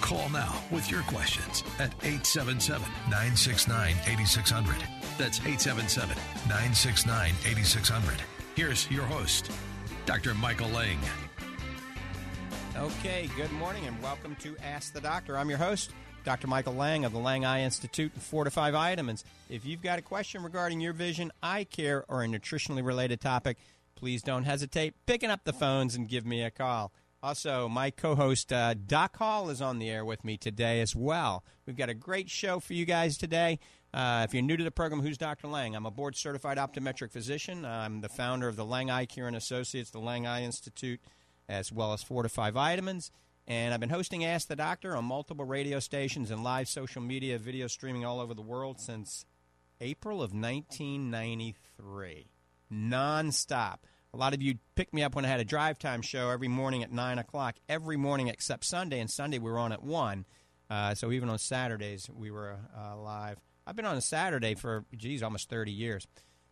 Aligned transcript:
Call 0.00 0.28
now 0.28 0.62
with 0.70 0.90
your 0.90 1.02
questions 1.02 1.62
at 1.78 1.92
877 2.02 2.86
969 3.08 3.96
8600. 4.06 4.76
That's 5.18 5.38
877 5.40 6.16
969 6.48 7.32
8600. 7.46 8.22
Here's 8.54 8.90
your 8.90 9.04
host, 9.04 9.50
Dr. 10.04 10.34
Michael 10.34 10.68
Lang. 10.68 10.98
Okay, 12.76 13.28
good 13.36 13.50
morning 13.52 13.86
and 13.86 14.00
welcome 14.02 14.36
to 14.36 14.54
Ask 14.62 14.92
the 14.92 15.00
Doctor. 15.00 15.38
I'm 15.38 15.48
your 15.48 15.58
host, 15.58 15.92
Dr. 16.24 16.46
Michael 16.46 16.74
Lang 16.74 17.04
of 17.04 17.12
the 17.12 17.18
Lang 17.18 17.44
Eye 17.44 17.62
Institute 17.62 18.12
and 18.12 18.22
Fortifeye 18.22 18.72
Vitamins. 18.72 19.24
If 19.48 19.64
you've 19.64 19.82
got 19.82 19.98
a 19.98 20.02
question 20.02 20.42
regarding 20.42 20.80
your 20.80 20.92
vision, 20.92 21.32
eye 21.42 21.64
care, 21.64 22.04
or 22.08 22.22
a 22.22 22.26
nutritionally 22.26 22.84
related 22.84 23.20
topic, 23.20 23.56
please 23.94 24.22
don't 24.22 24.44
hesitate 24.44 24.94
picking 25.06 25.30
up 25.30 25.44
the 25.44 25.54
phones 25.54 25.94
and 25.94 26.06
give 26.06 26.26
me 26.26 26.42
a 26.42 26.50
call. 26.50 26.92
Also, 27.26 27.68
my 27.68 27.90
co 27.90 28.14
host, 28.14 28.52
uh, 28.52 28.74
Doc 28.74 29.16
Hall, 29.16 29.50
is 29.50 29.60
on 29.60 29.80
the 29.80 29.90
air 29.90 30.04
with 30.04 30.24
me 30.24 30.36
today 30.36 30.80
as 30.80 30.94
well. 30.94 31.42
We've 31.66 31.76
got 31.76 31.88
a 31.88 31.94
great 31.94 32.30
show 32.30 32.60
for 32.60 32.72
you 32.72 32.84
guys 32.84 33.18
today. 33.18 33.58
Uh, 33.92 34.24
if 34.28 34.32
you're 34.32 34.44
new 34.44 34.56
to 34.56 34.62
the 34.62 34.70
program, 34.70 35.02
who's 35.02 35.18
Dr. 35.18 35.48
Lang? 35.48 35.74
I'm 35.74 35.86
a 35.86 35.90
board 35.90 36.14
certified 36.14 36.56
optometric 36.56 37.10
physician. 37.10 37.64
I'm 37.64 38.00
the 38.00 38.08
founder 38.08 38.46
of 38.46 38.54
the 38.54 38.64
Lang 38.64 38.92
Eye 38.92 39.06
Care 39.06 39.26
and 39.26 39.34
Associates, 39.34 39.90
the 39.90 39.98
Lang 39.98 40.24
Eye 40.24 40.44
Institute, 40.44 41.00
as 41.48 41.72
well 41.72 41.92
as 41.92 42.04
Fortifeye 42.04 42.52
Vitamins. 42.52 43.10
And 43.48 43.74
I've 43.74 43.80
been 43.80 43.88
hosting 43.88 44.24
Ask 44.24 44.46
the 44.46 44.54
Doctor 44.54 44.96
on 44.96 45.04
multiple 45.04 45.46
radio 45.46 45.80
stations 45.80 46.30
and 46.30 46.44
live 46.44 46.68
social 46.68 47.02
media, 47.02 47.40
video 47.40 47.66
streaming 47.66 48.04
all 48.04 48.20
over 48.20 48.34
the 48.34 48.40
world 48.40 48.78
since 48.78 49.24
April 49.80 50.22
of 50.22 50.32
1993. 50.32 52.28
Non-stop. 52.70 53.84
A 54.14 54.16
lot 54.16 54.34
of 54.34 54.42
you 54.42 54.54
picked 54.74 54.94
me 54.94 55.02
up 55.02 55.14
when 55.14 55.24
I 55.24 55.28
had 55.28 55.40
a 55.40 55.44
drive 55.44 55.78
time 55.78 56.02
show 56.02 56.30
every 56.30 56.48
morning 56.48 56.82
at 56.82 56.90
9 56.90 57.18
o'clock, 57.18 57.56
every 57.68 57.96
morning 57.96 58.28
except 58.28 58.64
Sunday, 58.64 59.00
and 59.00 59.10
Sunday 59.10 59.38
we 59.38 59.50
were 59.50 59.58
on 59.58 59.72
at 59.72 59.82
1. 59.82 60.24
Uh, 60.68 60.94
so 60.94 61.12
even 61.12 61.28
on 61.28 61.38
Saturdays, 61.38 62.08
we 62.12 62.30
were 62.30 62.56
uh, 62.76 62.96
live. 62.96 63.38
I've 63.66 63.76
been 63.76 63.84
on 63.84 63.96
a 63.96 64.02
Saturday 64.02 64.54
for, 64.54 64.84
geez, 64.96 65.22
almost 65.22 65.50
30 65.50 65.72
years. 65.72 66.06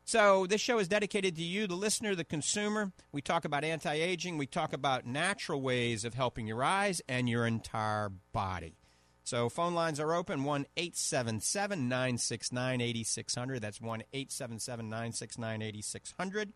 So 0.04 0.46
this 0.46 0.60
show 0.60 0.78
is 0.78 0.88
dedicated 0.88 1.36
to 1.36 1.42
you, 1.42 1.66
the 1.66 1.74
listener, 1.74 2.14
the 2.14 2.24
consumer. 2.24 2.92
We 3.12 3.22
talk 3.22 3.46
about 3.46 3.64
anti 3.64 3.94
aging, 3.94 4.36
we 4.36 4.46
talk 4.46 4.74
about 4.74 5.06
natural 5.06 5.62
ways 5.62 6.04
of 6.04 6.12
helping 6.12 6.46
your 6.46 6.62
eyes 6.62 7.00
and 7.08 7.28
your 7.28 7.46
entire 7.46 8.10
body. 8.32 8.76
So 9.24 9.48
phone 9.48 9.74
lines 9.74 9.98
are 10.00 10.12
open 10.12 10.44
1 10.44 10.66
877 10.76 11.88
969 11.88 12.80
8600. 12.82 13.62
That's 13.62 13.80
1 13.80 14.02
877 14.12 14.88
969 14.90 15.62
8600. 15.62 16.52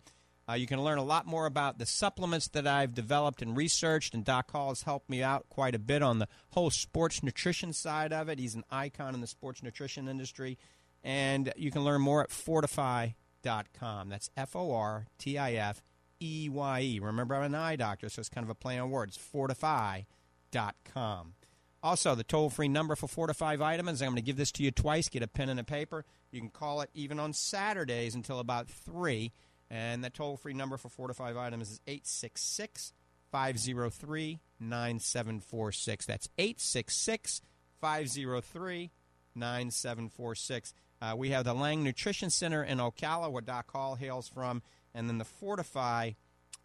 Uh, 0.48 0.54
you 0.54 0.66
can 0.66 0.82
learn 0.82 0.98
a 0.98 1.04
lot 1.04 1.26
more 1.26 1.46
about 1.46 1.78
the 1.78 1.84
supplements 1.84 2.48
that 2.48 2.66
I've 2.66 2.94
developed 2.94 3.42
and 3.42 3.54
researched, 3.56 4.14
and 4.14 4.24
Doc 4.24 4.50
Hall 4.50 4.70
has 4.70 4.82
helped 4.82 5.10
me 5.10 5.22
out 5.22 5.46
quite 5.50 5.74
a 5.74 5.78
bit 5.78 6.02
on 6.02 6.18
the 6.18 6.28
whole 6.50 6.70
sports 6.70 7.22
nutrition 7.22 7.74
side 7.74 8.14
of 8.14 8.30
it. 8.30 8.38
He's 8.38 8.54
an 8.54 8.64
icon 8.70 9.14
in 9.14 9.20
the 9.20 9.26
sports 9.26 9.62
nutrition 9.62 10.08
industry. 10.08 10.56
And 11.04 11.52
you 11.56 11.70
can 11.70 11.84
learn 11.84 12.00
more 12.00 12.22
at 12.22 12.30
fortifeye.com. 12.30 14.08
That's 14.08 14.30
F 14.36 14.56
O 14.56 14.72
R 14.72 15.06
T 15.18 15.38
I 15.38 15.52
F 15.52 15.82
E 16.20 16.48
Y 16.50 16.80
E. 16.80 16.98
Remember, 16.98 17.34
I'm 17.34 17.42
an 17.42 17.54
eye 17.54 17.76
doctor, 17.76 18.08
so 18.08 18.20
it's 18.20 18.28
kind 18.28 18.44
of 18.44 18.50
a 18.50 18.54
play 18.54 18.78
on 18.78 18.90
words. 18.90 19.18
Fortifeye.com. 19.18 21.34
Also, 21.80 22.14
the 22.14 22.24
toll 22.24 22.50
free 22.50 22.68
number 22.68 22.96
for 22.96 23.06
Fortifeye 23.06 23.56
Vitamins, 23.56 24.02
I'm 24.02 24.08
going 24.08 24.16
to 24.16 24.22
give 24.22 24.36
this 24.36 24.50
to 24.52 24.64
you 24.64 24.72
twice. 24.72 25.08
Get 25.08 25.22
a 25.22 25.28
pen 25.28 25.48
and 25.48 25.60
a 25.60 25.64
paper. 25.64 26.04
You 26.32 26.40
can 26.40 26.50
call 26.50 26.80
it 26.80 26.90
even 26.92 27.20
on 27.20 27.32
Saturdays 27.32 28.16
until 28.16 28.40
about 28.40 28.68
3. 28.68 29.32
And 29.70 30.02
that 30.04 30.14
toll 30.14 30.36
free 30.36 30.54
number 30.54 30.76
for 30.76 30.88
Fortifeye 30.88 31.34
Vitamins 31.34 31.70
is 31.70 31.80
866 31.86 32.92
503 33.30 34.40
9746. 34.60 36.06
That's 36.06 36.28
866 36.38 37.42
503 37.80 38.90
9746. 39.34 40.74
Uh, 41.00 41.14
we 41.16 41.30
have 41.30 41.44
the 41.44 41.54
Lang 41.54 41.84
Nutrition 41.84 42.30
Center 42.30 42.64
in 42.64 42.78
Ocala, 42.78 43.30
where 43.30 43.42
Doc 43.42 43.70
Hall 43.70 43.94
hails 43.94 44.28
from, 44.28 44.62
and 44.94 45.08
then 45.08 45.18
the 45.18 45.24
Fortifeye 45.24 46.16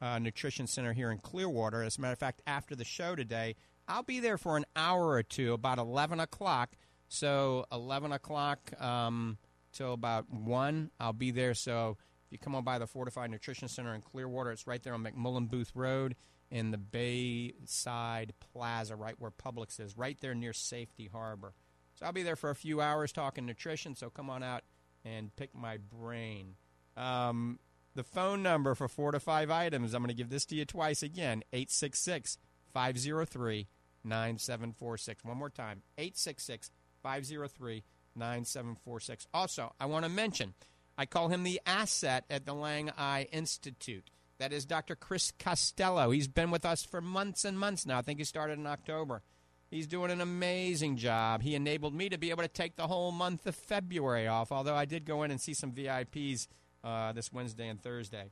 uh, 0.01 0.19
Nutrition 0.19 0.67
Center 0.67 0.93
here 0.93 1.11
in 1.11 1.19
Clearwater. 1.19 1.83
As 1.83 1.97
a 1.97 2.01
matter 2.01 2.13
of 2.13 2.19
fact, 2.19 2.41
after 2.47 2.75
the 2.75 2.85
show 2.85 3.15
today, 3.15 3.55
I'll 3.87 4.03
be 4.03 4.19
there 4.19 4.37
for 4.37 4.57
an 4.57 4.65
hour 4.75 5.09
or 5.09 5.23
two, 5.23 5.53
about 5.53 5.77
11 5.77 6.19
o'clock. 6.19 6.71
So 7.09 7.65
11 7.71 8.11
o'clock 8.11 8.71
um, 8.81 9.37
till 9.71 9.93
about 9.93 10.31
1, 10.31 10.89
I'll 10.99 11.13
be 11.13 11.31
there. 11.31 11.53
So 11.53 11.97
you 12.33 12.39
come 12.39 12.55
on 12.55 12.63
by 12.63 12.79
the 12.79 12.87
Fortified 12.87 13.31
Nutrition 13.31 13.67
Center 13.67 13.93
in 13.93 14.01
Clearwater, 14.01 14.51
it's 14.51 14.67
right 14.67 14.81
there 14.83 14.93
on 14.93 15.03
McMullen 15.03 15.49
Booth 15.49 15.71
Road 15.75 16.15
in 16.51 16.71
the 16.71 16.77
Bayside 16.77 18.33
Plaza, 18.39 18.95
right 18.95 19.15
where 19.17 19.31
Publix 19.31 19.79
is, 19.79 19.97
right 19.97 20.17
there 20.19 20.35
near 20.35 20.53
Safety 20.53 21.09
Harbor. 21.11 21.53
So 21.95 22.05
I'll 22.05 22.11
be 22.11 22.23
there 22.23 22.35
for 22.35 22.49
a 22.49 22.55
few 22.55 22.81
hours 22.81 23.11
talking 23.11 23.45
nutrition, 23.45 23.95
so 23.95 24.09
come 24.09 24.29
on 24.29 24.43
out 24.43 24.63
and 25.05 25.35
pick 25.35 25.55
my 25.55 25.77
brain. 25.77 26.55
Um, 26.97 27.59
the 27.95 28.03
phone 28.03 28.41
number 28.41 28.75
for 28.75 28.87
Fortifeye 28.87 29.49
Items, 29.51 29.93
I'm 29.93 30.01
going 30.01 30.09
to 30.09 30.15
give 30.15 30.29
this 30.29 30.45
to 30.45 30.55
you 30.55 30.65
twice 30.65 31.03
again 31.03 31.43
866 31.53 32.37
503 32.73 33.67
9746. 34.03 35.23
One 35.23 35.37
more 35.37 35.49
time 35.49 35.83
866 35.97 36.71
503 37.01 37.83
9746. 38.15 39.27
Also, 39.33 39.73
I 39.79 39.85
want 39.85 40.05
to 40.05 40.09
mention, 40.09 40.53
I 40.97 41.05
call 41.05 41.29
him 41.29 41.43
the 41.43 41.61
asset 41.65 42.25
at 42.29 42.45
the 42.45 42.53
Lang 42.53 42.91
Eye 42.97 43.27
Institute. 43.31 44.09
That 44.39 44.53
is 44.53 44.65
Dr. 44.65 44.95
Chris 44.95 45.31
Costello. 45.39 46.11
He's 46.11 46.27
been 46.27 46.51
with 46.51 46.65
us 46.65 46.83
for 46.83 47.01
months 47.01 47.45
and 47.45 47.57
months 47.57 47.85
now. 47.85 47.99
I 47.99 48.01
think 48.01 48.19
he 48.19 48.25
started 48.25 48.59
in 48.59 48.67
October. 48.67 49.21
He's 49.69 49.87
doing 49.87 50.11
an 50.11 50.21
amazing 50.21 50.97
job. 50.97 51.41
He 51.41 51.55
enabled 51.55 51.95
me 51.95 52.09
to 52.09 52.17
be 52.17 52.29
able 52.29 52.43
to 52.43 52.47
take 52.47 52.75
the 52.75 52.87
whole 52.87 53.11
month 53.11 53.47
of 53.47 53.55
February 53.55 54.27
off, 54.27 54.51
although 54.51 54.75
I 54.75 54.85
did 54.85 55.05
go 55.05 55.23
in 55.23 55.31
and 55.31 55.41
see 55.41 55.55
some 55.55 55.71
VIPs 55.71 56.47
uh, 56.83 57.11
this 57.13 57.33
Wednesday 57.33 57.67
and 57.67 57.81
Thursday. 57.81 58.31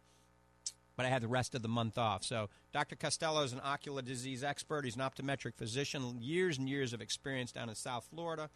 But 0.95 1.07
I 1.07 1.09
had 1.09 1.23
the 1.23 1.27
rest 1.27 1.55
of 1.55 1.63
the 1.63 1.67
month 1.67 1.97
off. 1.97 2.23
So, 2.23 2.49
Dr. 2.71 2.95
Costello 2.95 3.41
is 3.41 3.53
an 3.53 3.61
ocular 3.63 4.03
disease 4.03 4.43
expert. 4.43 4.85
He's 4.85 4.95
an 4.95 5.01
optometric 5.01 5.55
physician, 5.55 6.17
years 6.19 6.59
and 6.59 6.69
years 6.69 6.93
of 6.93 7.01
experience 7.01 7.51
down 7.51 7.69
in 7.69 7.75
South 7.75 8.07
Florida. 8.11 8.49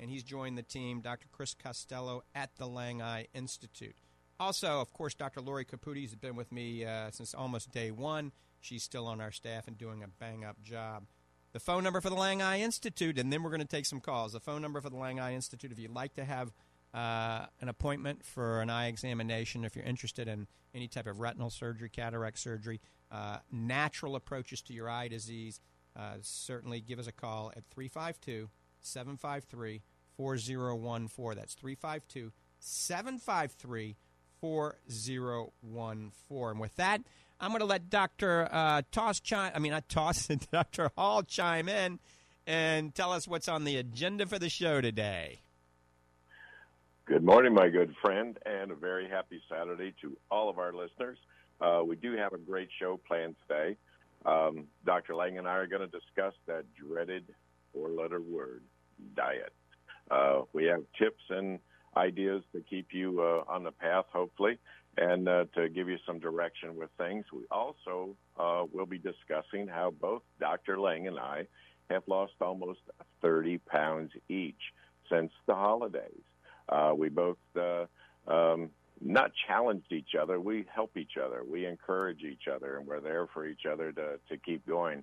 And 0.00 0.10
he's 0.10 0.24
joined 0.24 0.56
the 0.56 0.62
team, 0.62 1.02
Dr. 1.02 1.26
Chris 1.30 1.54
Costello, 1.54 2.22
at 2.34 2.56
the 2.56 2.66
Lang 2.66 3.02
Eye 3.02 3.26
Institute. 3.34 3.94
Also, 4.40 4.80
of 4.80 4.92
course, 4.94 5.12
Dr. 5.12 5.42
Lori 5.42 5.66
Caputi 5.66 6.02
has 6.02 6.14
been 6.14 6.34
with 6.34 6.50
me 6.50 6.86
uh, 6.86 7.10
since 7.10 7.34
almost 7.34 7.70
day 7.70 7.90
one. 7.90 8.32
She's 8.60 8.82
still 8.82 9.06
on 9.06 9.20
our 9.20 9.30
staff 9.30 9.68
and 9.68 9.76
doing 9.76 10.02
a 10.02 10.08
bang 10.08 10.44
up 10.44 10.62
job. 10.62 11.04
The 11.52 11.60
phone 11.60 11.84
number 11.84 12.00
for 12.00 12.08
the 12.08 12.16
Lang 12.16 12.40
Eye 12.40 12.60
Institute, 12.60 13.18
and 13.18 13.30
then 13.30 13.42
we're 13.42 13.50
going 13.50 13.60
to 13.60 13.66
take 13.66 13.84
some 13.84 14.00
calls. 14.00 14.32
The 14.32 14.40
phone 14.40 14.62
number 14.62 14.80
for 14.80 14.88
the 14.88 14.96
Lang 14.96 15.20
Eye 15.20 15.34
Institute, 15.34 15.70
if 15.72 15.78
you'd 15.78 15.90
like 15.90 16.14
to 16.14 16.24
have 16.24 16.52
uh, 16.94 17.46
an 17.60 17.68
appointment 17.68 18.24
for 18.24 18.62
an 18.62 18.70
eye 18.70 18.86
examination, 18.86 19.64
if 19.64 19.76
you're 19.76 19.84
interested 19.84 20.26
in 20.26 20.46
any 20.74 20.88
type 20.88 21.06
of 21.06 21.20
retinal 21.20 21.50
surgery, 21.50 21.90
cataract 21.90 22.38
surgery, 22.38 22.80
uh, 23.12 23.38
natural 23.52 24.16
approaches 24.16 24.62
to 24.62 24.72
your 24.72 24.88
eye 24.88 25.08
disease, 25.08 25.60
uh, 25.96 26.14
certainly 26.22 26.80
give 26.80 26.98
us 26.98 27.06
a 27.06 27.12
call 27.12 27.52
at 27.56 27.64
352 27.70 28.48
753 28.80 29.82
4014. 30.20 31.38
That's 31.38 31.54
352 31.54 32.30
753 32.58 33.96
4014. 34.42 36.50
And 36.50 36.60
with 36.60 36.76
that, 36.76 37.00
I'm 37.40 37.52
going 37.52 37.60
to 37.60 37.66
let 37.66 37.88
Dr. 37.88 38.46
Uh, 38.52 38.82
Toss 38.92 39.20
chime, 39.20 39.52
I 39.54 39.58
mean, 39.60 39.72
not 39.72 39.88
Toss, 39.88 40.26
Dr. 40.52 40.90
Hall 40.94 41.22
chime 41.22 41.70
in 41.70 42.00
and 42.46 42.94
tell 42.94 43.12
us 43.12 43.26
what's 43.26 43.48
on 43.48 43.64
the 43.64 43.78
agenda 43.78 44.26
for 44.26 44.38
the 44.38 44.50
show 44.50 44.82
today. 44.82 45.40
Good 47.06 47.24
morning, 47.24 47.54
my 47.54 47.70
good 47.70 47.94
friend, 48.02 48.38
and 48.44 48.70
a 48.70 48.74
very 48.74 49.08
happy 49.08 49.40
Saturday 49.48 49.94
to 50.02 50.18
all 50.30 50.50
of 50.50 50.58
our 50.58 50.74
listeners. 50.74 51.16
Uh, 51.62 51.80
we 51.82 51.96
do 51.96 52.14
have 52.18 52.34
a 52.34 52.38
great 52.38 52.68
show 52.78 53.00
planned 53.08 53.36
today. 53.48 53.78
Um, 54.26 54.66
Dr. 54.84 55.14
Lang 55.14 55.38
and 55.38 55.48
I 55.48 55.52
are 55.52 55.66
going 55.66 55.80
to 55.80 55.98
discuss 55.98 56.34
that 56.46 56.66
dreaded 56.74 57.24
four 57.72 57.88
letter 57.88 58.20
word, 58.20 58.64
diet. 59.16 59.54
Uh, 60.10 60.42
we 60.52 60.64
have 60.64 60.82
tips 60.98 61.22
and 61.30 61.58
ideas 61.96 62.42
to 62.52 62.62
keep 62.68 62.88
you 62.92 63.20
uh, 63.20 63.52
on 63.52 63.62
the 63.64 63.72
path, 63.72 64.06
hopefully, 64.12 64.58
and 64.96 65.28
uh, 65.28 65.44
to 65.54 65.68
give 65.68 65.88
you 65.88 65.98
some 66.06 66.18
direction 66.18 66.76
with 66.76 66.90
things. 66.98 67.24
We 67.32 67.42
also 67.50 68.16
uh, 68.38 68.64
will 68.72 68.86
be 68.86 68.98
discussing 68.98 69.68
how 69.68 69.92
both 70.00 70.22
Dr. 70.38 70.78
Lang 70.80 71.06
and 71.06 71.18
I 71.18 71.46
have 71.90 72.02
lost 72.06 72.34
almost 72.40 72.80
30 73.22 73.58
pounds 73.58 74.12
each 74.28 74.60
since 75.10 75.32
the 75.46 75.54
holidays. 75.54 76.22
Uh, 76.68 76.92
we 76.96 77.08
both 77.08 77.38
uh, 77.56 77.86
um, 78.28 78.70
not 79.00 79.32
challenged 79.48 79.92
each 79.92 80.14
other. 80.20 80.38
We 80.40 80.66
help 80.72 80.96
each 80.96 81.16
other. 81.22 81.42
We 81.48 81.66
encourage 81.66 82.22
each 82.22 82.46
other, 82.52 82.76
and 82.76 82.86
we're 82.86 83.00
there 83.00 83.26
for 83.32 83.46
each 83.46 83.66
other 83.70 83.92
to 83.92 84.20
to 84.28 84.36
keep 84.36 84.66
going. 84.66 85.02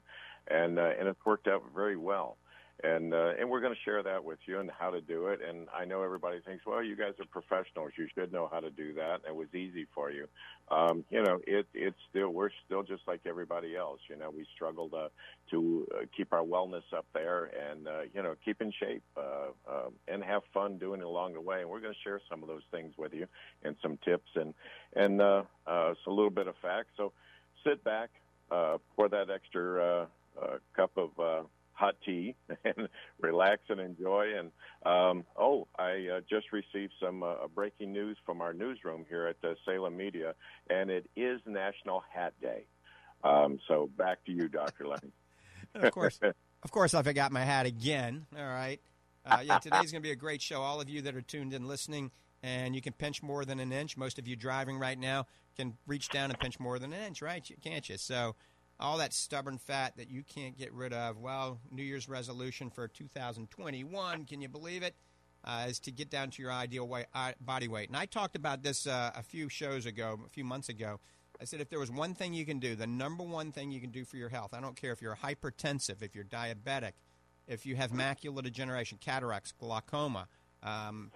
And 0.49 0.79
uh, 0.79 0.91
and 0.97 1.09
it's 1.09 1.25
worked 1.25 1.47
out 1.47 1.63
very 1.75 1.97
well 1.97 2.37
and 2.83 3.13
uh, 3.13 3.31
and 3.39 3.49
we're 3.49 3.61
going 3.61 3.73
to 3.73 3.79
share 3.83 4.03
that 4.03 4.23
with 4.23 4.37
you 4.45 4.59
and 4.59 4.69
how 4.69 4.91
to 4.91 5.01
do 5.01 5.27
it. 5.27 5.39
And 5.47 5.67
I 5.75 5.85
know 5.85 6.03
everybody 6.03 6.39
thinks, 6.45 6.65
well, 6.65 6.83
you 6.83 6.95
guys 6.95 7.13
are 7.19 7.25
professionals, 7.25 7.91
you 7.97 8.07
should 8.13 8.31
know 8.31 8.47
how 8.51 8.59
to 8.59 8.69
do 8.69 8.93
that. 8.93 9.21
It 9.27 9.35
was 9.35 9.47
easy 9.55 9.87
for 9.95 10.11
you. 10.11 10.27
Um, 10.69 11.03
you 11.09 11.23
know, 11.23 11.39
it 11.47 11.65
it's 11.73 11.97
still 12.09 12.29
we're 12.29 12.51
still 12.65 12.83
just 12.83 13.01
like 13.07 13.21
everybody 13.25 13.75
else. 13.75 13.99
You 14.09 14.15
know, 14.15 14.29
we 14.29 14.45
struggle 14.55 14.89
to 14.89 15.09
to 15.51 15.87
uh, 15.95 16.05
keep 16.15 16.33
our 16.33 16.43
wellness 16.43 16.83
up 16.95 17.05
there 17.13 17.45
and 17.45 17.87
uh, 17.87 18.01
you 18.13 18.21
know 18.21 18.35
keep 18.45 18.61
in 18.61 18.71
shape 18.71 19.03
uh, 19.17 19.47
um, 19.67 19.93
and 20.07 20.23
have 20.23 20.43
fun 20.53 20.77
doing 20.77 21.01
it 21.01 21.05
along 21.05 21.33
the 21.33 21.41
way. 21.41 21.61
And 21.61 21.69
we're 21.69 21.81
going 21.81 21.93
to 21.93 21.99
share 22.03 22.21
some 22.29 22.43
of 22.43 22.47
those 22.47 22.63
things 22.69 22.93
with 22.97 23.13
you 23.13 23.25
and 23.63 23.75
some 23.81 23.97
tips 24.05 24.29
and 24.35 24.53
and 24.95 25.21
uh, 25.21 25.43
uh, 25.65 25.93
so 26.05 26.11
a 26.11 26.13
little 26.13 26.29
bit 26.29 26.47
of 26.47 26.55
facts. 26.61 26.89
So 26.95 27.11
sit 27.65 27.83
back, 27.83 28.09
uh, 28.51 28.77
pour 28.95 29.09
that 29.09 29.29
extra 29.29 29.83
uh, 29.83 30.05
uh, 30.41 30.57
cup 30.75 30.91
of 30.97 31.19
uh, 31.19 31.43
hot 31.77 31.95
tea 32.03 32.35
and 32.65 32.89
relax 33.21 33.61
and 33.69 33.79
enjoy. 33.79 34.27
And 34.37 34.51
um, 34.85 35.23
oh, 35.37 35.67
I 35.77 36.07
uh, 36.17 36.21
just 36.29 36.51
received 36.51 36.93
some 37.01 37.23
uh, 37.23 37.47
breaking 37.53 37.93
news 37.93 38.17
from 38.25 38.41
our 38.41 38.53
newsroom 38.53 39.05
here 39.07 39.27
at 39.27 39.37
uh, 39.47 39.53
Salem 39.65 39.95
Media, 39.95 40.33
and 40.69 40.89
it 40.89 41.09
is 41.15 41.39
National 41.45 42.03
Hat 42.13 42.33
Day. 42.41 42.65
Um, 43.23 43.59
so 43.67 43.89
back 43.97 44.23
to 44.25 44.31
you, 44.31 44.47
Dr. 44.47 44.87
Lang. 44.87 45.11
of 45.75 45.91
course, 45.91 46.19
of 46.63 46.71
course, 46.71 46.93
I 46.93 47.03
forgot 47.03 47.31
my 47.31 47.43
hat 47.43 47.65
again. 47.65 48.25
All 48.37 48.45
right. 48.45 48.79
Uh, 49.25 49.39
yeah, 49.43 49.59
today's 49.59 49.91
going 49.91 50.01
to 50.01 50.07
be 50.07 50.11
a 50.11 50.15
great 50.15 50.41
show. 50.41 50.61
All 50.61 50.79
of 50.79 50.89
you 50.89 51.01
that 51.01 51.15
are 51.15 51.21
tuned 51.21 51.53
in 51.53 51.67
listening, 51.67 52.11
and 52.41 52.73
you 52.73 52.81
can 52.81 52.93
pinch 52.93 53.21
more 53.21 53.43
than 53.45 53.59
an 53.59 53.71
inch. 53.71 53.97
Most 53.97 54.17
of 54.17 54.27
you 54.27 54.35
driving 54.35 54.79
right 54.79 54.97
now 54.97 55.25
can 55.57 55.77
reach 55.85 56.09
down 56.09 56.29
and 56.31 56.39
pinch 56.39 56.59
more 56.59 56.79
than 56.79 56.93
an 56.93 57.03
inch, 57.03 57.21
right? 57.21 57.45
Can't 57.63 57.87
you? 57.89 57.97
So 57.97 58.35
all 58.79 58.97
that 58.99 59.13
stubborn 59.13 59.57
fat 59.57 59.97
that 59.97 60.09
you 60.09 60.23
can't 60.23 60.57
get 60.57 60.71
rid 60.73 60.93
of. 60.93 61.17
Well, 61.17 61.59
New 61.71 61.83
Year's 61.83 62.07
resolution 62.07 62.69
for 62.69 62.87
2021, 62.87 64.25
can 64.25 64.41
you 64.41 64.49
believe 64.49 64.83
it? 64.83 64.95
Uh, 65.43 65.67
is 65.69 65.79
to 65.79 65.91
get 65.91 66.09
down 66.09 66.29
to 66.29 66.41
your 66.41 66.51
ideal 66.51 66.87
weight, 66.87 67.05
uh, 67.13 67.31
body 67.39 67.67
weight. 67.67 67.87
And 67.87 67.95
I 67.95 68.05
talked 68.05 68.35
about 68.35 68.63
this 68.63 68.85
uh, 68.85 69.11
a 69.15 69.23
few 69.23 69.49
shows 69.49 69.85
ago, 69.85 70.19
a 70.25 70.29
few 70.29 70.43
months 70.43 70.67
ago. 70.67 70.99
I 71.39 71.45
said 71.45 71.61
if 71.61 71.69
there 71.69 71.79
was 71.79 71.91
one 71.91 72.15
thing 72.15 72.33
you 72.33 72.45
can 72.45 72.59
do, 72.59 72.75
the 72.75 72.87
number 72.87 73.23
one 73.23 73.51
thing 73.51 73.71
you 73.71 73.79
can 73.79 73.91
do 73.91 74.03
for 74.03 74.17
your 74.17 74.29
health, 74.29 74.53
I 74.53 74.59
don't 74.59 74.75
care 74.75 74.91
if 74.91 75.01
you're 75.01 75.15
hypertensive, 75.15 76.01
if 76.01 76.15
you're 76.15 76.25
diabetic, 76.25 76.93
if 77.47 77.65
you 77.65 77.75
have 77.75 77.91
macular 77.91 78.43
degeneration, 78.43 78.97
cataracts, 78.99 79.53
glaucoma, 79.53 80.27
um, 80.63 81.11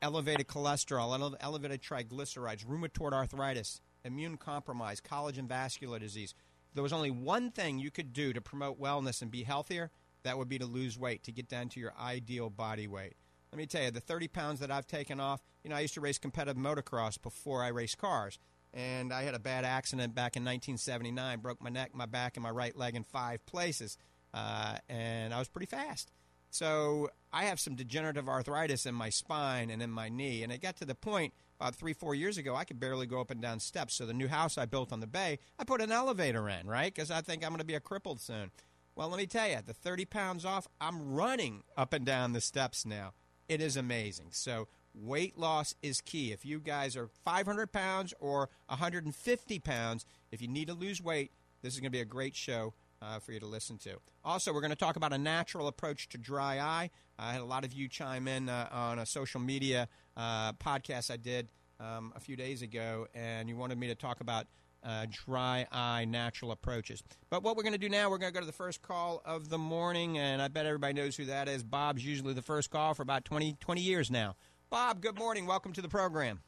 elevated 0.00 0.48
cholesterol, 0.48 1.36
elevated 1.40 1.82
triglycerides, 1.82 2.66
rheumatoid 2.66 3.12
arthritis, 3.12 3.80
immune 4.04 4.38
compromise, 4.38 5.00
collagen 5.00 5.46
vascular 5.46 6.00
disease– 6.00 6.34
there 6.74 6.82
was 6.82 6.92
only 6.92 7.10
one 7.10 7.50
thing 7.50 7.78
you 7.78 7.90
could 7.90 8.12
do 8.12 8.32
to 8.32 8.40
promote 8.40 8.80
wellness 8.80 9.22
and 9.22 9.30
be 9.30 9.42
healthier, 9.42 9.90
that 10.22 10.38
would 10.38 10.48
be 10.48 10.58
to 10.58 10.66
lose 10.66 10.98
weight, 10.98 11.22
to 11.24 11.32
get 11.32 11.48
down 11.48 11.68
to 11.70 11.80
your 11.80 11.92
ideal 12.00 12.50
body 12.50 12.86
weight. 12.86 13.14
Let 13.52 13.58
me 13.58 13.66
tell 13.66 13.82
you, 13.82 13.90
the 13.90 14.00
30 14.00 14.28
pounds 14.28 14.60
that 14.60 14.70
I've 14.70 14.86
taken 14.86 15.20
off, 15.20 15.42
you 15.62 15.70
know, 15.70 15.76
I 15.76 15.80
used 15.80 15.94
to 15.94 16.00
race 16.00 16.18
competitive 16.18 16.60
motocross 16.60 17.20
before 17.20 17.62
I 17.62 17.68
raced 17.68 17.98
cars. 17.98 18.38
And 18.72 19.12
I 19.12 19.24
had 19.24 19.34
a 19.34 19.38
bad 19.38 19.66
accident 19.66 20.14
back 20.14 20.36
in 20.36 20.44
1979, 20.44 21.40
broke 21.40 21.60
my 21.60 21.68
neck, 21.68 21.90
my 21.94 22.06
back, 22.06 22.36
and 22.36 22.42
my 22.42 22.50
right 22.50 22.74
leg 22.74 22.96
in 22.96 23.04
five 23.04 23.44
places. 23.44 23.98
Uh, 24.32 24.78
and 24.88 25.34
I 25.34 25.38
was 25.38 25.48
pretty 25.48 25.66
fast. 25.66 26.10
So 26.48 27.10
I 27.32 27.44
have 27.44 27.60
some 27.60 27.74
degenerative 27.74 28.28
arthritis 28.28 28.86
in 28.86 28.94
my 28.94 29.10
spine 29.10 29.68
and 29.68 29.82
in 29.82 29.90
my 29.90 30.08
knee. 30.08 30.42
And 30.42 30.50
it 30.50 30.62
got 30.62 30.76
to 30.76 30.86
the 30.86 30.94
point 30.94 31.34
about 31.62 31.76
three, 31.76 31.92
four 31.92 32.14
years 32.14 32.38
ago, 32.38 32.56
I 32.56 32.64
could 32.64 32.80
barely 32.80 33.06
go 33.06 33.20
up 33.20 33.30
and 33.30 33.40
down 33.40 33.60
steps. 33.60 33.94
So 33.94 34.04
the 34.04 34.12
new 34.12 34.26
house 34.26 34.58
I 34.58 34.66
built 34.66 34.92
on 34.92 34.98
the 34.98 35.06
bay, 35.06 35.38
I 35.58 35.64
put 35.64 35.80
an 35.80 35.92
elevator 35.92 36.48
in, 36.48 36.66
right? 36.66 36.92
Because 36.92 37.10
I 37.10 37.20
think 37.20 37.44
I'm 37.44 37.50
going 37.50 37.60
to 37.60 37.64
be 37.64 37.74
a 37.74 37.80
crippled 37.80 38.20
soon. 38.20 38.50
Well, 38.96 39.08
let 39.08 39.18
me 39.18 39.26
tell 39.26 39.48
you, 39.48 39.58
the 39.64 39.72
30 39.72 40.04
pounds 40.06 40.44
off, 40.44 40.66
I'm 40.80 41.14
running 41.14 41.62
up 41.76 41.92
and 41.92 42.04
down 42.04 42.32
the 42.32 42.40
steps 42.40 42.84
now. 42.84 43.12
It 43.48 43.60
is 43.60 43.76
amazing. 43.76 44.28
So 44.32 44.66
weight 44.92 45.38
loss 45.38 45.74
is 45.82 46.00
key. 46.00 46.32
If 46.32 46.44
you 46.44 46.58
guys 46.58 46.96
are 46.96 47.08
500 47.24 47.72
pounds 47.72 48.12
or 48.18 48.50
150 48.66 49.58
pounds, 49.60 50.04
if 50.32 50.42
you 50.42 50.48
need 50.48 50.66
to 50.66 50.74
lose 50.74 51.00
weight, 51.00 51.30
this 51.62 51.74
is 51.74 51.80
going 51.80 51.92
to 51.92 51.96
be 51.96 52.00
a 52.00 52.04
great 52.04 52.34
show 52.34 52.74
uh, 53.00 53.18
for 53.18 53.32
you 53.32 53.40
to 53.40 53.46
listen 53.46 53.78
to. 53.78 53.98
Also, 54.24 54.52
we're 54.52 54.60
going 54.60 54.70
to 54.70 54.76
talk 54.76 54.96
about 54.96 55.12
a 55.12 55.18
natural 55.18 55.68
approach 55.68 56.08
to 56.08 56.18
dry 56.18 56.58
eye. 56.58 56.90
I 57.18 57.32
had 57.32 57.40
a 57.40 57.44
lot 57.44 57.64
of 57.64 57.72
you 57.72 57.88
chime 57.88 58.28
in 58.28 58.48
uh, 58.48 58.68
on 58.70 58.98
a 58.98 59.06
social 59.06 59.40
media 59.40 59.88
uh, 60.16 60.52
podcast 60.54 61.10
I 61.10 61.16
did 61.16 61.48
um, 61.80 62.12
a 62.16 62.20
few 62.20 62.36
days 62.36 62.62
ago, 62.62 63.06
and 63.14 63.48
you 63.48 63.56
wanted 63.56 63.78
me 63.78 63.88
to 63.88 63.94
talk 63.94 64.20
about 64.20 64.46
uh, 64.84 65.06
dry 65.10 65.66
eye 65.70 66.04
natural 66.04 66.50
approaches. 66.50 67.02
But 67.30 67.42
what 67.42 67.56
we're 67.56 67.62
going 67.62 67.72
to 67.72 67.78
do 67.78 67.88
now, 67.88 68.10
we're 68.10 68.18
going 68.18 68.32
to 68.32 68.34
go 68.34 68.40
to 68.40 68.46
the 68.46 68.52
first 68.52 68.82
call 68.82 69.22
of 69.24 69.48
the 69.48 69.58
morning, 69.58 70.18
and 70.18 70.42
I 70.42 70.48
bet 70.48 70.66
everybody 70.66 70.94
knows 70.94 71.16
who 71.16 71.26
that 71.26 71.48
is. 71.48 71.62
Bob's 71.62 72.04
usually 72.04 72.34
the 72.34 72.42
first 72.42 72.70
call 72.70 72.94
for 72.94 73.02
about 73.02 73.24
20, 73.24 73.56
20 73.60 73.80
years 73.80 74.10
now. 74.10 74.36
Bob, 74.70 75.00
good 75.00 75.18
morning. 75.18 75.46
Welcome 75.46 75.72
to 75.74 75.82
the 75.82 75.88
program. 75.88 76.40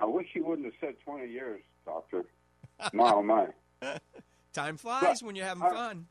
I 0.00 0.06
wish 0.06 0.26
you 0.34 0.44
wouldn't 0.44 0.66
have 0.66 0.74
said 0.80 0.94
20 1.04 1.30
years, 1.30 1.62
Doctor. 1.86 2.24
My, 2.92 3.12
oh, 3.12 3.22
my. 3.22 3.46
Time 4.52 4.76
flies 4.76 5.20
but, 5.20 5.22
when 5.22 5.36
you're 5.36 5.46
having 5.46 5.62
uh, 5.62 5.70
fun. 5.70 6.06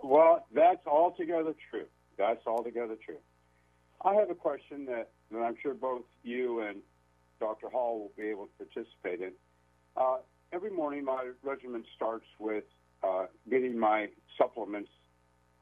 Well, 0.00 0.46
that's 0.54 0.86
altogether 0.86 1.54
true. 1.70 1.86
That's 2.16 2.46
altogether 2.46 2.96
true. 3.04 3.18
I 4.04 4.14
have 4.14 4.30
a 4.30 4.34
question 4.34 4.86
that, 4.86 5.10
that 5.30 5.38
I'm 5.38 5.56
sure 5.62 5.74
both 5.74 6.02
you 6.22 6.60
and 6.60 6.78
Dr. 7.40 7.68
Hall 7.68 7.98
will 7.98 8.12
be 8.16 8.30
able 8.30 8.46
to 8.46 8.64
participate 8.64 9.20
in. 9.20 9.32
Uh, 9.96 10.18
every 10.52 10.70
morning, 10.70 11.04
my 11.04 11.30
regimen 11.42 11.84
starts 11.94 12.26
with 12.38 12.64
uh, 13.02 13.26
getting 13.48 13.78
my 13.78 14.08
supplements 14.36 14.90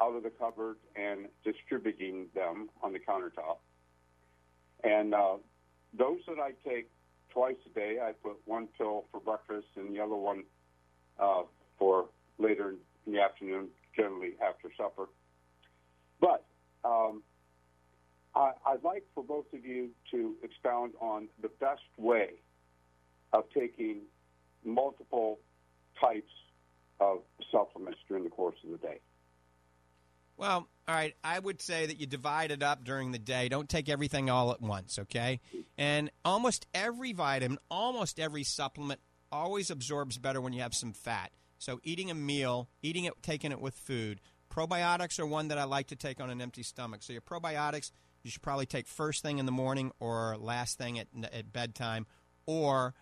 out 0.01 0.15
of 0.15 0.23
the 0.23 0.31
cupboard 0.31 0.77
and 0.95 1.27
distributing 1.45 2.27
them 2.35 2.69
on 2.83 2.93
the 2.93 2.99
countertop. 2.99 3.59
And 4.85 5.15
uh, 5.15 5.37
those 5.97 6.19
that 6.29 6.39
I 6.39 6.53
take 6.69 6.91
twice 7.31 7.57
a 7.67 7.71
day, 7.71 7.99
I 8.03 8.13
put 8.13 8.37
one 8.45 8.69
pill 8.79 9.05
for 9.11 9.21
breakfast 9.21 9.67
and 9.77 9.95
the 9.95 10.01
other 10.01 10.15
one 10.15 10.45
uh, 11.19 11.43
for 11.79 12.07
later 12.39 12.75
in 13.07 13.13
the 13.13 13.21
afternoon, 13.21 13.69
generally 13.95 14.33
after 14.47 14.69
supper. 14.77 15.07
But 16.21 16.45
um, 16.85 17.23
I, 18.37 18.53
would 18.73 18.85
like 18.85 19.05
for 19.15 19.25
both 19.25 19.47
of 19.55 19.65
you 19.65 19.91
to 20.11 20.35
expound 20.43 20.93
on 21.01 21.29
the 21.41 21.49
best 21.49 21.81
way 21.97 22.35
of 23.33 23.45
taking 23.55 24.03
multiple 24.65 25.39
types 26.01 26.33
of 27.01 27.21
supplements 27.51 27.99
during 28.09 28.25
the 28.25 28.31
course 28.31 28.57
of 28.65 28.73
the 28.73 28.79
day. 28.79 29.01
Well, 30.37 30.69
all 30.87 30.95
right. 30.95 31.15
I 31.25 31.39
would 31.39 31.63
say 31.63 31.87
that 31.87 31.99
you 31.99 32.07
divide 32.07 32.51
it 32.51 32.63
up 32.63 32.85
during 32.85 33.13
the 33.13 33.19
day. 33.19 33.49
Don't 33.49 33.69
take 33.69 33.89
everything 33.89 34.29
all 34.29 34.53
at 34.53 34.61
once, 34.61 34.99
okay? 34.99 35.41
And 35.79 36.11
almost 36.25 36.67
every 36.75 37.13
vitamin, 37.13 37.59
almost 37.71 38.21
every 38.21 38.45
supplement 38.45 39.01
always 39.33 39.71
absorbs 39.71 40.19
better 40.19 40.41
when 40.41 40.53
you 40.53 40.61
have 40.61 40.75
some 40.75 40.93
fat. 40.93 41.33
So 41.59 41.81
eating 41.83 42.11
a 42.11 42.15
meal, 42.15 42.69
eating 42.83 43.05
it, 43.05 43.15
taking 43.23 43.51
it 43.51 43.61
with 43.61 43.75
food. 43.75 44.21
Probiotics 44.51 45.19
are 45.19 45.27
one 45.27 45.49
that 45.49 45.59
I 45.59 45.65
like 45.65 45.89
to 45.89 45.97
take 45.97 46.21
on 46.21 46.31
an 46.31 46.41
empty 46.41 46.63
stomach. 46.63 47.03
So 47.03 47.13
your 47.13 47.23
probiotics, 47.23 47.91
you 48.27 48.31
should 48.33 48.43
probably 48.43 48.67
take 48.67 48.89
first 48.89 49.23
thing 49.23 49.39
in 49.39 49.47
the 49.47 49.53
morning 49.53 49.93
or 50.01 50.37
last 50.37 50.79
thing 50.79 50.99
at, 50.99 51.07
at 51.33 51.53
bedtime, 51.53 52.07
or 52.45 52.93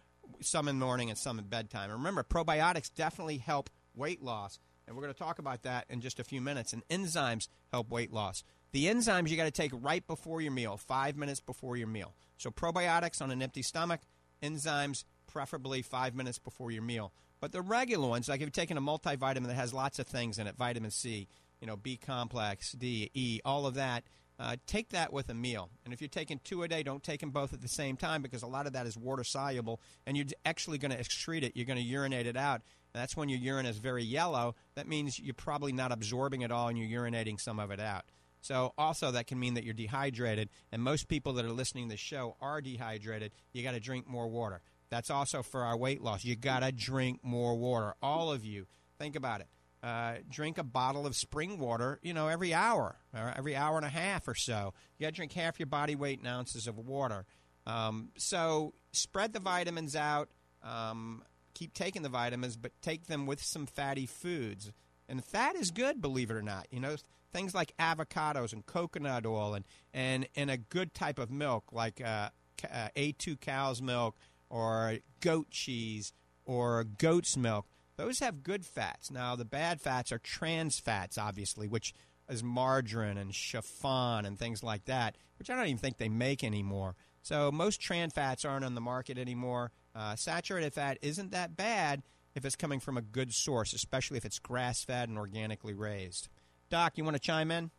some 0.40 0.68
in 0.68 0.78
the 0.78 0.84
morning 0.84 1.08
and 1.08 1.18
some 1.18 1.38
at 1.38 1.48
bedtime. 1.48 1.90
And 1.90 1.98
remember, 1.98 2.22
probiotics 2.22 2.94
definitely 2.94 3.38
help 3.38 3.70
weight 3.96 4.22
loss, 4.22 4.58
and 4.86 4.94
we're 4.94 5.02
going 5.02 5.14
to 5.14 5.18
talk 5.18 5.38
about 5.38 5.62
that 5.62 5.86
in 5.88 6.02
just 6.02 6.20
a 6.20 6.24
few 6.24 6.42
minutes. 6.42 6.74
And 6.74 6.86
enzymes 6.88 7.48
help 7.72 7.90
weight 7.90 8.12
loss. 8.12 8.44
The 8.72 8.84
enzymes 8.84 9.30
you 9.30 9.38
got 9.38 9.44
to 9.44 9.50
take 9.50 9.72
right 9.72 10.06
before 10.06 10.42
your 10.42 10.52
meal, 10.52 10.76
five 10.76 11.16
minutes 11.16 11.40
before 11.40 11.78
your 11.78 11.86
meal. 11.86 12.14
So 12.36 12.50
probiotics 12.50 13.22
on 13.22 13.30
an 13.30 13.40
empty 13.40 13.62
stomach, 13.62 14.02
enzymes 14.42 15.04
preferably 15.26 15.80
five 15.80 16.14
minutes 16.14 16.38
before 16.38 16.70
your 16.70 16.82
meal. 16.82 17.12
But 17.40 17.52
the 17.52 17.62
regular 17.62 18.08
ones, 18.08 18.28
like 18.28 18.40
if 18.40 18.42
you're 18.42 18.50
taking 18.50 18.76
a 18.76 18.82
multivitamin 18.82 19.46
that 19.46 19.54
has 19.54 19.72
lots 19.72 19.98
of 19.98 20.06
things 20.06 20.38
in 20.38 20.46
it, 20.46 20.56
vitamin 20.56 20.90
C, 20.90 21.28
you 21.60 21.66
know, 21.66 21.76
B 21.76 21.96
complex, 21.96 22.72
D, 22.72 23.10
E, 23.14 23.40
all 23.44 23.66
of 23.66 23.74
that, 23.74 24.04
uh, 24.38 24.56
take 24.66 24.90
that 24.90 25.12
with 25.12 25.28
a 25.28 25.34
meal. 25.34 25.70
And 25.84 25.94
if 25.94 26.00
you're 26.00 26.08
taking 26.08 26.40
two 26.42 26.62
a 26.62 26.68
day, 26.68 26.82
don't 26.82 27.02
take 27.02 27.20
them 27.20 27.30
both 27.30 27.52
at 27.52 27.60
the 27.60 27.68
same 27.68 27.96
time 27.96 28.22
because 28.22 28.42
a 28.42 28.46
lot 28.46 28.66
of 28.66 28.72
that 28.72 28.86
is 28.86 28.96
water 28.96 29.24
soluble, 29.24 29.80
and 30.06 30.16
you're 30.16 30.26
actually 30.44 30.78
going 30.78 30.90
to 30.90 30.98
excrete 30.98 31.42
it. 31.42 31.52
You're 31.54 31.66
going 31.66 31.78
to 31.78 31.84
urinate 31.84 32.26
it 32.26 32.36
out. 32.36 32.62
And 32.92 33.00
that's 33.00 33.16
when 33.16 33.28
your 33.28 33.38
urine 33.38 33.66
is 33.66 33.78
very 33.78 34.04
yellow. 34.04 34.54
That 34.74 34.88
means 34.88 35.18
you're 35.18 35.34
probably 35.34 35.72
not 35.72 35.92
absorbing 35.92 36.42
it 36.42 36.50
all, 36.50 36.68
and 36.68 36.78
you're 36.78 37.02
urinating 37.02 37.40
some 37.40 37.58
of 37.58 37.70
it 37.70 37.80
out. 37.80 38.04
So 38.40 38.74
also 38.76 39.10
that 39.12 39.26
can 39.26 39.38
mean 39.38 39.54
that 39.54 39.64
you're 39.64 39.72
dehydrated, 39.72 40.50
and 40.70 40.82
most 40.82 41.08
people 41.08 41.32
that 41.34 41.44
are 41.44 41.50
listening 41.50 41.88
to 41.88 41.94
the 41.94 41.96
show 41.96 42.36
are 42.40 42.60
dehydrated. 42.60 43.32
You 43.52 43.62
got 43.62 43.72
to 43.72 43.80
drink 43.80 44.06
more 44.06 44.28
water. 44.28 44.60
That's 44.90 45.10
also 45.10 45.42
for 45.42 45.62
our 45.62 45.76
weight 45.76 46.02
loss. 46.02 46.24
You 46.24 46.36
got 46.36 46.60
to 46.60 46.70
drink 46.70 47.20
more 47.22 47.56
water. 47.56 47.94
All 48.02 48.30
of 48.30 48.44
you, 48.44 48.66
think 48.98 49.16
about 49.16 49.40
it. 49.40 49.48
Uh, 49.84 50.14
drink 50.30 50.56
a 50.56 50.64
bottle 50.64 51.06
of 51.06 51.14
spring 51.14 51.58
water, 51.58 52.00
you 52.02 52.14
know, 52.14 52.28
every 52.28 52.54
hour 52.54 52.96
or 53.12 53.34
every 53.36 53.54
hour 53.54 53.76
and 53.76 53.84
a 53.84 53.90
half 53.90 54.26
or 54.26 54.34
so. 54.34 54.72
You 54.96 55.04
got 55.04 55.10
to 55.10 55.16
drink 55.16 55.32
half 55.32 55.58
your 55.58 55.66
body 55.66 55.94
weight 55.94 56.20
in 56.20 56.26
ounces 56.26 56.66
of 56.66 56.78
water. 56.78 57.26
Um, 57.66 58.08
so 58.16 58.72
spread 58.92 59.34
the 59.34 59.40
vitamins 59.40 59.94
out. 59.94 60.30
Um, 60.62 61.22
keep 61.52 61.74
taking 61.74 62.00
the 62.00 62.08
vitamins, 62.08 62.56
but 62.56 62.72
take 62.80 63.08
them 63.08 63.26
with 63.26 63.42
some 63.42 63.66
fatty 63.66 64.06
foods. 64.06 64.72
And 65.06 65.22
fat 65.22 65.54
is 65.54 65.70
good, 65.70 66.00
believe 66.00 66.30
it 66.30 66.34
or 66.34 66.42
not. 66.42 66.66
You 66.70 66.80
know, 66.80 66.96
things 67.30 67.54
like 67.54 67.76
avocados 67.78 68.54
and 68.54 68.64
coconut 68.64 69.26
oil 69.26 69.52
and, 69.52 69.66
and, 69.92 70.26
and 70.34 70.50
a 70.50 70.56
good 70.56 70.94
type 70.94 71.18
of 71.18 71.30
milk 71.30 71.64
like 71.72 72.00
uh, 72.00 72.30
uh, 72.72 72.88
A2 72.96 73.38
cow's 73.38 73.82
milk 73.82 74.16
or 74.48 74.96
goat 75.20 75.50
cheese 75.50 76.14
or 76.46 76.84
goat's 76.84 77.36
milk. 77.36 77.66
Those 77.96 78.18
have 78.18 78.42
good 78.42 78.64
fats. 78.64 79.10
Now, 79.10 79.36
the 79.36 79.44
bad 79.44 79.80
fats 79.80 80.10
are 80.12 80.18
trans 80.18 80.78
fats, 80.78 81.16
obviously, 81.16 81.68
which 81.68 81.94
is 82.28 82.42
margarine 82.42 83.18
and 83.18 83.34
chiffon 83.34 84.24
and 84.24 84.38
things 84.38 84.62
like 84.62 84.86
that, 84.86 85.16
which 85.38 85.50
I 85.50 85.56
don't 85.56 85.66
even 85.66 85.78
think 85.78 85.98
they 85.98 86.08
make 86.08 86.42
anymore. 86.42 86.96
So 87.22 87.52
most 87.52 87.80
trans 87.80 88.12
fats 88.12 88.44
aren't 88.44 88.64
on 88.64 88.74
the 88.74 88.80
market 88.80 89.18
anymore. 89.18 89.72
Uh, 89.94 90.16
saturated 90.16 90.72
fat 90.72 90.98
isn't 91.02 91.30
that 91.32 91.56
bad 91.56 92.02
if 92.34 92.44
it's 92.44 92.56
coming 92.56 92.80
from 92.80 92.96
a 92.96 93.02
good 93.02 93.32
source, 93.32 93.72
especially 93.72 94.16
if 94.16 94.24
it's 94.24 94.38
grass 94.38 94.82
fed 94.82 95.08
and 95.08 95.18
organically 95.18 95.74
raised. 95.74 96.28
Doc, 96.70 96.94
you 96.96 97.04
want 97.04 97.14
to 97.14 97.20
chime 97.20 97.50
in? 97.50 97.70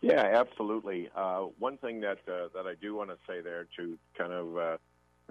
Yeah, 0.00 0.22
absolutely. 0.22 1.10
Uh, 1.14 1.40
one 1.58 1.76
thing 1.76 2.00
that 2.00 2.18
uh, 2.26 2.48
that 2.54 2.66
I 2.66 2.74
do 2.80 2.94
want 2.94 3.10
to 3.10 3.16
say 3.28 3.42
there 3.42 3.66
to 3.76 3.98
kind 4.16 4.32
of 4.32 4.56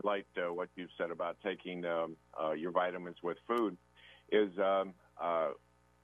light 0.03 0.25
uh, 0.37 0.53
what 0.53 0.69
you've 0.75 0.89
said 0.97 1.11
about 1.11 1.37
taking 1.43 1.85
um, 1.85 2.15
uh, 2.41 2.51
your 2.51 2.71
vitamins 2.71 3.17
with 3.23 3.37
food 3.47 3.77
is 4.31 4.49
um, 4.59 4.93
uh, 5.21 5.49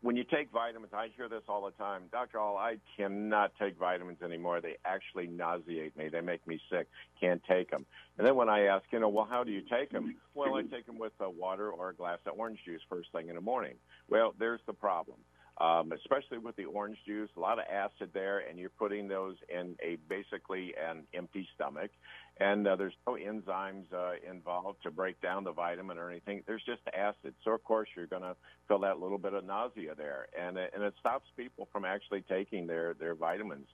when 0.02 0.16
you 0.16 0.24
take 0.24 0.52
vitamins. 0.52 0.94
I 0.94 1.10
hear 1.16 1.28
this 1.28 1.42
all 1.48 1.66
the 1.66 1.72
time, 1.72 2.04
Doctor 2.12 2.38
Hall. 2.38 2.58
I 2.58 2.78
cannot 2.96 3.54
take 3.60 3.78
vitamins 3.78 4.22
anymore. 4.22 4.62
They 4.62 4.76
actually 4.86 5.28
nauseate 5.28 5.98
me. 5.98 6.10
They 6.10 6.22
make 6.22 6.46
me 6.48 6.60
sick. 6.72 6.88
Can't 7.20 7.42
take 7.50 7.72
them. 7.72 7.86
And 8.18 8.28
then 8.28 8.36
when 8.36 8.50
I 8.50 8.66
ask, 8.66 8.86
you 8.92 9.00
know, 9.00 9.10
well, 9.10 9.28
how 9.30 9.44
do 9.44 9.52
you 9.52 9.62
take 9.62 9.92
them? 9.92 10.16
Well, 10.34 10.56
I 10.56 10.62
take 10.64 10.86
them 10.86 11.00
with 11.00 11.14
uh, 11.20 11.30
water 11.30 11.72
or 11.72 11.90
a 11.90 11.96
glass 11.96 12.20
of 12.26 12.38
orange 12.38 12.60
juice 12.66 12.82
first 12.90 13.12
thing 13.12 13.30
in 13.30 13.36
the 13.36 13.42
morning. 13.42 13.76
Well, 14.10 14.36
there's 14.38 14.62
the 14.68 14.74
problem 14.74 15.18
um, 15.58 15.92
especially 15.94 16.38
with 16.38 16.56
the 16.58 16.66
orange 16.66 16.98
juice, 17.06 17.30
a 17.38 17.40
lot 17.40 17.60
of 17.60 17.66
acid 17.72 18.10
there, 18.14 18.40
and 18.40 18.60
you're 18.60 18.70
putting 18.70 19.08
those 19.08 19.36
in 19.48 19.76
a 19.82 19.98
basically 20.10 20.74
an 20.78 21.04
empty 21.14 21.48
stomach, 21.56 21.92
and 22.38 22.68
uh, 22.68 22.76
there's 22.76 22.94
no 23.08 23.14
enzymes 23.14 23.86
uh, 23.94 24.14
involved 24.30 24.84
to 24.84 24.92
break 24.92 25.22
down 25.22 25.44
the 25.44 25.54
vitamin 25.54 25.98
or 25.98 26.10
anything. 26.10 26.44
There's 26.46 26.64
just 26.66 26.82
acid, 26.94 27.34
so 27.44 27.52
of 27.52 27.64
course 27.64 27.88
you're 27.96 28.08
going 28.08 28.24
to 28.24 28.36
feel 28.68 28.80
that 28.80 29.00
little 29.00 29.18
bit 29.18 29.34
of 29.34 29.46
nausea 29.46 29.96
there, 29.96 30.28
and 30.38 30.58
and 30.58 30.84
it 30.84 30.94
stops 31.00 31.28
people 31.38 31.68
from 31.72 31.86
actually 31.86 32.22
taking 32.22 32.68
their 32.68 32.94
their 32.94 33.16
vitamins. 33.16 33.68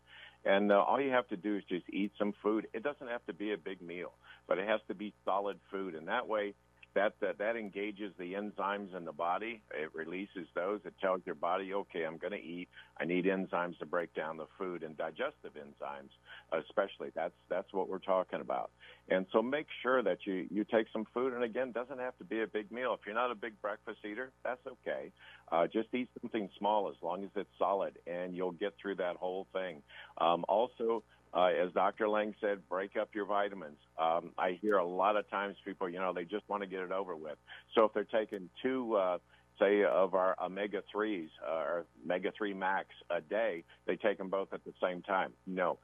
And 0.43 0.71
uh, 0.71 0.75
all 0.75 0.99
you 0.99 1.11
have 1.11 1.27
to 1.29 1.37
do 1.37 1.57
is 1.57 1.63
just 1.69 1.85
eat 1.91 2.11
some 2.17 2.33
food. 2.41 2.67
It 2.73 2.81
doesn't 2.81 3.07
have 3.07 3.23
to 3.27 3.33
be 3.33 3.53
a 3.53 3.57
big 3.57 3.81
meal, 3.81 4.11
but 4.47 4.57
it 4.57 4.67
has 4.67 4.81
to 4.87 4.95
be 4.95 5.13
solid 5.23 5.59
food, 5.71 5.95
and 5.95 6.07
that 6.07 6.27
way 6.27 6.53
that, 6.93 7.13
that 7.21 7.37
that 7.37 7.55
engages 7.55 8.11
the 8.17 8.33
enzymes 8.33 8.95
in 8.95 9.05
the 9.05 9.11
body. 9.11 9.61
It 9.71 9.89
releases 9.93 10.47
those. 10.55 10.81
It 10.85 10.93
tells 11.01 11.21
your 11.25 11.35
body, 11.35 11.73
okay, 11.73 12.03
I'm 12.03 12.17
going 12.17 12.33
to 12.33 12.41
eat. 12.41 12.67
I 12.99 13.05
need 13.05 13.25
enzymes 13.25 13.79
to 13.79 13.85
break 13.85 14.13
down 14.13 14.37
the 14.37 14.47
food 14.57 14.83
and 14.83 14.97
digestive 14.97 15.53
enzymes, 15.55 16.09
especially. 16.51 17.09
That's 17.15 17.33
that's 17.49 17.71
what 17.73 17.89
we're 17.89 17.99
talking 17.99 18.41
about. 18.41 18.71
And 19.09 19.25
so 19.31 19.41
make 19.41 19.67
sure 19.81 20.03
that 20.03 20.19
you 20.25 20.47
you 20.51 20.65
take 20.65 20.87
some 20.91 21.05
food. 21.13 21.33
And 21.33 21.43
again, 21.43 21.71
doesn't 21.71 21.99
have 21.99 22.17
to 22.17 22.23
be 22.23 22.41
a 22.41 22.47
big 22.47 22.71
meal. 22.71 22.93
If 22.93 23.05
you're 23.05 23.15
not 23.15 23.31
a 23.31 23.35
big 23.35 23.59
breakfast 23.61 23.99
eater, 24.03 24.31
that's 24.43 24.65
okay. 24.67 25.11
Uh, 25.51 25.67
just 25.67 25.93
eat 25.93 26.09
something 26.21 26.49
small 26.57 26.89
as 26.89 26.95
long 27.01 27.23
as 27.23 27.29
it's 27.35 27.49
solid, 27.57 27.97
and 28.05 28.35
you'll 28.35 28.51
get 28.51 28.73
through 28.81 28.95
that 28.95 29.15
whole 29.15 29.47
thing. 29.53 29.81
Um, 30.17 30.45
also 30.47 31.03
uh, 31.33 31.45
as 31.45 31.71
Dr. 31.73 32.09
Lang 32.09 32.35
said, 32.41 32.59
break 32.69 32.97
up 32.97 33.09
your 33.13 33.25
vitamins. 33.25 33.77
Um, 33.97 34.31
I 34.37 34.57
hear 34.61 34.77
a 34.77 34.85
lot 34.85 35.15
of 35.15 35.29
times 35.29 35.55
people, 35.63 35.89
you 35.89 35.99
know, 35.99 36.13
they 36.13 36.25
just 36.25 36.47
want 36.49 36.63
to 36.63 36.67
get 36.67 36.81
it 36.81 36.91
over 36.91 37.15
with. 37.15 37.37
So 37.75 37.85
if 37.85 37.93
they're 37.93 38.03
taking 38.03 38.49
two, 38.61 38.95
uh, 38.95 39.17
say, 39.59 39.83
of 39.83 40.13
our 40.13 40.35
omega 40.43 40.83
3s 40.93 41.29
uh, 41.47 41.53
or 41.53 41.85
omega 42.03 42.31
3 42.37 42.53
max 42.53 42.89
a 43.09 43.21
day, 43.21 43.63
they 43.85 43.95
take 43.95 44.17
them 44.17 44.29
both 44.29 44.49
at 44.53 44.63
the 44.65 44.73
same 44.81 45.01
time. 45.01 45.31
No, 45.47 45.77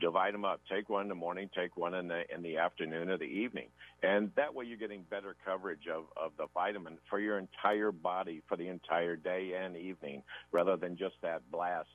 divide 0.00 0.34
them 0.34 0.44
up. 0.44 0.60
Take 0.70 0.88
one 0.88 1.02
in 1.02 1.08
the 1.08 1.14
morning, 1.14 1.48
take 1.54 1.76
one 1.76 1.94
in 1.94 2.08
the 2.08 2.22
in 2.34 2.42
the 2.42 2.58
afternoon 2.58 3.08
or 3.08 3.18
the 3.18 3.24
evening, 3.24 3.68
and 4.02 4.30
that 4.36 4.54
way 4.54 4.64
you're 4.64 4.76
getting 4.76 5.02
better 5.10 5.36
coverage 5.44 5.86
of 5.92 6.04
of 6.16 6.32
the 6.38 6.46
vitamin 6.54 6.98
for 7.08 7.18
your 7.18 7.38
entire 7.38 7.92
body 7.92 8.42
for 8.48 8.56
the 8.56 8.68
entire 8.68 9.16
day 9.16 9.52
and 9.60 9.76
evening, 9.76 10.22
rather 10.52 10.76
than 10.76 10.96
just 10.96 11.14
that 11.22 11.42
blast, 11.50 11.88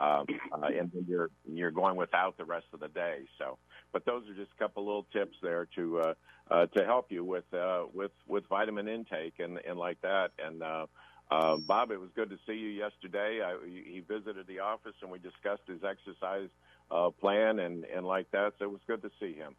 um, 0.00 0.26
uh, 0.52 0.66
and 0.66 0.90
then 0.92 1.04
you're 1.08 1.30
you're 1.46 1.70
going 1.70 1.96
without 1.96 2.36
the 2.36 2.44
rest 2.44 2.66
of 2.72 2.80
the 2.80 2.88
day. 2.88 3.20
So, 3.38 3.58
but 3.92 4.04
those 4.04 4.28
are 4.28 4.34
just 4.34 4.50
a 4.52 4.62
couple 4.62 4.84
little 4.84 5.06
tips 5.12 5.36
there 5.42 5.66
to 5.76 6.00
uh, 6.00 6.14
uh, 6.50 6.66
to 6.66 6.84
help 6.84 7.10
you 7.10 7.24
with 7.24 7.52
uh, 7.52 7.84
with 7.92 8.12
with 8.26 8.46
vitamin 8.48 8.88
intake 8.88 9.34
and 9.38 9.58
and 9.58 9.78
like 9.78 10.00
that, 10.02 10.30
and. 10.38 10.62
Uh, 10.62 10.86
uh, 11.30 11.58
Bob, 11.58 11.90
it 11.90 12.00
was 12.00 12.08
good 12.16 12.30
to 12.30 12.38
see 12.46 12.54
you 12.54 12.70
yesterday. 12.70 13.42
I, 13.44 13.58
he 13.66 14.00
visited 14.00 14.46
the 14.46 14.60
office 14.60 14.94
and 15.02 15.10
we 15.10 15.18
discussed 15.18 15.60
his 15.66 15.84
exercise 15.84 16.48
uh, 16.90 17.10
plan 17.10 17.58
and, 17.58 17.84
and 17.84 18.06
like 18.06 18.30
that. 18.30 18.54
So 18.58 18.64
it 18.64 18.70
was 18.70 18.80
good 18.86 19.02
to 19.02 19.10
see 19.20 19.34
him. 19.34 19.54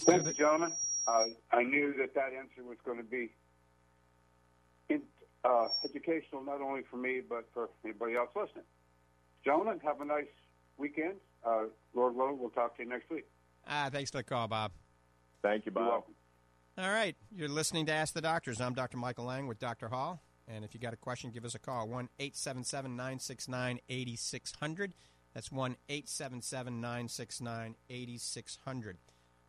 Thank 0.00 0.26
you, 0.26 0.32
gentlemen. 0.34 0.72
Uh, 1.06 1.24
I 1.52 1.62
knew 1.62 1.94
that 1.98 2.14
that 2.14 2.32
answer 2.38 2.64
was 2.64 2.76
going 2.84 2.98
to 2.98 3.04
be 3.04 3.30
uh, 5.44 5.68
educational, 5.84 6.44
not 6.44 6.60
only 6.60 6.82
for 6.90 6.96
me, 6.96 7.20
but 7.26 7.48
for 7.52 7.70
anybody 7.84 8.14
else 8.14 8.30
listening. 8.34 8.64
Gentlemen, 9.44 9.80
have 9.84 10.00
a 10.00 10.04
nice 10.04 10.26
weekend. 10.76 11.14
Uh, 11.44 11.64
Lord 11.94 12.14
willing, 12.14 12.38
we'll 12.38 12.50
talk 12.50 12.76
to 12.76 12.82
you 12.82 12.88
next 12.88 13.10
week. 13.10 13.26
Ah, 13.66 13.88
thanks 13.90 14.10
for 14.10 14.18
the 14.18 14.24
call, 14.24 14.48
Bob. 14.48 14.72
Thank 15.42 15.66
you, 15.66 15.72
Bob. 15.72 16.04
All 16.78 16.90
right. 16.90 17.16
You're 17.34 17.48
listening 17.48 17.86
to 17.86 17.92
Ask 17.92 18.14
the 18.14 18.20
Doctors. 18.20 18.60
I'm 18.60 18.74
Dr. 18.74 18.96
Michael 18.96 19.26
Lang 19.26 19.46
with 19.46 19.58
Dr. 19.58 19.88
Hall. 19.88 20.22
And 20.48 20.64
if 20.64 20.74
you 20.74 20.80
got 20.80 20.92
a 20.92 20.96
question, 20.96 21.30
give 21.30 21.44
us 21.44 21.54
a 21.54 21.58
call 21.58 21.88
1 21.88 22.08
877 22.18 22.96
969 22.96 23.80
8600. 23.88 24.94
That's 25.34 25.50
1 25.50 25.76
877 25.88 26.80
969 26.80 27.74
8600. 27.90 28.98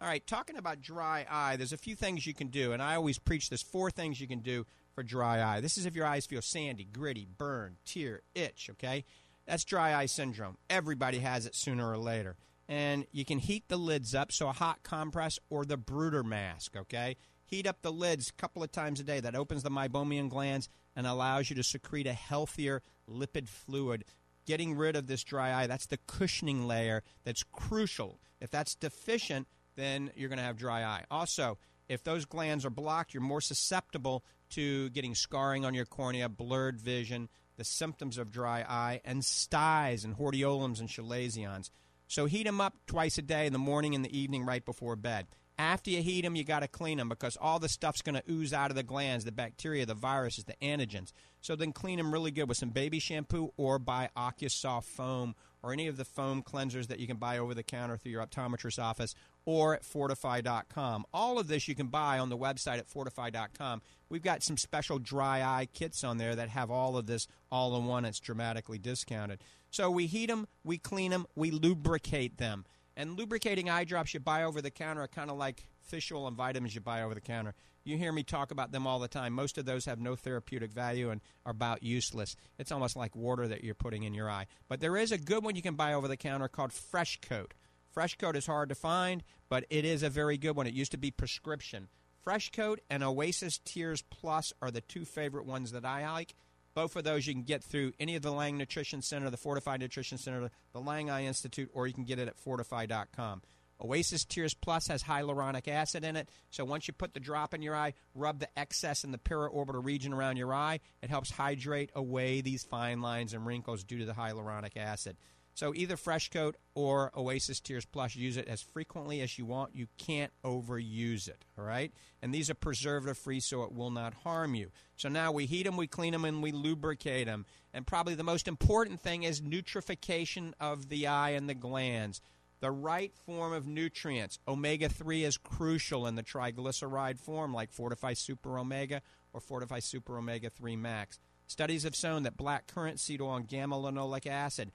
All 0.01 0.07
right, 0.07 0.25
talking 0.25 0.57
about 0.57 0.81
dry 0.81 1.25
eye, 1.29 1.55
there's 1.55 1.71
a 1.71 1.77
few 1.77 1.95
things 1.95 2.27
you 2.27 2.33
can 2.33 2.47
do, 2.47 2.73
and 2.73 2.81
I 2.81 2.95
always 2.95 3.17
preach 3.17 3.49
this 3.49 3.61
four 3.61 3.89
things 3.89 4.19
you 4.19 4.27
can 4.27 4.39
do 4.39 4.65
for 4.93 5.03
dry 5.03 5.41
eye. 5.41 5.61
This 5.61 5.77
is 5.77 5.85
if 5.85 5.95
your 5.95 6.05
eyes 6.05 6.25
feel 6.25 6.41
sandy, 6.41 6.85
gritty, 6.85 7.27
burn, 7.37 7.77
tear, 7.85 8.21
itch, 8.35 8.69
okay? 8.71 9.05
That's 9.45 9.63
dry 9.63 9.93
eye 9.93 10.05
syndrome. 10.05 10.57
Everybody 10.69 11.19
has 11.19 11.45
it 11.45 11.55
sooner 11.55 11.89
or 11.89 11.97
later. 11.97 12.35
And 12.69 13.05
you 13.11 13.25
can 13.25 13.39
heat 13.39 13.65
the 13.67 13.77
lids 13.77 14.15
up, 14.15 14.31
so 14.31 14.47
a 14.47 14.53
hot 14.53 14.83
compress 14.83 15.37
or 15.49 15.65
the 15.65 15.77
Bruder 15.77 16.23
mask, 16.23 16.75
okay? 16.77 17.17
Heat 17.45 17.67
up 17.67 17.81
the 17.81 17.91
lids 17.91 18.29
a 18.29 18.41
couple 18.41 18.63
of 18.63 18.71
times 18.71 18.99
a 18.99 19.03
day. 19.03 19.19
That 19.19 19.35
opens 19.35 19.63
the 19.63 19.69
meibomian 19.69 20.29
glands 20.29 20.69
and 20.95 21.05
allows 21.05 21.49
you 21.49 21.55
to 21.57 21.63
secrete 21.63 22.07
a 22.07 22.13
healthier 22.13 22.81
lipid 23.09 23.49
fluid. 23.49 24.05
Getting 24.45 24.75
rid 24.75 24.95
of 24.95 25.07
this 25.07 25.23
dry 25.23 25.53
eye, 25.53 25.67
that's 25.67 25.85
the 25.87 25.99
cushioning 26.07 26.67
layer 26.67 27.03
that's 27.23 27.43
crucial. 27.43 28.19
If 28.39 28.49
that's 28.49 28.75
deficient, 28.75 29.47
then 29.75 30.11
you're 30.15 30.29
going 30.29 30.39
to 30.39 30.45
have 30.45 30.57
dry 30.57 30.83
eye. 30.83 31.03
Also, 31.11 31.57
if 31.89 32.03
those 32.03 32.25
glands 32.25 32.65
are 32.65 32.69
blocked, 32.69 33.13
you're 33.13 33.21
more 33.21 33.41
susceptible 33.41 34.23
to 34.53 34.89
getting 34.89 35.15
scarring 35.15 35.65
on 35.65 35.73
your 35.73 35.85
cornea, 35.85 36.29
blurred 36.29 36.79
vision, 36.79 37.29
the 37.57 37.63
symptoms 37.63 38.17
of 38.17 38.31
dry 38.31 38.61
eye, 38.67 39.01
and 39.05 39.23
styes 39.23 40.03
and 40.03 40.15
hordeolums 40.15 40.79
and 40.79 40.89
chalazions. 40.89 41.69
So 42.07 42.25
heat 42.25 42.43
them 42.43 42.61
up 42.61 42.75
twice 42.85 43.17
a 43.17 43.21
day 43.21 43.45
in 43.45 43.53
the 43.53 43.59
morning 43.59 43.95
and 43.95 44.03
the 44.03 44.17
evening 44.17 44.45
right 44.45 44.63
before 44.63 44.95
bed. 44.95 45.27
After 45.57 45.91
you 45.91 46.01
heat 46.01 46.21
them, 46.21 46.35
you 46.35 46.43
got 46.43 46.61
to 46.61 46.67
clean 46.67 46.97
them 46.97 47.09
because 47.09 47.37
all 47.39 47.59
the 47.59 47.69
stuff's 47.69 48.01
going 48.01 48.15
to 48.15 48.31
ooze 48.31 48.53
out 48.53 48.71
of 48.71 48.75
the 48.75 48.83
glands, 48.83 49.23
the 49.23 49.31
bacteria, 49.31 49.85
the 49.85 49.93
viruses, 49.93 50.45
the 50.45 50.55
antigens. 50.61 51.11
So 51.41 51.55
then 51.55 51.73
clean 51.73 51.97
them 51.97 52.11
really 52.11 52.31
good 52.31 52.49
with 52.49 52.57
some 52.57 52.69
baby 52.69 52.99
shampoo 52.99 53.53
or 53.55 53.77
buy 53.77 54.09
OcuSoft 54.17 54.85
foam 54.85 55.35
or 55.61 55.71
any 55.71 55.87
of 55.87 55.97
the 55.97 56.05
foam 56.05 56.41
cleansers 56.41 56.87
that 56.87 56.99
you 56.99 57.07
can 57.07 57.17
buy 57.17 57.37
over 57.37 57.53
the 57.53 57.63
counter 57.63 57.97
through 57.97 58.11
your 58.11 58.25
optometrist's 58.25 58.79
office 58.79 59.13
or 59.45 59.75
at 59.75 59.83
fortifeye.com. 59.83 61.05
All 61.13 61.39
of 61.39 61.47
this 61.47 61.67
you 61.67 61.75
can 61.75 61.87
buy 61.87 62.19
on 62.19 62.29
the 62.29 62.37
website 62.37 62.79
at 62.79 62.89
fortifeye.com. 62.89 63.81
We've 64.09 64.21
got 64.21 64.43
some 64.43 64.57
special 64.57 64.99
dry 64.99 65.41
eye 65.41 65.67
kits 65.73 66.03
on 66.03 66.17
there 66.17 66.35
that 66.35 66.49
have 66.49 66.71
all 66.71 66.97
of 66.97 67.07
this 67.07 67.27
all 67.51 67.75
in 67.75 67.85
one. 67.85 68.05
It's 68.05 68.19
dramatically 68.19 68.77
discounted. 68.77 69.41
So 69.69 69.89
we 69.89 70.05
heat 70.05 70.27
them, 70.27 70.47
we 70.63 70.77
clean 70.77 71.11
them, 71.11 71.25
we 71.35 71.51
lubricate 71.51 72.37
them. 72.37 72.65
And 72.95 73.17
lubricating 73.17 73.69
eye 73.69 73.85
drops 73.85 74.13
you 74.13 74.19
buy 74.19 74.43
over 74.43 74.61
the 74.61 74.69
counter 74.69 75.01
are 75.01 75.07
kind 75.07 75.31
of 75.31 75.37
like 75.37 75.65
fish 75.81 76.11
oil 76.11 76.27
and 76.27 76.37
vitamins 76.37 76.75
you 76.75 76.81
buy 76.81 77.01
over 77.01 77.15
the 77.15 77.21
counter. 77.21 77.55
You 77.83 77.97
hear 77.97 78.11
me 78.11 78.23
talk 78.23 78.51
about 78.51 78.71
them 78.71 78.87
all 78.87 78.99
the 78.99 79.07
time. 79.07 79.33
Most 79.33 79.57
of 79.57 79.65
those 79.65 79.85
have 79.85 79.99
no 79.99 80.15
therapeutic 80.15 80.71
value 80.71 81.09
and 81.09 81.19
are 81.45 81.51
about 81.51 81.83
useless. 81.83 82.35
It's 82.57 82.71
almost 82.71 82.95
like 82.95 83.15
water 83.15 83.47
that 83.47 83.63
you're 83.63 83.75
putting 83.75 84.03
in 84.03 84.13
your 84.13 84.29
eye. 84.29 84.45
But 84.69 84.79
there 84.79 84.95
is 84.95 85.11
a 85.11 85.17
good 85.17 85.43
one 85.43 85.55
you 85.55 85.61
can 85.61 85.75
buy 85.75 85.93
over 85.93 86.07
the 86.07 86.15
counter 86.15 86.47
called 86.47 86.71
FreshKote. 86.71 87.51
FreshKote 87.95 88.35
is 88.35 88.45
hard 88.45 88.69
to 88.69 88.75
find, 88.75 89.23
but 89.49 89.65
it 89.69 89.85
is 89.85 90.03
a 90.03 90.09
very 90.09 90.37
good 90.37 90.55
one. 90.55 90.67
It 90.67 90.73
used 90.73 90.91
to 90.91 90.97
be 90.97 91.11
prescription. 91.11 91.89
FreshKote 92.25 92.79
and 92.89 93.03
Oasis 93.03 93.59
Tears 93.63 94.01
Plus 94.01 94.53
are 94.61 94.71
the 94.71 94.81
two 94.81 95.05
favorite 95.05 95.45
ones 95.45 95.71
that 95.71 95.85
I 95.85 96.09
like. 96.09 96.35
Both 96.73 96.95
of 96.95 97.03
those 97.03 97.27
you 97.27 97.33
can 97.33 97.43
get 97.43 97.63
through 97.63 97.93
any 97.99 98.15
of 98.15 98.23
the 98.23 98.31
Lang 98.31 98.57
Nutrition 98.57 99.01
Center, 99.01 99.29
the 99.29 99.37
Fortifeye 99.37 99.79
Nutrition 99.79 100.17
Center, 100.17 100.49
the 100.71 100.81
Lang 100.81 101.09
Eye 101.09 101.25
Institute, 101.25 101.69
or 101.73 101.85
you 101.85 101.93
can 101.93 102.03
get 102.03 102.17
it 102.17 102.27
at 102.27 102.43
fortifeye.com. 102.43 103.41
Oasis 103.83 104.23
Tears 104.23 104.53
Plus 104.53 104.87
has 104.87 105.03
hyaluronic 105.03 105.67
acid 105.67 106.03
in 106.05 106.15
it, 106.15 106.29
so 106.49 106.63
once 106.63 106.87
you 106.87 106.93
put 106.93 107.13
the 107.13 107.19
drop 107.19 107.53
in 107.53 107.61
your 107.61 107.75
eye, 107.75 107.93
rub 108.15 108.39
the 108.39 108.47
excess 108.57 109.03
in 109.03 109.11
the 109.11 109.17
periorbital 109.17 109.83
region 109.83 110.13
around 110.13 110.37
your 110.37 110.53
eye. 110.53 110.79
It 111.01 111.09
helps 111.09 111.31
hydrate 111.31 111.91
away 111.93 112.41
these 112.41 112.63
fine 112.63 113.01
lines 113.01 113.33
and 113.33 113.45
wrinkles 113.45 113.83
due 113.83 113.99
to 113.99 114.05
the 114.05 114.13
hyaluronic 114.13 114.77
acid. 114.77 115.17
So 115.53 115.73
either 115.75 115.95
FreshKote 115.95 116.55
or 116.73 117.11
Oasis 117.15 117.59
Tears 117.59 117.85
Plus, 117.85 118.15
use 118.15 118.37
it 118.37 118.47
as 118.47 118.61
frequently 118.61 119.21
as 119.21 119.37
you 119.37 119.45
want. 119.45 119.75
You 119.75 119.87
can't 119.97 120.31
overuse 120.43 121.27
it, 121.27 121.45
all 121.57 121.63
right? 121.63 121.91
And 122.21 122.33
these 122.33 122.49
are 122.49 122.55
preservative 122.55 123.17
free, 123.17 123.39
so 123.39 123.63
it 123.63 123.71
will 123.71 123.91
not 123.91 124.13
harm 124.23 124.55
you. 124.55 124.71
So 124.95 125.09
now 125.09 125.31
we 125.31 125.45
heat 125.45 125.63
them, 125.63 125.77
we 125.77 125.87
clean 125.87 126.13
them, 126.13 126.25
and 126.25 126.41
we 126.41 126.51
lubricate 126.51 127.27
them. 127.27 127.45
And 127.73 127.85
probably 127.85 128.15
the 128.15 128.23
most 128.23 128.47
important 128.47 129.01
thing 129.01 129.23
is 129.23 129.41
nutrification 129.41 130.53
of 130.59 130.89
the 130.89 131.07
eye 131.07 131.31
and 131.31 131.47
the 131.47 131.53
glands. 131.53 132.19
The 132.59 132.71
right 132.71 133.13
form 133.13 133.51
of 133.51 133.67
nutrients. 133.67 134.39
Omega 134.47 134.87
3 134.87 135.25
is 135.25 135.37
crucial 135.37 136.07
in 136.07 136.15
the 136.15 136.23
triglyceride 136.23 137.19
form, 137.19 137.53
like 137.53 137.73
Fortifeye 137.73 138.17
Super 138.17 138.57
Omega 138.57 139.01
or 139.33 139.41
Fortifeye 139.41 139.83
Super 139.83 140.17
Omega 140.17 140.49
3 140.49 140.77
Max. 140.77 141.19
Studies 141.45 141.83
have 141.83 141.95
shown 141.95 142.23
that 142.23 142.37
black 142.37 142.67
currant 142.67 142.99
seed 142.99 143.21
oil 143.21 143.35
and 143.35 143.47
gamma 143.47 143.77
linolic 143.77 144.25
acid, 144.25 144.71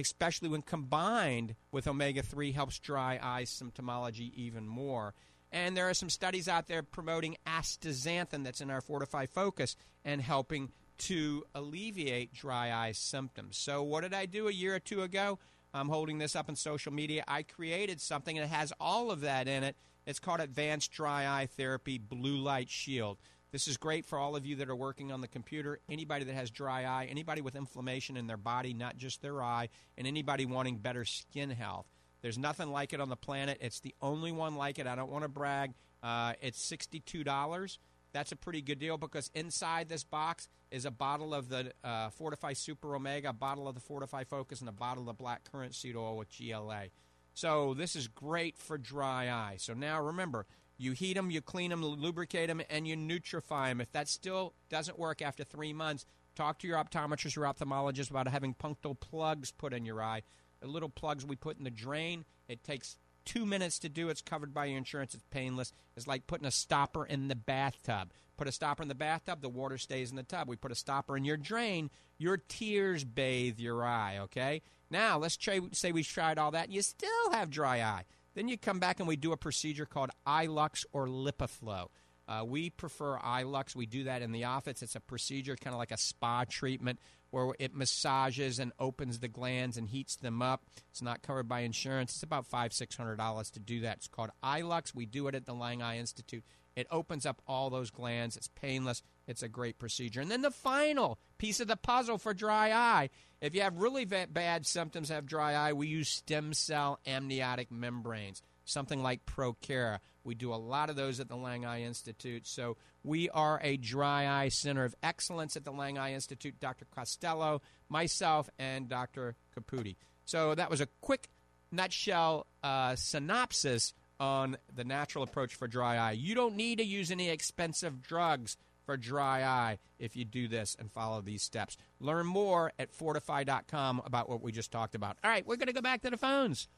especially 0.00 0.48
when 0.48 0.62
combined 0.62 1.54
with 1.72 1.86
omega 1.86 2.22
3, 2.22 2.52
helps 2.52 2.78
dry 2.78 3.18
eye 3.22 3.42
symptomology 3.42 4.32
even 4.34 4.66
more. 4.66 5.14
And 5.50 5.76
there 5.76 5.88
are 5.88 5.94
some 5.94 6.10
studies 6.10 6.48
out 6.48 6.68
there 6.68 6.82
promoting 6.82 7.36
astaxanthin 7.46 8.44
that's 8.44 8.60
in 8.60 8.70
our 8.70 8.82
Fortifeye 8.82 9.28
Focus 9.28 9.76
and 10.04 10.20
helping 10.20 10.70
to 10.98 11.44
alleviate 11.54 12.34
dry 12.34 12.72
eye 12.72 12.92
symptoms. 12.92 13.56
So, 13.56 13.82
what 13.82 14.02
did 14.02 14.12
I 14.12 14.26
do 14.26 14.48
a 14.48 14.52
year 14.52 14.74
or 14.74 14.80
two 14.80 15.02
ago? 15.02 15.38
I'm 15.72 15.88
holding 15.88 16.18
this 16.18 16.34
up 16.34 16.48
in 16.48 16.56
social 16.56 16.92
media. 16.92 17.24
I 17.28 17.42
created 17.42 18.00
something 18.00 18.36
that 18.36 18.48
has 18.48 18.72
all 18.80 19.10
of 19.10 19.20
that 19.22 19.48
in 19.48 19.64
it. 19.64 19.76
It's 20.06 20.18
called 20.18 20.40
Advanced 20.40 20.90
Dry 20.92 21.26
Eye 21.26 21.46
Therapy 21.46 21.98
Blue 21.98 22.36
Light 22.38 22.70
Shield. 22.70 23.18
This 23.50 23.66
is 23.66 23.78
great 23.78 24.04
for 24.04 24.18
all 24.18 24.36
of 24.36 24.44
you 24.44 24.56
that 24.56 24.68
are 24.68 24.76
working 24.76 25.10
on 25.10 25.22
the 25.22 25.28
computer, 25.28 25.80
anybody 25.88 26.24
that 26.24 26.34
has 26.34 26.50
dry 26.50 26.84
eye, 26.84 27.06
anybody 27.10 27.40
with 27.40 27.56
inflammation 27.56 28.16
in 28.16 28.26
their 28.26 28.36
body, 28.36 28.74
not 28.74 28.98
just 28.98 29.22
their 29.22 29.42
eye, 29.42 29.70
and 29.96 30.06
anybody 30.06 30.44
wanting 30.44 30.78
better 30.78 31.04
skin 31.04 31.50
health. 31.50 31.86
There's 32.20 32.36
nothing 32.36 32.70
like 32.70 32.92
it 32.92 33.00
on 33.00 33.08
the 33.08 33.16
planet. 33.16 33.58
It's 33.60 33.80
the 33.80 33.94
only 34.02 34.32
one 34.32 34.56
like 34.56 34.78
it. 34.78 34.86
I 34.86 34.94
don't 34.94 35.10
want 35.10 35.22
to 35.22 35.28
brag. 35.28 35.72
Uh, 36.02 36.34
it's 36.42 36.60
$62. 36.70 37.78
That's 38.12 38.32
a 38.32 38.36
pretty 38.36 38.60
good 38.60 38.78
deal 38.78 38.98
because 38.98 39.30
inside 39.34 39.88
this 39.88 40.04
box 40.04 40.48
is 40.70 40.84
a 40.84 40.90
bottle 40.90 41.34
of 41.34 41.48
the 41.48 41.72
uh, 41.84 42.10
Fortifeye 42.10 42.56
Super 42.56 42.94
Omega, 42.94 43.30
a 43.30 43.32
bottle 43.32 43.68
of 43.68 43.74
the 43.74 43.80
Fortifeye 43.80 44.26
Focus, 44.26 44.60
and 44.60 44.68
a 44.68 44.72
bottle 44.72 45.02
of 45.02 45.06
the 45.06 45.22
black 45.22 45.50
currant 45.50 45.74
seed 45.74 45.96
oil 45.96 46.16
with 46.16 46.28
GLA. 46.36 46.86
So 47.34 47.74
this 47.74 47.94
is 47.94 48.08
great 48.08 48.58
for 48.58 48.76
dry 48.76 49.30
eye. 49.30 49.56
So 49.58 49.72
now 49.72 50.02
remember, 50.02 50.46
you 50.78 50.92
heat 50.92 51.14
them, 51.14 51.30
you 51.30 51.40
clean 51.40 51.70
them, 51.70 51.84
lubricate 51.84 52.48
them, 52.48 52.62
and 52.70 52.86
you 52.86 52.96
nutrify 52.96 53.68
them. 53.68 53.80
If 53.80 53.92
that 53.92 54.08
still 54.08 54.54
doesn't 54.70 54.98
work 54.98 55.20
after 55.20 55.44
three 55.44 55.72
months, 55.72 56.06
talk 56.36 56.58
to 56.60 56.68
your 56.68 56.78
optometrist 56.78 57.36
or 57.36 57.42
ophthalmologist 57.42 58.10
about 58.10 58.28
having 58.28 58.54
punctal 58.54 58.98
plugs 58.98 59.50
put 59.50 59.72
in 59.72 59.84
your 59.84 60.02
eye. 60.02 60.22
The 60.60 60.68
little 60.68 60.88
plugs 60.88 61.26
we 61.26 61.36
put 61.36 61.58
in 61.58 61.64
the 61.64 61.70
drain. 61.70 62.24
It 62.48 62.64
takes 62.64 62.96
two 63.24 63.44
minutes 63.44 63.78
to 63.80 63.88
do. 63.88 64.08
It's 64.08 64.22
covered 64.22 64.54
by 64.54 64.66
your 64.66 64.78
insurance. 64.78 65.14
It's 65.14 65.24
painless. 65.30 65.72
It's 65.96 66.06
like 66.06 66.26
putting 66.26 66.46
a 66.46 66.50
stopper 66.52 67.04
in 67.04 67.28
the 67.28 67.34
bathtub. 67.34 68.12
Put 68.36 68.46
a 68.46 68.52
stopper 68.52 68.84
in 68.84 68.88
the 68.88 68.94
bathtub, 68.94 69.40
the 69.42 69.48
water 69.48 69.76
stays 69.78 70.10
in 70.10 70.16
the 70.16 70.22
tub. 70.22 70.48
We 70.48 70.54
put 70.54 70.70
a 70.70 70.76
stopper 70.76 71.16
in 71.16 71.24
your 71.24 71.36
drain, 71.36 71.90
your 72.18 72.36
tears 72.36 73.02
bathe 73.02 73.58
your 73.58 73.84
eye, 73.84 74.18
okay? 74.20 74.62
Now, 74.90 75.18
let's 75.18 75.36
say 75.72 75.90
we 75.90 76.04
tried 76.04 76.38
all 76.38 76.52
that 76.52 76.66
and 76.66 76.72
you 76.72 76.82
still 76.82 77.32
have 77.32 77.50
dry 77.50 77.82
eye. 77.82 78.04
Then 78.38 78.46
you 78.46 78.56
come 78.56 78.78
back 78.78 79.00
and 79.00 79.08
we 79.08 79.16
do 79.16 79.32
a 79.32 79.36
procedure 79.36 79.84
called 79.84 80.10
iLux 80.24 80.84
or 80.92 81.08
LipiFlow. 81.08 81.88
Uh, 82.28 82.44
we 82.46 82.70
prefer 82.70 83.18
iLux. 83.18 83.74
We 83.74 83.84
do 83.84 84.04
that 84.04 84.22
in 84.22 84.30
the 84.30 84.44
office. 84.44 84.80
It's 84.80 84.94
a 84.94 85.00
procedure, 85.00 85.56
kind 85.56 85.74
of 85.74 85.78
like 85.78 85.90
a 85.90 85.96
spa 85.96 86.44
treatment, 86.48 87.00
where 87.30 87.52
it 87.58 87.74
massages 87.74 88.60
and 88.60 88.70
opens 88.78 89.18
the 89.18 89.26
glands 89.26 89.76
and 89.76 89.88
heats 89.88 90.14
them 90.14 90.40
up. 90.40 90.62
It's 90.88 91.02
not 91.02 91.20
covered 91.20 91.48
by 91.48 91.62
insurance. 91.62 92.14
It's 92.14 92.22
about 92.22 92.46
five, 92.46 92.72
six 92.72 92.96
hundred 92.96 93.16
dollars 93.16 93.50
to 93.50 93.58
do 93.58 93.80
that. 93.80 93.96
It's 93.96 94.06
called 94.06 94.30
iLux. 94.44 94.94
We 94.94 95.04
do 95.04 95.26
it 95.26 95.34
at 95.34 95.44
the 95.44 95.52
Lang 95.52 95.82
Eye 95.82 95.98
Institute. 95.98 96.44
It 96.78 96.86
opens 96.92 97.26
up 97.26 97.42
all 97.48 97.70
those 97.70 97.90
glands. 97.90 98.36
It's 98.36 98.46
painless. 98.46 99.02
It's 99.26 99.42
a 99.42 99.48
great 99.48 99.80
procedure. 99.80 100.20
And 100.20 100.30
then 100.30 100.42
the 100.42 100.52
final 100.52 101.18
piece 101.36 101.58
of 101.58 101.66
the 101.66 101.76
puzzle 101.76 102.18
for 102.18 102.32
dry 102.32 102.70
eye. 102.70 103.10
If 103.40 103.52
you 103.56 103.62
have 103.62 103.78
really 103.78 104.04
bad 104.04 104.64
symptoms, 104.64 105.08
have 105.08 105.26
dry 105.26 105.54
eye, 105.54 105.72
we 105.72 105.88
use 105.88 106.08
stem 106.08 106.52
cell 106.52 107.00
amniotic 107.04 107.72
membranes, 107.72 108.42
something 108.64 109.02
like 109.02 109.26
Prokera. 109.26 109.98
We 110.22 110.36
do 110.36 110.54
a 110.54 110.56
lot 110.56 110.88
of 110.88 110.94
those 110.94 111.18
at 111.18 111.28
the 111.28 111.34
Lang 111.34 111.66
Eye 111.66 111.82
Institute. 111.82 112.46
So 112.46 112.76
we 113.02 113.28
are 113.30 113.58
a 113.60 113.76
dry 113.76 114.28
eye 114.28 114.48
center 114.48 114.84
of 114.84 114.94
excellence 115.02 115.56
at 115.56 115.64
the 115.64 115.72
Lang 115.72 115.98
Eye 115.98 116.12
Institute. 116.12 116.60
Dr. 116.60 116.86
Costello, 116.94 117.60
myself, 117.88 118.48
and 118.56 118.88
Dr. 118.88 119.34
Caputi. 119.52 119.96
So 120.26 120.54
that 120.54 120.70
was 120.70 120.80
a 120.80 120.86
quick 121.00 121.28
nutshell 121.72 122.46
uh, 122.62 122.94
synopsis 122.94 123.94
on 124.20 124.56
the 124.74 124.84
natural 124.84 125.24
approach 125.24 125.54
for 125.54 125.68
dry 125.68 125.96
eye. 125.96 126.12
You 126.12 126.34
don't 126.34 126.56
need 126.56 126.78
to 126.78 126.84
use 126.84 127.10
any 127.10 127.28
expensive 127.30 128.02
drugs 128.02 128.56
for 128.84 128.96
dry 128.96 129.42
eye 129.44 129.78
if 129.98 130.16
you 130.16 130.24
do 130.24 130.48
this 130.48 130.76
and 130.78 130.90
follow 130.90 131.20
these 131.20 131.42
steps. 131.42 131.76
Learn 132.00 132.26
more 132.26 132.72
at 132.78 132.96
fortifeye.com 132.96 134.02
about 134.04 134.28
what 134.28 134.42
we 134.42 134.50
just 134.50 134.72
talked 134.72 134.94
about. 134.94 135.18
All 135.22 135.30
right, 135.30 135.46
we're 135.46 135.56
going 135.56 135.68
to 135.68 135.74
go 135.74 135.82
back 135.82 136.02
to 136.02 136.10
the 136.10 136.16
phones. 136.16 136.68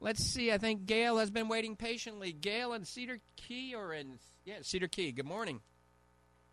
Let's 0.00 0.24
see. 0.24 0.52
I 0.52 0.58
think 0.58 0.86
Gail 0.86 1.18
has 1.18 1.30
been 1.30 1.48
waiting 1.48 1.76
patiently. 1.76 2.32
Gail 2.32 2.72
and 2.72 2.86
Cedar 2.86 3.20
Key 3.36 3.74
or 3.74 3.92
in 3.92 4.18
yeah, 4.44 4.56
Cedar 4.62 4.88
Key. 4.88 5.12
Good 5.12 5.26
morning. 5.26 5.60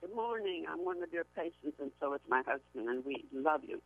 Good 0.01 0.15
morning. 0.15 0.65
I'm 0.69 0.85
one 0.85 1.01
of 1.01 1.11
your 1.11 1.23
patients, 1.35 1.79
and 1.79 1.91
so 1.99 2.13
is 2.13 2.21
my 2.27 2.43
husband, 2.45 2.87
and 2.89 3.03
we 3.03 3.25
love 3.33 3.61
you. 3.67 3.81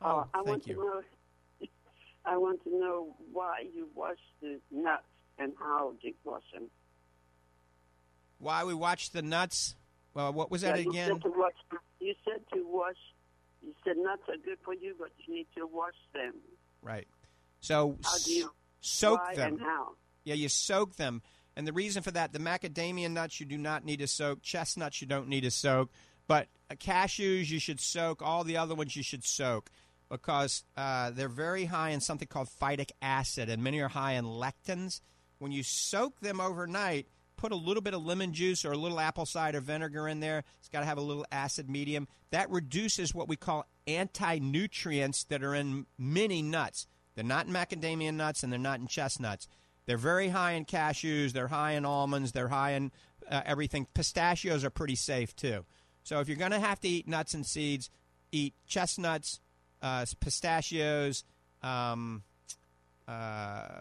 Oh, 0.00 0.08
uh, 0.08 0.24
I 0.32 0.38
thank 0.38 0.46
want 0.46 0.66
you. 0.66 0.74
to 0.74 0.80
know. 0.80 1.02
I 2.24 2.36
want 2.36 2.64
to 2.64 2.70
know 2.70 3.16
why 3.32 3.64
you 3.74 3.88
wash 3.94 4.18
the 4.40 4.58
nuts 4.70 5.02
and 5.42 5.52
how 5.58 5.92
you 6.00 6.14
wash 6.24 6.42
them. 6.52 6.68
Why 8.38 8.64
we 8.64 8.74
watch 8.74 9.10
the 9.10 9.22
nuts? 9.22 9.76
Well, 10.14 10.32
what 10.32 10.50
was 10.50 10.62
Yeah, 10.62 10.72
that 10.72 10.84
you 10.84 10.90
again? 10.90 11.20
Said 11.22 11.32
wash, 11.36 11.52
you 12.00 12.14
said 12.24 12.42
to 12.52 12.64
wash. 12.66 12.96
You 13.62 13.72
said 13.84 13.96
nuts 13.96 14.22
are 14.28 14.36
good 14.44 14.58
for 14.64 14.74
you, 14.74 14.94
but 14.98 15.10
you 15.18 15.34
need 15.34 15.46
to 15.56 15.66
wash 15.66 15.94
them. 16.12 16.34
Right. 16.82 17.06
So 17.60 17.96
How 18.02 18.18
do 18.18 18.32
you 18.32 18.50
soak 18.80 19.34
them. 19.34 19.58
Yeah, 20.24 20.34
you 20.34 20.48
soak 20.48 20.96
them. 20.96 21.22
And 21.56 21.66
the 21.66 21.72
reason 21.72 22.02
for 22.02 22.10
that, 22.12 22.32
the 22.32 22.38
macadamia 22.38 23.10
nuts 23.10 23.38
you 23.38 23.46
do 23.46 23.58
not 23.58 23.84
need 23.84 23.98
to 24.00 24.06
soak, 24.06 24.42
chestnuts 24.42 25.00
you 25.00 25.06
don't 25.06 25.28
need 25.28 25.42
to 25.42 25.50
soak, 25.50 25.90
but 26.26 26.48
uh, 26.70 26.74
cashews 26.74 27.50
you 27.50 27.60
should 27.60 27.78
soak, 27.80 28.22
all 28.22 28.42
the 28.42 28.56
other 28.56 28.74
ones 28.74 28.96
you 28.96 29.02
should 29.02 29.24
soak 29.24 29.70
because 30.12 30.64
uh, 30.76 31.10
they're 31.10 31.28
very 31.28 31.64
high 31.64 31.90
in 31.90 32.00
something 32.00 32.28
called 32.28 32.48
phytic 32.60 32.90
acid, 33.00 33.48
and 33.48 33.62
many 33.62 33.80
are 33.80 33.88
high 33.88 34.12
in 34.12 34.24
lectins. 34.26 35.00
When 35.42 35.50
you 35.50 35.64
soak 35.64 36.20
them 36.20 36.40
overnight, 36.40 37.08
put 37.36 37.50
a 37.50 37.56
little 37.56 37.82
bit 37.82 37.94
of 37.94 38.04
lemon 38.04 38.32
juice 38.32 38.64
or 38.64 38.70
a 38.70 38.76
little 38.76 39.00
apple 39.00 39.26
cider 39.26 39.60
vinegar 39.60 40.06
in 40.06 40.20
there. 40.20 40.44
It's 40.60 40.68
got 40.68 40.80
to 40.80 40.86
have 40.86 40.98
a 40.98 41.02
little 41.02 41.26
acid 41.32 41.68
medium. 41.68 42.06
That 42.30 42.48
reduces 42.48 43.12
what 43.12 43.26
we 43.26 43.34
call 43.34 43.66
anti 43.88 44.38
nutrients 44.38 45.24
that 45.24 45.42
are 45.42 45.52
in 45.52 45.86
many 45.98 46.42
nuts. 46.42 46.86
They're 47.16 47.24
not 47.24 47.48
in 47.48 47.52
macadamia 47.52 48.14
nuts 48.14 48.44
and 48.44 48.52
they're 48.52 48.60
not 48.60 48.78
in 48.78 48.86
chestnuts. 48.86 49.48
They're 49.86 49.98
very 49.98 50.28
high 50.28 50.52
in 50.52 50.64
cashews. 50.64 51.32
They're 51.32 51.48
high 51.48 51.72
in 51.72 51.84
almonds. 51.84 52.30
They're 52.30 52.46
high 52.46 52.74
in 52.74 52.92
uh, 53.28 53.42
everything. 53.44 53.88
Pistachios 53.94 54.62
are 54.62 54.70
pretty 54.70 54.94
safe 54.94 55.34
too. 55.34 55.64
So 56.04 56.20
if 56.20 56.28
you're 56.28 56.36
going 56.36 56.52
to 56.52 56.60
have 56.60 56.78
to 56.78 56.88
eat 56.88 57.08
nuts 57.08 57.34
and 57.34 57.44
seeds, 57.44 57.90
eat 58.30 58.54
chestnuts, 58.68 59.40
uh, 59.82 60.06
pistachios, 60.20 61.24
um, 61.62 62.22
uh, 63.08 63.80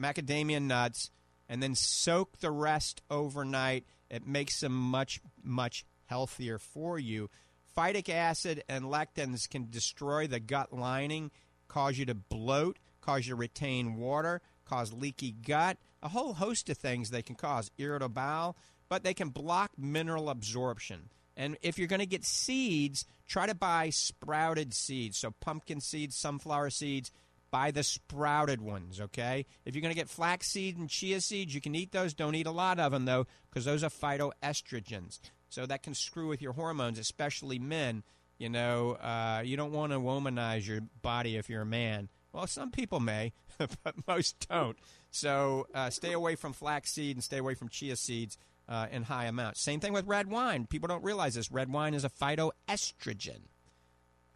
macadamia 0.00 0.62
nuts, 0.62 1.10
and 1.48 1.62
then 1.62 1.74
soak 1.74 2.38
the 2.38 2.50
rest 2.50 3.02
overnight. 3.10 3.84
It 4.10 4.26
makes 4.26 4.60
them 4.60 4.72
much, 4.72 5.20
much 5.42 5.84
healthier 6.06 6.58
for 6.58 6.98
you. 6.98 7.30
Phytic 7.76 8.08
acid 8.08 8.64
and 8.68 8.86
lectins 8.86 9.48
can 9.48 9.68
destroy 9.70 10.26
the 10.26 10.40
gut 10.40 10.72
lining, 10.72 11.30
cause 11.68 11.98
you 11.98 12.06
to 12.06 12.14
bloat, 12.14 12.78
cause 13.00 13.26
you 13.26 13.32
to 13.32 13.36
retain 13.36 13.96
water, 13.96 14.40
cause 14.64 14.92
leaky 14.92 15.32
gut, 15.32 15.78
a 16.02 16.08
whole 16.08 16.34
host 16.34 16.68
of 16.68 16.78
things 16.78 17.10
they 17.10 17.22
can 17.22 17.36
cause, 17.36 17.70
irritable 17.78 18.14
bowel, 18.14 18.56
but 18.88 19.04
they 19.04 19.14
can 19.14 19.28
block 19.28 19.72
mineral 19.76 20.30
absorption. 20.30 21.10
And 21.36 21.56
if 21.62 21.78
you're 21.78 21.86
going 21.86 22.00
to 22.00 22.06
get 22.06 22.24
seeds, 22.24 23.04
try 23.28 23.46
to 23.46 23.54
buy 23.54 23.90
sprouted 23.90 24.74
seeds. 24.74 25.18
So 25.18 25.30
pumpkin 25.40 25.80
seeds, 25.80 26.16
sunflower 26.16 26.70
seeds, 26.70 27.12
buy 27.50 27.70
the 27.70 27.82
sprouted 27.82 28.60
ones, 28.60 29.00
okay? 29.00 29.46
If 29.64 29.74
you're 29.74 29.82
going 29.82 29.94
to 29.94 29.98
get 29.98 30.08
flaxseed 30.08 30.76
and 30.76 30.88
chia 30.88 31.20
seeds, 31.20 31.54
you 31.54 31.60
can 31.60 31.74
eat 31.74 31.92
those. 31.92 32.14
Don't 32.14 32.34
eat 32.34 32.46
a 32.46 32.52
lot 32.52 32.78
of 32.78 32.92
them, 32.92 33.04
though, 33.04 33.26
because 33.48 33.64
those 33.64 33.84
are 33.84 33.90
phytoestrogens. 33.90 35.20
So 35.48 35.66
that 35.66 35.82
can 35.82 35.94
screw 35.94 36.28
with 36.28 36.42
your 36.42 36.52
hormones, 36.52 36.98
especially 36.98 37.58
men. 37.58 38.02
You 38.38 38.48
know, 38.48 38.92
uh, 38.92 39.42
you 39.44 39.56
don't 39.56 39.72
want 39.72 39.92
to 39.92 39.98
womanize 39.98 40.66
your 40.66 40.80
body 41.02 41.36
if 41.36 41.48
you're 41.48 41.62
a 41.62 41.66
man. 41.66 42.08
Well, 42.32 42.46
some 42.46 42.70
people 42.70 43.00
may, 43.00 43.32
but 43.58 43.94
most 44.06 44.46
don't. 44.48 44.76
So 45.10 45.66
uh, 45.74 45.90
stay 45.90 46.12
away 46.12 46.36
from 46.36 46.52
flaxseed 46.52 47.16
and 47.16 47.24
stay 47.24 47.38
away 47.38 47.54
from 47.54 47.68
chia 47.68 47.96
seeds 47.96 48.38
uh, 48.68 48.86
in 48.90 49.02
high 49.02 49.24
amounts. 49.24 49.60
Same 49.60 49.80
thing 49.80 49.92
with 49.92 50.06
red 50.06 50.30
wine. 50.30 50.66
People 50.66 50.88
don't 50.88 51.02
realize 51.02 51.34
this. 51.34 51.50
Red 51.50 51.72
wine 51.72 51.94
is 51.94 52.04
a 52.04 52.10
phytoestrogen. 52.10 53.40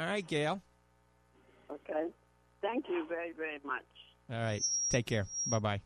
All 0.00 0.06
right, 0.06 0.26
Gail. 0.26 0.62
Okay. 1.70 2.06
Thank 2.62 2.88
you 2.88 3.06
very, 3.08 3.32
very 3.32 3.58
much. 3.64 3.84
All 4.30 4.40
right. 4.40 4.62
Take 4.88 5.06
care. 5.06 5.26
Bye 5.46 5.58
bye. 5.58 5.80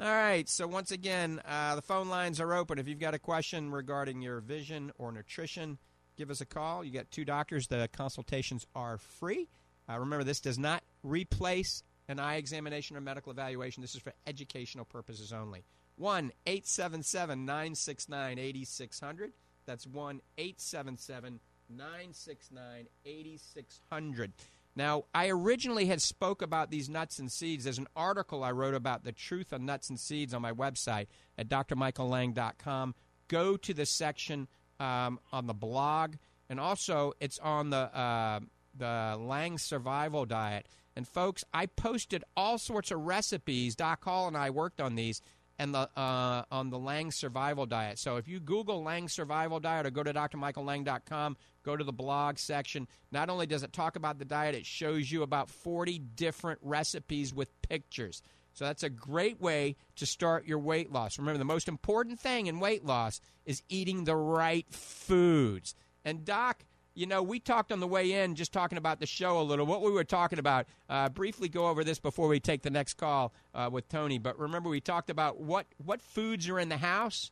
All 0.00 0.06
right. 0.06 0.48
So, 0.48 0.66
once 0.66 0.90
again, 0.90 1.40
uh, 1.46 1.76
the 1.76 1.82
phone 1.82 2.08
lines 2.08 2.40
are 2.40 2.54
open. 2.54 2.78
If 2.78 2.88
you've 2.88 2.98
got 2.98 3.14
a 3.14 3.18
question 3.18 3.70
regarding 3.70 4.22
your 4.22 4.40
vision 4.40 4.90
or 4.98 5.12
nutrition, 5.12 5.78
give 6.16 6.30
us 6.30 6.40
a 6.40 6.46
call. 6.46 6.84
You 6.84 6.92
got 6.92 7.10
two 7.10 7.24
doctors. 7.24 7.66
The 7.66 7.88
consultations 7.92 8.66
are 8.74 8.98
free. 8.98 9.48
Uh, 9.88 9.98
remember, 9.98 10.24
this 10.24 10.40
does 10.40 10.58
not 10.58 10.82
replace 11.02 11.82
an 12.08 12.18
eye 12.18 12.36
examination 12.36 12.96
or 12.96 13.00
medical 13.00 13.30
evaluation. 13.32 13.80
This 13.80 13.94
is 13.94 14.00
for 14.00 14.12
educational 14.26 14.84
purposes 14.84 15.32
only. 15.32 15.64
1 15.96 16.32
877 16.46 17.44
969 17.44 18.38
8600. 18.38 19.32
That's 19.66 19.86
1 19.86 20.20
877 20.38 21.40
969 21.68 22.86
8600. 23.04 24.32
Now, 24.78 25.06
I 25.12 25.28
originally 25.28 25.86
had 25.86 26.00
spoke 26.00 26.40
about 26.40 26.70
these 26.70 26.88
nuts 26.88 27.18
and 27.18 27.32
seeds. 27.32 27.64
There's 27.64 27.78
an 27.78 27.88
article 27.96 28.44
I 28.44 28.52
wrote 28.52 28.74
about 28.74 29.02
the 29.02 29.10
truth 29.10 29.52
of 29.52 29.60
nuts 29.60 29.90
and 29.90 29.98
seeds 29.98 30.32
on 30.32 30.40
my 30.40 30.52
website 30.52 31.08
at 31.36 31.48
drmichaellang.com. 31.48 32.94
Go 33.26 33.56
to 33.56 33.74
the 33.74 33.84
section 33.84 34.46
um, 34.78 35.18
on 35.32 35.48
the 35.48 35.52
blog, 35.52 36.14
and 36.48 36.60
also 36.60 37.12
it's 37.18 37.40
on 37.40 37.70
the 37.70 37.76
uh, 37.76 38.38
the 38.72 39.16
Lang 39.18 39.58
Survival 39.58 40.24
Diet. 40.24 40.68
And 40.94 41.08
folks, 41.08 41.42
I 41.52 41.66
posted 41.66 42.22
all 42.36 42.56
sorts 42.56 42.92
of 42.92 43.00
recipes. 43.00 43.74
Doc 43.74 44.04
Hall 44.04 44.28
and 44.28 44.36
I 44.36 44.50
worked 44.50 44.80
on 44.80 44.94
these 44.94 45.20
and 45.58 45.74
the 45.74 45.90
uh, 45.96 46.44
on 46.50 46.70
the 46.70 46.78
Lang 46.78 47.10
Survival 47.10 47.66
Diet. 47.66 47.98
So 47.98 48.16
if 48.16 48.28
you 48.28 48.38
Google 48.38 48.82
Lang 48.84 49.08
Survival 49.08 49.58
Diet 49.58 49.86
or 49.86 49.90
go 49.90 50.04
to 50.04 50.12
drmichaellang.com, 50.12 51.36
go 51.68 51.76
to 51.76 51.84
the 51.84 51.92
blog 51.92 52.38
section. 52.38 52.88
Not 53.12 53.28
only 53.28 53.46
does 53.46 53.62
it 53.62 53.74
talk 53.74 53.96
about 53.96 54.18
the 54.18 54.24
diet, 54.24 54.54
it 54.54 54.64
shows 54.64 55.12
you 55.12 55.22
about 55.22 55.50
40 55.50 55.98
different 55.98 56.58
recipes 56.62 57.34
with 57.34 57.50
pictures. 57.60 58.22
So 58.54 58.64
that's 58.64 58.82
a 58.82 58.88
great 58.88 59.38
way 59.38 59.76
to 59.96 60.06
start 60.06 60.46
your 60.46 60.58
weight 60.58 60.90
loss. 60.90 61.18
Remember, 61.18 61.38
the 61.38 61.44
most 61.44 61.68
important 61.68 62.18
thing 62.18 62.46
in 62.46 62.58
weight 62.58 62.86
loss 62.86 63.20
is 63.44 63.62
eating 63.68 64.04
the 64.04 64.16
right 64.16 64.66
foods. 64.70 65.74
And 66.06 66.24
Doc, 66.24 66.64
you 66.94 67.06
know, 67.06 67.22
we 67.22 67.38
talked 67.38 67.70
on 67.70 67.80
the 67.80 67.86
way 67.86 68.12
in, 68.12 68.34
just 68.34 68.52
talking 68.52 68.78
about 68.78 68.98
the 68.98 69.06
show 69.06 69.38
a 69.38 69.42
little, 69.42 69.66
what 69.66 69.82
we 69.82 69.90
were 69.90 70.04
talking 70.04 70.38
about. 70.38 70.66
Uh, 70.88 71.10
briefly 71.10 71.50
go 71.50 71.68
over 71.68 71.84
this 71.84 72.00
before 72.00 72.28
we 72.28 72.40
take 72.40 72.62
the 72.62 72.70
next 72.70 72.94
call 72.94 73.34
uh, 73.54 73.68
with 73.70 73.88
Tony. 73.90 74.18
But 74.18 74.38
remember, 74.38 74.70
we 74.70 74.80
talked 74.80 75.10
about 75.10 75.38
what, 75.38 75.66
what 75.84 76.00
foods 76.00 76.48
are 76.48 76.58
in 76.58 76.70
the 76.70 76.78
house? 76.78 77.30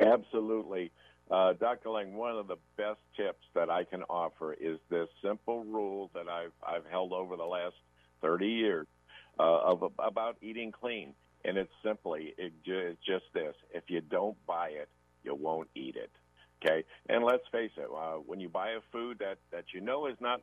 Absolutely. 0.00 0.90
Uh, 1.30 1.52
Dr. 1.52 1.90
Lang, 1.90 2.14
one 2.14 2.36
of 2.36 2.48
the 2.48 2.56
best 2.76 2.98
tips 3.16 3.44
that 3.54 3.70
I 3.70 3.84
can 3.84 4.02
offer 4.04 4.52
is 4.52 4.78
this 4.90 5.08
simple 5.22 5.64
rule 5.64 6.10
that 6.14 6.28
I've, 6.28 6.52
I've 6.66 6.84
held 6.90 7.12
over 7.12 7.36
the 7.36 7.44
last 7.44 7.76
30 8.20 8.46
years 8.46 8.86
uh, 9.38 9.60
of 9.60 9.92
about 9.98 10.36
eating 10.42 10.72
clean. 10.72 11.14
And 11.44 11.56
it's 11.56 11.72
simply, 11.84 12.34
it, 12.36 12.52
it's 12.64 12.98
just 13.06 13.24
this. 13.32 13.54
If 13.72 13.84
you 13.88 14.00
don't 14.00 14.36
buy 14.46 14.70
it, 14.70 14.88
you 15.22 15.34
won't 15.34 15.68
eat 15.74 15.96
it. 15.96 16.10
Okay, 16.62 16.84
and 17.08 17.24
let's 17.24 17.44
face 17.50 17.70
it, 17.76 17.88
uh, 17.90 18.16
when 18.16 18.38
you 18.38 18.48
buy 18.48 18.70
a 18.70 18.80
food 18.92 19.18
that 19.20 19.38
that 19.50 19.64
you 19.72 19.80
know 19.80 20.06
is 20.06 20.16
not 20.20 20.42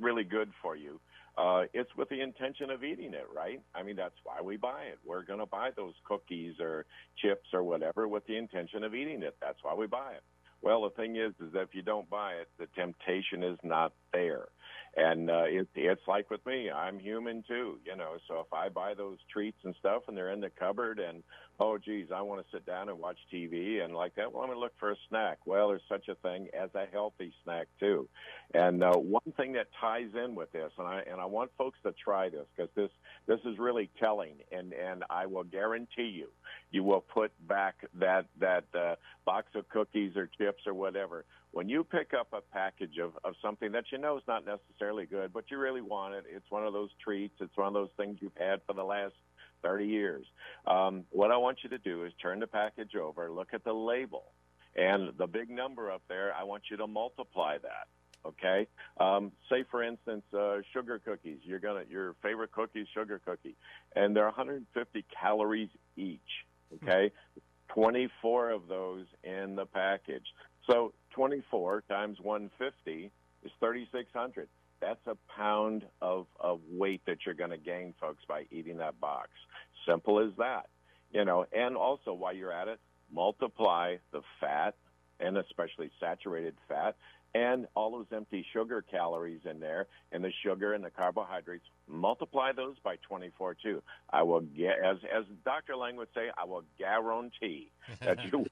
really 0.00 0.22
good 0.24 0.50
for 0.62 0.76
you, 0.76 1.00
uh, 1.36 1.62
it's 1.74 1.90
with 1.96 2.08
the 2.08 2.20
intention 2.20 2.70
of 2.70 2.84
eating 2.84 3.12
it, 3.14 3.26
right? 3.34 3.60
I 3.74 3.82
mean, 3.82 3.96
that's 3.96 4.14
why 4.24 4.40
we 4.42 4.56
buy 4.56 4.84
it. 4.84 4.98
We're 5.04 5.24
going 5.24 5.40
to 5.40 5.46
buy 5.46 5.70
those 5.76 5.94
cookies 6.04 6.54
or 6.60 6.86
chips 7.16 7.48
or 7.52 7.62
whatever 7.62 8.08
with 8.08 8.26
the 8.26 8.36
intention 8.36 8.84
of 8.84 8.94
eating 8.94 9.22
it. 9.22 9.36
That's 9.40 9.58
why 9.62 9.74
we 9.74 9.86
buy 9.86 10.12
it. 10.12 10.22
Well, 10.62 10.82
the 10.82 10.90
thing 10.90 11.16
is, 11.16 11.32
is 11.40 11.52
that 11.52 11.62
if 11.62 11.74
you 11.74 11.82
don't 11.82 12.08
buy 12.08 12.34
it, 12.34 12.48
the 12.58 12.66
temptation 12.74 13.42
is 13.42 13.58
not 13.62 13.92
there. 14.12 14.46
And 14.96 15.30
uh, 15.30 15.44
it, 15.44 15.68
it's 15.74 16.08
like 16.08 16.30
with 16.30 16.44
me, 16.46 16.70
I'm 16.70 16.98
human 16.98 17.44
too, 17.46 17.78
you 17.84 17.96
know. 17.96 18.16
So 18.28 18.40
if 18.40 18.50
I 18.50 18.70
buy 18.70 18.94
those 18.94 19.18
treats 19.30 19.58
and 19.62 19.74
stuff 19.78 20.04
and 20.08 20.16
they're 20.16 20.32
in 20.32 20.40
the 20.40 20.48
cupboard, 20.48 20.98
and 20.98 21.22
oh 21.60 21.76
geez, 21.76 22.06
I 22.14 22.22
want 22.22 22.40
to 22.40 22.50
sit 22.50 22.64
down 22.64 22.88
and 22.88 22.98
watch 22.98 23.18
TV 23.32 23.84
and 23.84 23.94
like 23.94 24.14
that, 24.14 24.32
well, 24.32 24.42
I'm 24.42 24.48
going 24.48 24.56
to 24.56 24.60
look 24.60 24.72
for 24.80 24.92
a 24.92 24.96
snack. 25.10 25.38
Well, 25.44 25.68
there's 25.68 25.82
such 25.86 26.08
a 26.08 26.14
thing 26.14 26.48
as 26.58 26.70
a 26.74 26.86
healthy 26.90 27.34
snack 27.44 27.66
too. 27.78 28.08
And 28.54 28.82
uh, 28.82 28.94
one 28.94 29.34
thing 29.36 29.52
that 29.52 29.66
ties 29.78 30.08
in 30.14 30.34
with 30.34 30.50
this, 30.52 30.72
and 30.78 30.86
I 30.86 31.02
and 31.10 31.20
I 31.20 31.26
want 31.26 31.50
folks 31.58 31.78
to 31.84 31.92
try 31.92 32.30
this 32.30 32.46
because 32.56 32.70
this 32.74 32.90
this 33.26 33.40
is 33.44 33.58
really 33.58 33.90
telling, 34.00 34.36
and 34.50 34.72
and 34.72 35.04
I 35.10 35.26
will 35.26 35.44
guarantee 35.44 36.08
you, 36.08 36.28
you 36.70 36.82
will 36.82 37.02
put 37.02 37.32
back 37.46 37.74
that 38.00 38.28
that 38.40 38.64
uh, 38.74 38.94
box 39.26 39.48
of 39.54 39.68
cookies 39.68 40.16
or 40.16 40.30
chips 40.38 40.62
or 40.66 40.72
whatever 40.72 41.26
when 41.56 41.70
you 41.70 41.82
pick 41.82 42.12
up 42.12 42.28
a 42.34 42.42
package 42.52 42.98
of, 43.02 43.12
of 43.24 43.32
something 43.40 43.72
that 43.72 43.84
you 43.90 43.96
know 43.96 44.18
is 44.18 44.22
not 44.28 44.44
necessarily 44.44 45.06
good, 45.06 45.32
but 45.32 45.44
you 45.50 45.56
really 45.56 45.80
want 45.80 46.12
it, 46.12 46.24
it's 46.30 46.50
one 46.50 46.66
of 46.66 46.74
those 46.74 46.90
treats, 47.02 47.32
it's 47.40 47.56
one 47.56 47.66
of 47.66 47.72
those 47.72 47.88
things 47.96 48.18
you've 48.20 48.36
had 48.36 48.60
for 48.66 48.74
the 48.74 48.82
last 48.82 49.14
30 49.62 49.86
years. 49.86 50.26
Um, 50.66 51.04
what 51.08 51.30
I 51.30 51.38
want 51.38 51.60
you 51.64 51.70
to 51.70 51.78
do 51.78 52.04
is 52.04 52.12
turn 52.20 52.40
the 52.40 52.46
package 52.46 52.94
over, 52.94 53.30
look 53.30 53.54
at 53.54 53.64
the 53.64 53.72
label, 53.72 54.24
and 54.76 55.16
the 55.16 55.26
big 55.26 55.48
number 55.48 55.90
up 55.90 56.02
there, 56.10 56.30
I 56.38 56.44
want 56.44 56.64
you 56.70 56.76
to 56.76 56.86
multiply 56.86 57.56
that. 57.56 57.88
Okay, 58.26 58.66
um, 59.00 59.32
say 59.48 59.64
for 59.70 59.82
instance, 59.82 60.24
uh, 60.36 60.56
sugar 60.74 60.98
cookies. 60.98 61.38
You're 61.44 61.60
gonna 61.60 61.84
your 61.88 62.16
favorite 62.22 62.50
cookie, 62.50 62.86
sugar 62.92 63.20
cookie, 63.24 63.54
and 63.94 64.14
they're 64.16 64.24
150 64.24 65.04
calories 65.22 65.70
each. 65.96 66.20
Okay, 66.82 67.12
24 67.68 68.50
of 68.50 68.66
those 68.68 69.06
in 69.22 69.54
the 69.54 69.64
package. 69.64 70.26
So 70.68 70.92
24 71.16 71.82
times 71.88 72.18
150 72.20 73.10
is 73.42 73.50
3,600. 73.58 74.48
That's 74.80 75.00
a 75.06 75.16
pound 75.34 75.84
of, 76.02 76.26
of 76.38 76.60
weight 76.70 77.00
that 77.06 77.18
you're 77.24 77.34
going 77.34 77.50
to 77.50 77.56
gain, 77.56 77.94
folks, 77.98 78.22
by 78.28 78.44
eating 78.50 78.76
that 78.76 79.00
box. 79.00 79.30
Simple 79.88 80.20
as 80.20 80.32
that. 80.36 80.68
You 81.10 81.24
know, 81.24 81.46
and 81.56 81.74
also 81.76 82.12
while 82.12 82.34
you're 82.34 82.52
at 82.52 82.68
it, 82.68 82.78
multiply 83.10 83.96
the 84.12 84.20
fat 84.40 84.74
and 85.18 85.38
especially 85.38 85.90
saturated 85.98 86.54
fat 86.68 86.96
and 87.34 87.66
all 87.74 87.90
those 87.90 88.06
empty 88.14 88.44
sugar 88.52 88.82
calories 88.82 89.40
in 89.48 89.60
there 89.60 89.86
and 90.12 90.22
the 90.22 90.32
sugar 90.42 90.74
and 90.74 90.84
the 90.84 90.90
carbohydrates 90.90 91.64
multiply 91.88 92.52
those 92.52 92.76
by 92.82 92.96
24 93.08 93.56
too 93.62 93.82
i 94.10 94.22
will 94.22 94.40
get 94.40 94.78
as 94.84 94.96
as 95.14 95.24
dr 95.44 95.74
lang 95.76 95.96
would 95.96 96.08
say 96.14 96.28
i 96.36 96.44
will 96.44 96.64
guarantee 96.78 97.70
that 98.00 98.18
you 98.32 98.46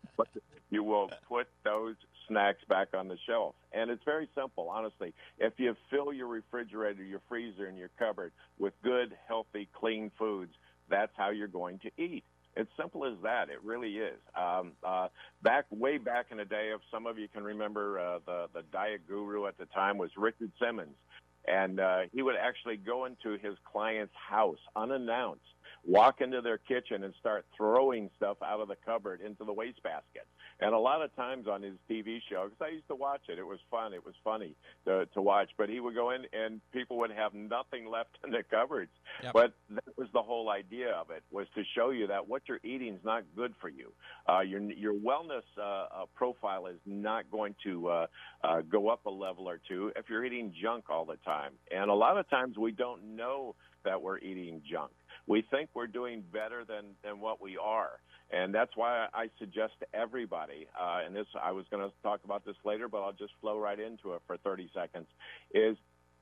you 0.70 0.82
will 0.82 1.10
put 1.28 1.46
those 1.64 1.96
snacks 2.28 2.62
back 2.68 2.88
on 2.94 3.08
the 3.08 3.18
shelf. 3.26 3.54
And 3.72 3.90
it's 3.90 4.04
very 4.04 4.28
simple, 4.34 4.68
honestly. 4.70 5.14
If 5.38 5.54
you 5.56 5.76
fill 5.90 6.12
your 6.12 6.28
refrigerator, 6.28 7.02
your 7.02 7.20
freezer, 7.28 7.66
and 7.66 7.76
your 7.76 7.90
cupboard 7.98 8.32
with 8.58 8.74
good, 8.82 9.16
healthy, 9.26 9.68
clean 9.72 10.10
foods, 10.18 10.52
that's 10.88 11.12
how 11.16 11.30
you're 11.30 11.48
going 11.48 11.78
to 11.80 11.90
eat. 12.02 12.24
It's 12.56 12.70
simple 12.80 13.04
as 13.04 13.14
that. 13.22 13.48
It 13.48 13.58
really 13.64 13.96
is. 13.96 14.18
Um, 14.36 14.72
uh, 14.84 15.08
back 15.42 15.64
way 15.70 15.98
back 15.98 16.26
in 16.30 16.36
the 16.36 16.44
day, 16.44 16.70
if 16.74 16.80
some 16.90 17.06
of 17.06 17.18
you 17.18 17.26
can 17.26 17.42
remember, 17.42 17.98
uh, 17.98 18.18
the 18.24 18.46
the 18.54 18.62
diet 18.72 19.08
guru 19.08 19.46
at 19.46 19.58
the 19.58 19.66
time 19.66 19.98
was 19.98 20.10
Richard 20.16 20.52
Simmons, 20.60 20.94
and 21.48 21.80
uh, 21.80 22.02
he 22.12 22.22
would 22.22 22.36
actually 22.36 22.76
go 22.76 23.06
into 23.06 23.38
his 23.42 23.56
client's 23.64 24.14
house 24.14 24.58
unannounced, 24.76 25.42
walk 25.86 26.20
into 26.20 26.40
their 26.40 26.58
kitchen, 26.58 27.04
and 27.04 27.14
start 27.20 27.44
throwing 27.56 28.10
stuff 28.16 28.38
out 28.42 28.60
of 28.60 28.68
the 28.68 28.76
cupboard 28.84 29.20
into 29.20 29.44
the 29.44 29.52
wastebasket. 29.52 30.26
And 30.60 30.72
a 30.72 30.78
lot 30.78 31.02
of 31.02 31.14
times 31.16 31.46
on 31.48 31.62
his 31.62 31.74
TV 31.90 32.20
show, 32.30 32.44
because 32.44 32.60
I 32.60 32.74
used 32.74 32.86
to 32.88 32.94
watch 32.94 33.22
it, 33.28 33.38
it 33.38 33.46
was 33.46 33.58
fun. 33.70 33.92
It 33.92 34.04
was 34.04 34.14
funny 34.22 34.54
to, 34.86 35.06
to 35.06 35.20
watch. 35.20 35.50
But 35.58 35.68
he 35.68 35.80
would 35.80 35.94
go 35.94 36.10
in 36.10 36.22
and 36.32 36.60
people 36.72 36.98
would 36.98 37.10
have 37.10 37.34
nothing 37.34 37.90
left 37.90 38.10
in 38.24 38.30
the 38.30 38.42
cupboards. 38.48 38.92
Yep. 39.22 39.32
But 39.32 39.52
that 39.70 39.96
was 39.96 40.08
the 40.12 40.22
whole 40.22 40.50
idea 40.50 40.92
of 40.92 41.10
it 41.10 41.22
was 41.30 41.46
to 41.56 41.62
show 41.74 41.90
you 41.90 42.06
that 42.06 42.28
what 42.28 42.42
you're 42.48 42.60
eating 42.62 42.94
is 42.94 43.04
not 43.04 43.24
good 43.36 43.52
for 43.60 43.68
you. 43.68 43.92
Uh, 44.28 44.40
your 44.40 44.60
your 44.60 44.94
wellness 44.94 45.42
uh, 45.58 45.62
uh, 45.62 45.86
profile 46.14 46.66
is 46.66 46.78
not 46.86 47.30
going 47.30 47.54
to 47.64 47.88
uh, 47.88 48.06
uh, 48.44 48.60
go 48.62 48.88
up 48.88 49.06
a 49.06 49.10
level 49.10 49.48
or 49.48 49.60
two 49.68 49.92
if 49.96 50.08
you're 50.08 50.24
eating 50.24 50.54
junk 50.62 50.84
all 50.88 51.04
the 51.04 51.16
time. 51.24 51.52
And 51.74 51.90
a 51.90 51.94
lot 51.94 52.16
of 52.16 52.28
times 52.30 52.56
we 52.56 52.72
don't 52.72 53.16
know 53.16 53.54
that 53.84 54.00
we're 54.00 54.18
eating 54.18 54.62
junk. 54.70 54.90
We 55.26 55.42
think 55.50 55.70
we're 55.74 55.86
doing 55.86 56.22
better 56.32 56.64
than 56.64 56.96
than 57.02 57.20
what 57.20 57.40
we 57.40 57.56
are. 57.56 58.00
And 58.30 58.54
that's 58.54 58.72
why 58.74 59.06
I 59.12 59.28
suggest 59.38 59.74
to 59.80 59.86
everybody, 59.94 60.66
uh, 60.80 61.00
and 61.06 61.14
this 61.14 61.26
I 61.40 61.52
was 61.52 61.66
going 61.70 61.86
to 61.88 61.94
talk 62.02 62.20
about 62.24 62.44
this 62.44 62.56
later, 62.64 62.88
but 62.88 63.02
I'll 63.02 63.12
just 63.12 63.32
flow 63.40 63.58
right 63.58 63.78
into 63.78 64.14
it 64.14 64.22
for 64.26 64.36
30 64.38 64.70
seconds, 64.74 65.06
is 65.54 65.76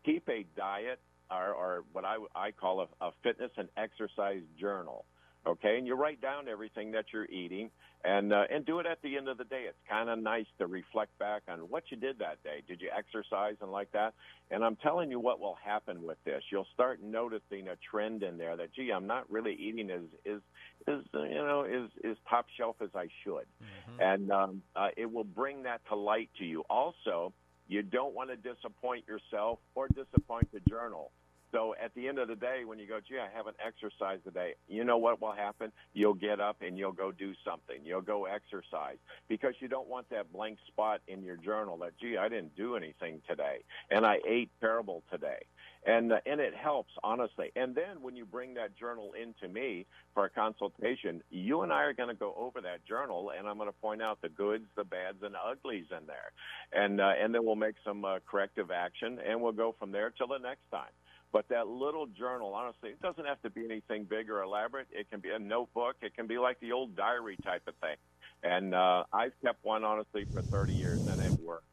keep 0.04 0.28
a 0.28 0.44
diet 0.56 1.00
or, 1.30 1.52
or 1.52 1.84
what 1.92 2.04
I, 2.04 2.16
I 2.34 2.50
call 2.50 2.80
a, 2.80 3.04
a 3.04 3.12
fitness 3.22 3.50
and 3.56 3.68
exercise 3.76 4.42
journal. 4.60 5.04
Okay, 5.44 5.76
and 5.76 5.86
you 5.86 5.94
write 5.94 6.20
down 6.20 6.46
everything 6.48 6.92
that 6.92 7.06
you're 7.12 7.26
eating, 7.26 7.70
and 8.04 8.32
uh, 8.32 8.44
and 8.48 8.64
do 8.64 8.78
it 8.78 8.86
at 8.86 9.02
the 9.02 9.16
end 9.16 9.28
of 9.28 9.38
the 9.38 9.44
day. 9.44 9.64
It's 9.68 9.78
kind 9.90 10.08
of 10.08 10.20
nice 10.20 10.46
to 10.58 10.68
reflect 10.68 11.18
back 11.18 11.42
on 11.48 11.58
what 11.60 11.84
you 11.90 11.96
did 11.96 12.20
that 12.20 12.40
day. 12.44 12.62
Did 12.68 12.80
you 12.80 12.90
exercise 12.96 13.56
and 13.60 13.72
like 13.72 13.90
that? 13.90 14.14
And 14.52 14.64
I'm 14.64 14.76
telling 14.76 15.10
you 15.10 15.18
what 15.18 15.40
will 15.40 15.56
happen 15.64 16.04
with 16.04 16.18
this. 16.24 16.44
You'll 16.52 16.68
start 16.74 17.00
noticing 17.02 17.66
a 17.68 17.76
trend 17.90 18.22
in 18.22 18.38
there 18.38 18.56
that 18.56 18.72
gee, 18.72 18.92
I'm 18.94 19.08
not 19.08 19.28
really 19.32 19.54
eating 19.54 19.90
as 19.90 20.02
is 20.24 20.42
is 20.86 21.04
you 21.12 21.34
know 21.34 21.64
is 21.64 21.90
is 22.04 22.16
top 22.30 22.46
shelf 22.56 22.76
as 22.80 22.90
I 22.94 23.08
should, 23.24 23.46
mm-hmm. 23.60 24.00
and 24.00 24.30
um, 24.30 24.62
uh, 24.76 24.88
it 24.96 25.12
will 25.12 25.24
bring 25.24 25.64
that 25.64 25.80
to 25.88 25.96
light 25.96 26.30
to 26.38 26.44
you. 26.44 26.62
Also, 26.70 27.32
you 27.66 27.82
don't 27.82 28.14
want 28.14 28.30
to 28.30 28.36
disappoint 28.36 29.08
yourself 29.08 29.58
or 29.74 29.88
disappoint 29.88 30.52
the 30.52 30.60
journal. 30.68 31.10
So 31.52 31.74
at 31.82 31.94
the 31.94 32.08
end 32.08 32.18
of 32.18 32.28
the 32.28 32.34
day, 32.34 32.62
when 32.64 32.78
you 32.78 32.86
go, 32.86 32.98
gee, 33.06 33.18
I 33.18 33.28
haven't 33.34 33.56
exercised 33.64 34.24
today, 34.24 34.54
you 34.68 34.84
know 34.84 34.96
what 34.96 35.20
will 35.20 35.32
happen? 35.32 35.70
You'll 35.92 36.14
get 36.14 36.40
up 36.40 36.56
and 36.62 36.78
you'll 36.78 36.92
go 36.92 37.12
do 37.12 37.34
something. 37.44 37.84
You'll 37.84 38.00
go 38.00 38.24
exercise 38.24 38.96
because 39.28 39.54
you 39.60 39.68
don't 39.68 39.88
want 39.88 40.08
that 40.10 40.32
blank 40.32 40.58
spot 40.66 41.02
in 41.06 41.22
your 41.22 41.36
journal 41.36 41.76
that, 41.78 41.92
gee, 42.00 42.16
I 42.16 42.28
didn't 42.28 42.56
do 42.56 42.76
anything 42.76 43.20
today 43.28 43.58
and 43.90 44.06
I 44.06 44.18
ate 44.26 44.50
terrible 44.60 45.02
today. 45.10 45.44
And, 45.84 46.12
uh, 46.12 46.20
and 46.26 46.40
it 46.40 46.54
helps, 46.54 46.92
honestly. 47.02 47.50
And 47.56 47.74
then 47.74 48.02
when 48.02 48.14
you 48.14 48.24
bring 48.24 48.54
that 48.54 48.76
journal 48.78 49.12
into 49.20 49.52
me 49.52 49.84
for 50.14 50.24
a 50.24 50.30
consultation, 50.30 51.22
you 51.28 51.62
and 51.62 51.72
I 51.72 51.82
are 51.82 51.92
going 51.92 52.08
to 52.08 52.14
go 52.14 52.34
over 52.38 52.60
that 52.60 52.86
journal 52.86 53.32
and 53.36 53.48
I'm 53.48 53.56
going 53.56 53.68
to 53.68 53.74
point 53.80 54.00
out 54.00 54.22
the 54.22 54.28
goods, 54.28 54.64
the 54.76 54.84
bads, 54.84 55.18
and 55.22 55.34
the 55.34 55.38
uglies 55.44 55.86
in 55.90 56.06
there. 56.06 56.30
And, 56.72 57.00
uh, 57.00 57.12
and 57.20 57.34
then 57.34 57.44
we'll 57.44 57.56
make 57.56 57.74
some 57.84 58.04
uh, 58.04 58.20
corrective 58.30 58.70
action 58.70 59.18
and 59.28 59.42
we'll 59.42 59.52
go 59.52 59.74
from 59.78 59.90
there 59.90 60.10
till 60.16 60.28
the 60.28 60.38
next 60.38 60.70
time. 60.70 60.92
But 61.32 61.48
that 61.48 61.66
little 61.66 62.06
journal, 62.06 62.52
honestly, 62.54 62.90
it 62.90 63.00
doesn't 63.00 63.24
have 63.24 63.40
to 63.42 63.50
be 63.50 63.64
anything 63.64 64.04
big 64.04 64.28
or 64.28 64.42
elaborate. 64.42 64.86
It 64.92 65.10
can 65.10 65.20
be 65.20 65.30
a 65.30 65.38
notebook. 65.38 65.96
It 66.02 66.14
can 66.14 66.26
be 66.26 66.36
like 66.38 66.60
the 66.60 66.72
old 66.72 66.94
diary 66.94 67.38
type 67.42 67.62
of 67.66 67.74
thing. 67.76 67.96
And 68.42 68.74
uh, 68.74 69.04
I've 69.12 69.32
kept 69.42 69.64
one, 69.64 69.82
honestly, 69.82 70.26
for 70.26 70.42
30 70.42 70.72
years, 70.74 71.06
and 71.06 71.20
it 71.22 71.40
works. 71.40 71.64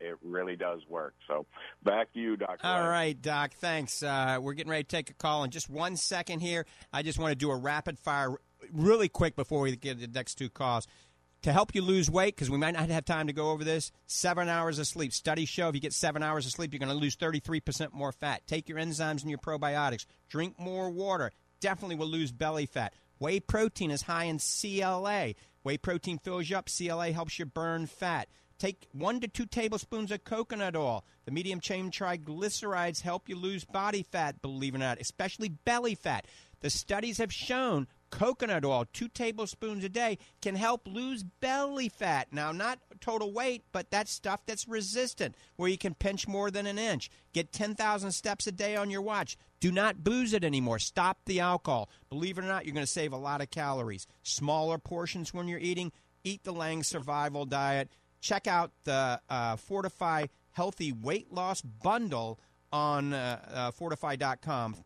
It 0.00 0.16
really 0.22 0.56
does 0.56 0.80
work. 0.88 1.14
So 1.28 1.46
back 1.84 2.12
to 2.14 2.18
you, 2.18 2.36
Dr. 2.36 2.66
All 2.66 2.88
right, 2.88 3.20
Doc. 3.20 3.52
Thanks. 3.54 4.02
Uh, 4.02 4.38
we're 4.40 4.54
getting 4.54 4.70
ready 4.70 4.82
to 4.82 4.88
take 4.88 5.10
a 5.10 5.14
call 5.14 5.44
in 5.44 5.50
just 5.50 5.70
one 5.70 5.96
second 5.96 6.40
here. 6.40 6.66
I 6.92 7.02
just 7.02 7.18
want 7.18 7.30
to 7.30 7.36
do 7.36 7.50
a 7.50 7.56
rapid 7.56 7.98
fire 7.98 8.36
really 8.72 9.08
quick 9.08 9.36
before 9.36 9.60
we 9.60 9.76
get 9.76 10.00
to 10.00 10.06
the 10.06 10.12
next 10.12 10.34
two 10.34 10.50
calls 10.50 10.88
to 11.44 11.52
help 11.52 11.74
you 11.74 11.82
lose 11.82 12.10
weight, 12.10 12.34
because 12.34 12.50
we 12.50 12.56
might 12.56 12.72
not 12.72 12.88
have 12.88 13.04
time 13.04 13.26
to 13.26 13.32
go 13.34 13.50
over 13.50 13.64
this, 13.64 13.92
seven 14.06 14.48
hours 14.48 14.78
of 14.78 14.86
sleep. 14.86 15.12
Studies 15.12 15.48
show 15.48 15.68
if 15.68 15.74
you 15.74 15.80
get 15.80 15.92
seven 15.92 16.22
hours 16.22 16.46
of 16.46 16.52
sleep, 16.52 16.72
you're 16.72 16.78
going 16.78 16.88
to 16.88 16.94
lose 16.94 17.16
33% 17.16 17.92
more 17.92 18.12
fat. 18.12 18.46
Take 18.46 18.66
your 18.66 18.78
enzymes 18.78 19.20
and 19.20 19.28
your 19.28 19.38
probiotics. 19.38 20.06
Drink 20.30 20.58
more 20.58 20.88
water. 20.88 21.30
Definitely 21.60 21.96
will 21.96 22.06
lose 22.06 22.32
belly 22.32 22.64
fat. 22.64 22.94
Whey 23.18 23.40
protein 23.40 23.90
is 23.90 24.02
high 24.02 24.24
in 24.24 24.38
CLA. 24.38 25.34
Whey 25.62 25.76
protein 25.76 26.18
fills 26.18 26.48
you 26.48 26.56
up. 26.56 26.70
CLA 26.74 27.12
helps 27.12 27.38
you 27.38 27.44
burn 27.44 27.86
fat. 27.86 28.28
Take 28.58 28.86
one 28.92 29.20
to 29.20 29.28
two 29.28 29.44
tablespoons 29.44 30.12
of 30.12 30.24
coconut 30.24 30.76
oil. 30.76 31.04
The 31.26 31.30
medium 31.30 31.60
chain 31.60 31.90
triglycerides 31.90 33.02
help 33.02 33.28
you 33.28 33.36
lose 33.36 33.66
body 33.66 34.02
fat, 34.02 34.40
believe 34.40 34.74
it 34.74 34.78
or 34.78 34.80
not, 34.80 34.98
especially 34.98 35.50
belly 35.50 35.94
fat. 35.94 36.26
The 36.60 36.70
studies 36.70 37.18
have 37.18 37.32
shown 37.32 37.86
coconut 38.14 38.64
oil, 38.64 38.86
two 38.92 39.08
tablespoons 39.08 39.82
a 39.82 39.88
day, 39.88 40.18
can 40.40 40.54
help 40.54 40.86
lose 40.86 41.24
belly 41.24 41.88
fat. 41.88 42.28
Now, 42.30 42.52
not 42.52 42.78
total 43.00 43.32
weight, 43.32 43.64
but 43.72 43.90
that 43.90 44.08
stuff 44.08 44.40
that's 44.46 44.68
resistant, 44.68 45.34
where 45.56 45.68
you 45.68 45.76
can 45.76 45.94
pinch 45.94 46.28
more 46.28 46.50
than 46.50 46.66
an 46.66 46.78
inch. 46.78 47.10
Get 47.32 47.52
10,000 47.52 48.12
steps 48.12 48.46
a 48.46 48.52
day 48.52 48.76
on 48.76 48.88
your 48.88 49.02
watch. 49.02 49.36
Do 49.58 49.72
not 49.72 50.04
booze 50.04 50.32
it 50.32 50.44
anymore. 50.44 50.78
Stop 50.78 51.18
the 51.26 51.40
alcohol. 51.40 51.90
Believe 52.08 52.38
it 52.38 52.44
or 52.44 52.48
not, 52.48 52.64
you're 52.64 52.74
going 52.74 52.86
to 52.86 52.92
save 52.92 53.12
a 53.12 53.18
lot 53.18 53.40
of 53.40 53.50
calories. 53.50 54.06
Smaller 54.22 54.78
portions 54.78 55.34
when 55.34 55.48
you're 55.48 55.58
eating. 55.58 55.90
Eat 56.22 56.44
the 56.44 56.52
Lang 56.52 56.84
Survival 56.84 57.44
Diet. 57.44 57.90
Check 58.20 58.46
out 58.46 58.70
the 58.84 59.20
uh, 59.28 59.56
Fortifeye 59.56 60.28
Healthy 60.52 60.92
Weight 60.92 61.32
Loss 61.32 61.62
Bundle 61.62 62.38
on 62.72 63.12
uh, 63.12 63.40
uh, 63.52 63.70
fortifeye.com. 63.72 64.76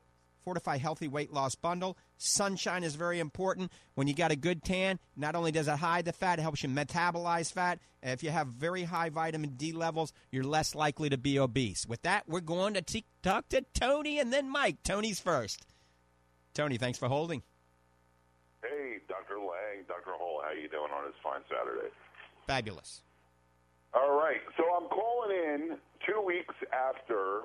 Fortifeye 0.48 0.78
Healthy 0.78 1.08
Weight 1.08 1.32
Loss 1.32 1.56
Bundle. 1.56 1.98
Sunshine 2.16 2.82
is 2.82 2.94
very 2.94 3.18
important. 3.18 3.70
When 3.94 4.06
you 4.06 4.14
got 4.14 4.30
a 4.30 4.36
good 4.36 4.64
tan, 4.64 4.98
not 5.16 5.34
only 5.34 5.52
does 5.52 5.68
it 5.68 5.76
hide 5.76 6.06
the 6.06 6.12
fat, 6.12 6.38
it 6.38 6.42
helps 6.42 6.62
you 6.62 6.68
metabolize 6.68 7.52
fat. 7.52 7.80
If 8.02 8.22
you 8.22 8.30
have 8.30 8.48
very 8.48 8.84
high 8.84 9.10
vitamin 9.10 9.50
D 9.56 9.72
levels, 9.72 10.12
you're 10.30 10.44
less 10.44 10.74
likely 10.74 11.10
to 11.10 11.18
be 11.18 11.38
obese. 11.38 11.86
With 11.86 12.02
that, 12.02 12.28
we're 12.28 12.40
going 12.40 12.74
to 12.74 12.82
t- 12.82 13.04
talk 13.22 13.48
to 13.50 13.64
Tony 13.74 14.18
and 14.18 14.32
then 14.32 14.48
Mike. 14.48 14.82
Tony's 14.82 15.20
first. 15.20 15.66
Tony, 16.54 16.78
thanks 16.78 16.98
for 16.98 17.08
holding. 17.08 17.42
Hey, 18.62 18.98
Dr. 19.08 19.38
Lang, 19.38 19.84
Dr. 19.86 20.12
Hall, 20.18 20.40
how 20.44 20.52
you 20.52 20.68
doing 20.68 20.90
on 20.96 21.04
this 21.04 21.14
fine 21.22 21.42
Saturday? 21.48 21.92
Fabulous. 22.46 23.02
All 23.94 24.18
right, 24.18 24.40
so 24.56 24.64
I'm 24.76 24.88
calling 24.88 25.30
in 25.30 25.76
two 26.06 26.20
weeks 26.24 26.54
after 26.72 27.42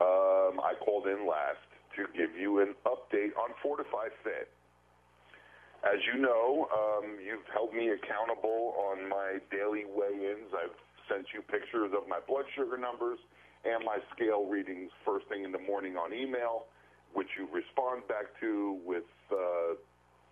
um, 0.00 0.60
I 0.60 0.74
called 0.84 1.06
in 1.06 1.26
last 1.26 1.58
to 1.96 2.04
give 2.16 2.36
you 2.36 2.60
an 2.60 2.74
update 2.84 3.32
on 3.40 3.56
Fortifeye 3.64 4.12
Fit. 4.22 4.48
As 5.84 6.00
you 6.12 6.20
know, 6.20 6.68
um, 6.72 7.16
you've 7.24 7.46
held 7.52 7.72
me 7.72 7.88
accountable 7.88 8.74
on 8.90 9.08
my 9.08 9.38
daily 9.50 9.84
weigh-ins. 9.88 10.52
I've 10.52 10.76
sent 11.08 11.26
you 11.32 11.42
pictures 11.42 11.92
of 11.96 12.08
my 12.08 12.18
blood 12.26 12.44
sugar 12.56 12.76
numbers 12.76 13.18
and 13.64 13.84
my 13.84 13.98
scale 14.14 14.44
readings 14.46 14.90
first 15.04 15.26
thing 15.28 15.44
in 15.44 15.52
the 15.52 15.62
morning 15.62 15.96
on 15.96 16.12
email, 16.12 16.66
which 17.14 17.28
you 17.38 17.48
respond 17.52 18.06
back 18.08 18.26
to 18.40 18.78
with, 18.84 19.08
uh, 19.32 19.78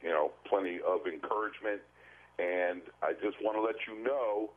you 0.02 0.10
know, 0.10 0.32
plenty 0.48 0.80
of 0.86 1.06
encouragement. 1.06 1.80
And 2.38 2.82
I 3.02 3.12
just 3.12 3.38
want 3.40 3.56
to 3.56 3.62
let 3.62 3.76
you 3.86 4.02
know 4.02 4.50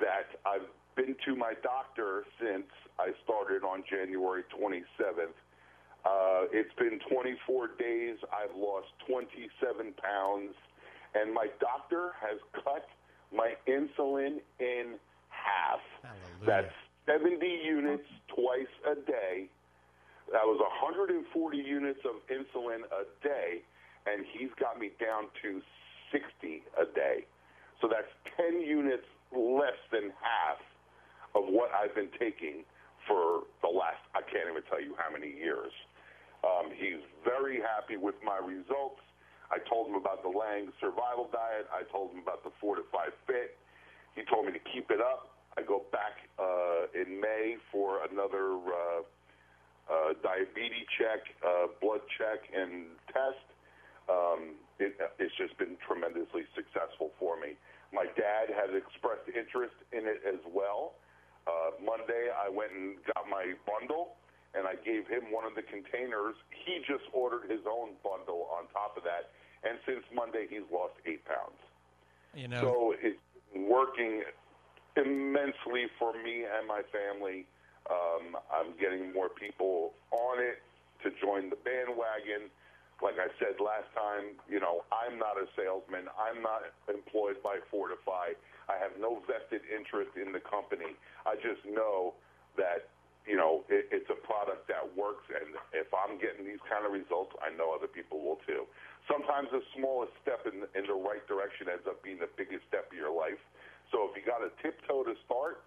that 0.00 0.34
I've 0.44 0.66
been 0.96 1.14
to 1.26 1.36
my 1.36 1.54
doctor 1.62 2.24
since 2.40 2.66
I 2.98 3.14
started 3.22 3.62
on 3.62 3.84
January 3.88 4.42
27th 4.50 5.38
uh, 6.04 6.44
it's 6.52 6.72
been 6.78 7.00
24 7.08 7.68
days. 7.78 8.16
I've 8.28 8.54
lost 8.56 8.88
27 9.08 9.94
pounds, 9.96 10.54
and 11.14 11.32
my 11.32 11.48
doctor 11.60 12.12
has 12.20 12.38
cut 12.52 12.86
my 13.32 13.54
insulin 13.66 14.38
in 14.60 15.00
half. 15.30 15.80
Hallelujah. 16.02 16.46
That's 16.46 16.74
70 17.20 17.46
units 17.64 18.08
twice 18.28 18.74
a 18.90 18.94
day. 18.94 19.48
That 20.32 20.44
was 20.44 20.60
140 20.82 21.24
units 21.58 22.00
of 22.04 22.20
insulin 22.28 22.84
a 22.92 23.04
day, 23.22 23.62
and 24.06 24.24
he's 24.32 24.50
got 24.60 24.78
me 24.78 24.90
down 25.00 25.24
to 25.42 25.60
60 26.12 26.62
a 26.80 26.84
day. 26.94 27.24
So 27.80 27.88
that's 27.88 28.08
10 28.36 28.60
units 28.60 29.04
less 29.32 29.76
than 29.92 30.12
half 30.20 30.60
of 31.34 31.48
what 31.48 31.70
I've 31.72 31.94
been 31.94 32.12
taking 32.18 32.64
for 33.08 33.44
the 33.60 33.68
last, 33.68 34.00
I 34.14 34.22
can't 34.22 34.48
even 34.48 34.62
tell 34.68 34.80
you 34.80 34.94
how 34.96 35.12
many 35.12 35.28
years. 35.28 35.72
Um, 36.44 36.68
he's 36.76 37.00
very 37.24 37.56
happy 37.56 37.96
with 37.96 38.14
my 38.20 38.36
results. 38.36 39.00
I 39.48 39.58
told 39.64 39.88
him 39.88 39.96
about 39.96 40.20
the 40.20 40.28
Lang 40.28 40.68
survival 40.80 41.28
diet. 41.32 41.64
I 41.72 41.88
told 41.88 42.12
him 42.12 42.20
about 42.20 42.44
the 42.44 42.52
Fortifeye 42.60 43.12
Fit. 43.26 43.56
He 44.14 44.22
told 44.28 44.46
me 44.46 44.52
to 44.52 44.62
keep 44.72 44.90
it 44.90 45.00
up. 45.00 45.32
I 45.56 45.62
go 45.62 45.84
back 45.92 46.20
uh, 46.36 46.90
in 46.92 47.20
May 47.20 47.56
for 47.72 48.04
another 48.10 48.58
uh, 48.58 49.00
uh, 49.88 50.10
diabetes 50.20 50.84
check, 50.98 51.22
uh, 51.40 51.72
blood 51.80 52.02
check, 52.18 52.44
and 52.52 52.92
test. 53.08 53.46
Um, 54.10 54.58
it, 54.78 54.98
it's 55.18 55.32
just 55.38 55.56
been 55.56 55.78
tremendously 55.86 56.44
successful 56.52 57.12
for 57.18 57.40
me. 57.40 57.56
My 57.92 58.04
dad 58.18 58.50
has 58.52 58.74
expressed 58.74 59.30
interest 59.30 59.76
in 59.94 60.04
it 60.04 60.20
as 60.26 60.42
well. 60.50 60.98
Uh, 61.46 61.78
Monday, 61.78 62.28
I 62.32 62.50
went 62.50 62.72
and 62.72 62.96
got 63.14 63.28
my 63.30 63.54
bundle 63.64 64.16
and 64.56 64.66
I 64.66 64.74
gave 64.78 65.06
him 65.06 65.30
one 65.30 65.44
of 65.44 65.54
the 65.54 65.62
containers. 65.62 66.34
He 66.50 66.78
just 66.86 67.04
ordered 67.12 67.50
his 67.50 67.60
own 67.66 67.98
bundle 68.02 68.48
on 68.54 68.70
top 68.72 68.96
of 68.96 69.02
that, 69.04 69.34
and 69.66 69.78
since 69.86 70.06
Monday 70.14 70.46
he's 70.48 70.66
lost 70.72 70.94
eight 71.06 71.24
pounds. 71.26 71.58
You 72.34 72.48
know, 72.48 72.62
so 72.62 72.94
it's 72.98 73.18
working 73.54 74.22
immensely 74.96 75.90
for 75.98 76.14
me 76.14 76.46
and 76.46 76.66
my 76.66 76.82
family. 76.90 77.46
Um, 77.90 78.38
I'm 78.48 78.72
getting 78.80 79.12
more 79.12 79.28
people 79.28 79.92
on 80.10 80.40
it 80.40 80.62
to 81.02 81.10
join 81.20 81.50
the 81.50 81.60
bandwagon. 81.60 82.48
Like 83.02 83.18
I 83.18 83.28
said 83.38 83.60
last 83.60 83.90
time, 83.92 84.38
you 84.48 84.58
know, 84.58 84.86
I'm 84.94 85.18
not 85.18 85.36
a 85.36 85.50
salesman. 85.58 86.08
I'm 86.14 86.40
not 86.40 86.62
employed 86.88 87.42
by 87.42 87.58
Fortifeye. 87.68 88.38
I 88.70 88.76
have 88.80 88.96
no 88.96 89.20
vested 89.28 89.60
interest 89.68 90.16
in 90.16 90.32
the 90.32 90.40
company. 90.40 90.96
I 91.26 91.34
just 91.36 91.60
know 91.68 92.14
that 92.56 92.88
you 93.24 93.36
know, 93.36 93.64
it, 93.72 93.88
it's 93.88 94.08
a 94.12 94.18
product 94.20 94.68
that 94.68 94.84
works, 94.96 95.24
and 95.32 95.56
if 95.72 95.88
I'm 95.92 96.20
getting 96.20 96.44
these 96.44 96.60
kind 96.68 96.84
of 96.84 96.92
results, 96.92 97.32
I 97.40 97.48
know 97.56 97.72
other 97.72 97.88
people 97.88 98.20
will 98.20 98.40
too. 98.44 98.68
Sometimes 99.08 99.48
the 99.52 99.64
smallest 99.76 100.12
step 100.20 100.44
in, 100.44 100.64
in 100.76 100.84
the 100.88 100.96
right 100.96 101.24
direction 101.28 101.68
ends 101.68 101.88
up 101.88 102.00
being 102.04 102.20
the 102.20 102.30
biggest 102.36 102.68
step 102.68 102.92
of 102.92 102.96
your 102.96 103.12
life. 103.12 103.40
So 103.92 104.08
if 104.08 104.16
you 104.16 104.24
got 104.24 104.44
a 104.44 104.52
tiptoe 104.60 105.04
to 105.04 105.16
start, 105.24 105.64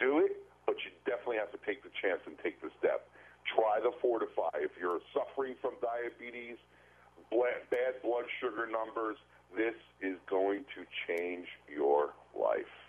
do 0.00 0.24
it, 0.24 0.40
but 0.64 0.76
you 0.84 0.92
definitely 1.04 1.40
have 1.40 1.52
to 1.52 1.60
take 1.64 1.84
the 1.84 1.92
chance 2.00 2.20
and 2.24 2.36
take 2.40 2.60
the 2.60 2.72
step. 2.80 3.08
Try 3.44 3.80
the 3.80 3.92
Fortifeye. 4.00 4.64
If 4.64 4.72
you're 4.80 5.04
suffering 5.12 5.56
from 5.60 5.76
diabetes, 5.84 6.56
bad 7.74 8.00
blood 8.02 8.24
sugar 8.40 8.66
numbers, 8.70 9.16
this 9.56 9.74
is 10.00 10.16
going 10.28 10.64
to 10.74 10.84
change 11.06 11.46
your 11.68 12.14
life. 12.34 12.83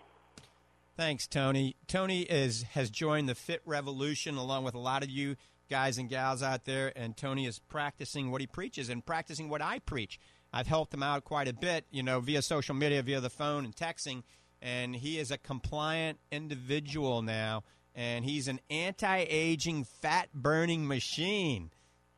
Thanks, 0.97 1.27
Tony. 1.27 1.75
Tony 1.87 2.21
is 2.21 2.63
has 2.63 2.89
joined 2.89 3.27
the 3.27 3.35
Fit 3.35 3.61
Revolution 3.65 4.37
along 4.37 4.63
with 4.63 4.75
a 4.75 4.79
lot 4.79 5.03
of 5.03 5.09
you 5.09 5.35
guys 5.69 5.97
and 5.97 6.07
gals 6.07 6.41
out 6.41 6.63
there, 6.63 6.93
and 6.95 7.17
Tony 7.17 7.45
is 7.45 7.59
practicing 7.59 8.31
what 8.31 8.39
he 8.39 8.47
preaches 8.47 8.87
and 8.87 9.05
practicing 9.05 9.49
what 9.49 9.61
I 9.61 9.79
preach. 9.79 10.21
I've 10.53 10.67
helped 10.67 10.93
him 10.93 11.03
out 11.03 11.25
quite 11.25 11.49
a 11.49 11.53
bit, 11.53 11.85
you 11.91 12.01
know, 12.01 12.21
via 12.21 12.41
social 12.41 12.75
media, 12.75 13.03
via 13.03 13.19
the 13.19 13.29
phone 13.29 13.65
and 13.65 13.75
texting, 13.75 14.23
and 14.61 14.95
he 14.95 15.19
is 15.19 15.31
a 15.31 15.37
compliant 15.37 16.19
individual 16.31 17.21
now, 17.21 17.63
and 17.93 18.23
he's 18.23 18.47
an 18.47 18.61
anti-aging, 18.69 19.83
fat-burning 19.83 20.87
machine. 20.87 21.71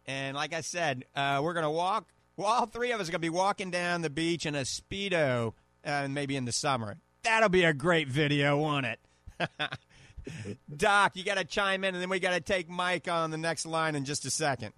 And 0.06 0.36
like 0.36 0.54
I 0.54 0.62
said, 0.62 1.06
uh, 1.16 1.42
we're 1.42 1.56
gonna 1.56 1.72
walk. 1.72 2.10
Well, 2.36 2.48
all 2.48 2.66
three 2.68 2.92
of 2.92 3.02
us 3.02 3.10
are 3.10 3.12
gonna 3.12 3.20
be 3.20 3.30
walking 3.30 3.72
down 3.72 4.04
the 4.04 4.12
beach 4.12 4.46
in 4.46 4.54
a 4.54 4.62
speedo, 4.62 5.54
uh, 5.84 6.08
maybe 6.08 6.36
in 6.36 6.46
the 6.46 6.52
summer. 6.52 6.98
That'll 7.28 7.50
be 7.50 7.66
a 7.66 7.74
great 7.74 8.08
video, 8.08 8.58
won't 8.58 8.86
it? 8.86 9.00
Doc, 10.78 11.18
you 11.18 11.26
got 11.26 11.38
to 11.38 11.44
chime 11.44 11.84
in, 11.84 11.94
and 11.94 12.02
then 12.02 12.10
we 12.10 12.22
got 12.22 12.32
to 12.32 12.40
take 12.40 12.70
Mike 12.70 13.10
on 13.10 13.32
the 13.32 13.38
next 13.38 13.66
line 13.66 13.96
in 13.96 14.06
just 14.06 14.26
a 14.26 14.30
second. 14.30 14.72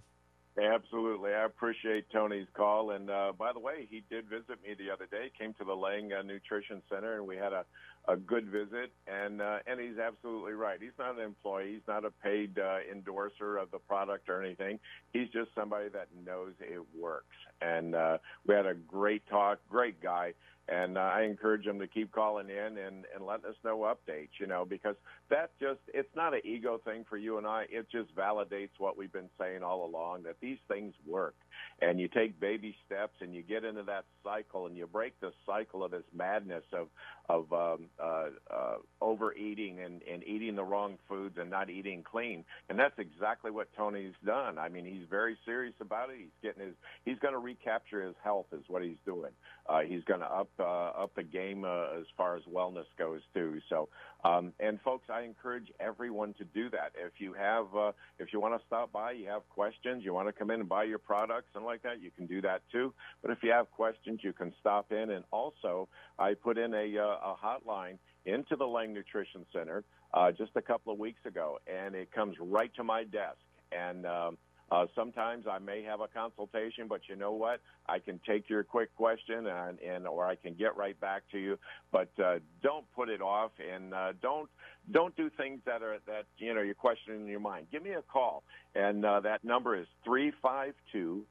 Absolutely. 0.60 1.32
I 1.32 1.44
appreciate 1.44 2.10
Tony's 2.12 2.48
call. 2.52 2.90
And 2.90 3.08
uh, 3.08 3.32
by 3.38 3.52
the 3.52 3.60
way, 3.60 3.86
he 3.88 4.02
did 4.10 4.24
visit 4.28 4.60
me 4.66 4.74
the 4.76 4.92
other 4.92 5.06
day, 5.06 5.30
came 5.38 5.54
to 5.54 5.64
the 5.64 5.74
Lang 5.74 6.12
uh, 6.12 6.22
Nutrition 6.22 6.82
Center, 6.92 7.16
and 7.18 7.26
we 7.26 7.36
had 7.36 7.52
a, 7.52 7.64
a 8.08 8.16
good 8.16 8.46
visit. 8.46 8.92
And, 9.06 9.40
uh, 9.40 9.58
and 9.68 9.80
he's 9.80 9.98
absolutely 9.98 10.52
right. 10.52 10.78
He's 10.82 10.90
not 10.98 11.16
an 11.16 11.24
employee, 11.24 11.74
he's 11.74 11.86
not 11.86 12.04
a 12.04 12.10
paid 12.10 12.58
uh, 12.58 12.78
endorser 12.90 13.58
of 13.58 13.70
the 13.70 13.78
product 13.78 14.28
or 14.28 14.42
anything. 14.42 14.80
He's 15.12 15.28
just 15.28 15.54
somebody 15.54 15.88
that 15.90 16.08
knows 16.26 16.54
it 16.58 16.82
works. 16.98 17.36
And 17.62 17.94
uh, 17.94 18.18
we 18.44 18.56
had 18.56 18.66
a 18.66 18.74
great 18.74 19.22
talk, 19.28 19.60
great 19.70 20.02
guy 20.02 20.34
and 20.70 20.96
uh, 20.96 21.00
I 21.00 21.22
encourage 21.22 21.64
them 21.64 21.78
to 21.80 21.86
keep 21.86 22.12
calling 22.12 22.48
in 22.48 22.78
and, 22.78 23.04
and 23.14 23.26
letting 23.26 23.46
us 23.46 23.56
know 23.64 23.78
updates, 23.78 24.38
you 24.38 24.46
know, 24.46 24.64
because 24.64 24.96
that 25.30 25.50
just, 25.60 25.80
it's 25.92 26.14
not 26.14 26.34
an 26.34 26.40
ego 26.44 26.80
thing 26.84 27.04
for 27.08 27.16
you 27.16 27.38
and 27.38 27.46
I. 27.46 27.66
It 27.70 27.86
just 27.90 28.14
validates 28.14 28.70
what 28.78 28.96
we've 28.96 29.12
been 29.12 29.30
saying 29.38 29.62
all 29.62 29.86
along 29.86 30.24
that 30.24 30.36
these 30.40 30.58
things 30.68 30.94
work. 31.06 31.34
And 31.82 32.00
you 32.00 32.08
take 32.08 32.38
baby 32.40 32.74
steps 32.86 33.14
and 33.20 33.34
you 33.34 33.42
get 33.42 33.64
into 33.64 33.82
that 33.84 34.04
cycle 34.24 34.66
and 34.66 34.76
you 34.76 34.86
break 34.86 35.18
the 35.20 35.32
cycle 35.46 35.84
of 35.84 35.90
this 35.90 36.04
madness 36.14 36.64
of, 36.72 36.88
of 37.28 37.52
um, 37.52 37.86
uh, 38.02 38.26
uh, 38.52 38.76
overeating 39.00 39.80
and, 39.80 40.00
and 40.10 40.22
eating 40.24 40.56
the 40.56 40.64
wrong 40.64 40.98
foods 41.08 41.36
and 41.38 41.50
not 41.50 41.70
eating 41.70 42.02
clean. 42.02 42.44
And 42.68 42.78
that's 42.78 42.98
exactly 42.98 43.50
what 43.50 43.68
Tony's 43.76 44.14
done. 44.24 44.58
I 44.58 44.68
mean, 44.68 44.84
he's 44.84 45.08
very 45.08 45.36
serious 45.44 45.74
about 45.80 46.10
it. 46.10 46.16
He's 46.18 46.28
getting 46.42 46.66
his, 46.66 46.74
he's 47.04 47.18
going 47.18 47.34
to 47.34 47.38
recapture 47.40 48.02
his 48.02 48.16
health 48.22 48.46
is 48.52 48.64
what 48.68 48.82
he's 48.82 48.98
doing. 49.04 49.32
Uh, 49.68 49.80
he's 49.80 50.04
going 50.04 50.20
to 50.20 50.26
up 50.26 50.50
uh, 50.58 50.90
up 51.02 51.14
the 51.14 51.22
game 51.22 51.64
uh, 51.64 51.98
as 51.98 52.06
far 52.16 52.36
as 52.36 52.42
wellness 52.52 52.86
goes 52.98 53.20
too. 53.34 53.60
So, 53.68 53.88
um, 54.24 54.52
and 54.58 54.80
folks, 54.80 55.08
I 55.08 55.19
encourage 55.22 55.70
everyone 55.78 56.34
to 56.34 56.44
do 56.44 56.70
that. 56.70 56.92
If 56.94 57.14
you 57.18 57.32
have, 57.34 57.66
uh, 57.76 57.92
if 58.18 58.32
you 58.32 58.40
want 58.40 58.58
to 58.58 58.66
stop 58.66 58.92
by, 58.92 59.12
you 59.12 59.28
have 59.28 59.48
questions, 59.48 60.04
you 60.04 60.12
want 60.14 60.28
to 60.28 60.32
come 60.32 60.50
in 60.50 60.60
and 60.60 60.68
buy 60.68 60.84
your 60.84 60.98
products 60.98 61.50
and 61.54 61.64
like 61.64 61.82
that, 61.82 62.00
you 62.00 62.10
can 62.10 62.26
do 62.26 62.40
that 62.42 62.62
too. 62.72 62.92
But 63.22 63.30
if 63.30 63.38
you 63.42 63.52
have 63.52 63.70
questions, 63.70 64.20
you 64.22 64.32
can 64.32 64.52
stop 64.60 64.92
in. 64.92 65.10
And 65.10 65.24
also, 65.30 65.88
I 66.18 66.34
put 66.34 66.58
in 66.58 66.74
a, 66.74 66.98
uh, 66.98 67.32
a 67.32 67.36
hotline 67.42 67.98
into 68.26 68.56
the 68.56 68.66
Lang 68.66 68.92
Nutrition 68.92 69.46
Center 69.52 69.84
uh, 70.12 70.32
just 70.32 70.52
a 70.56 70.62
couple 70.62 70.92
of 70.92 70.98
weeks 70.98 71.24
ago, 71.24 71.58
and 71.66 71.94
it 71.94 72.10
comes 72.12 72.36
right 72.40 72.72
to 72.74 72.84
my 72.84 73.04
desk. 73.04 73.38
And 73.72 74.04
um, 74.06 74.38
uh, 74.70 74.86
sometimes 74.94 75.46
I 75.50 75.58
may 75.58 75.82
have 75.82 76.00
a 76.00 76.06
consultation, 76.06 76.86
but 76.88 77.00
you 77.08 77.16
know 77.16 77.32
what? 77.32 77.60
I 77.88 77.98
can 77.98 78.20
take 78.26 78.48
your 78.48 78.62
quick 78.62 78.94
question 78.94 79.46
and, 79.46 79.78
and 79.80 80.06
or 80.06 80.26
I 80.26 80.36
can 80.36 80.54
get 80.54 80.76
right 80.76 80.98
back 81.00 81.22
to 81.32 81.38
you. 81.38 81.58
But 81.90 82.10
uh, 82.22 82.38
don't 82.62 82.84
put 82.94 83.08
it 83.08 83.20
off 83.20 83.50
and 83.58 83.92
uh, 83.92 84.12
don't 84.22 84.48
don't 84.92 85.14
do 85.16 85.28
things 85.36 85.60
that 85.66 85.82
are 85.82 85.98
that 86.06 86.26
you 86.38 86.54
know 86.54 86.62
you're 86.62 86.74
questioning 86.74 87.22
in 87.22 87.26
your 87.26 87.40
mind. 87.40 87.66
Give 87.72 87.82
me 87.82 87.90
a 87.90 88.02
call, 88.02 88.44
and 88.74 89.04
uh, 89.04 89.20
that 89.20 89.44
number 89.44 89.76
is 89.78 89.86
three 90.04 90.32
five 90.40 90.74
two 90.92 91.24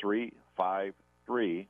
three 0.00 0.32
five 0.56 0.94
three 1.26 1.68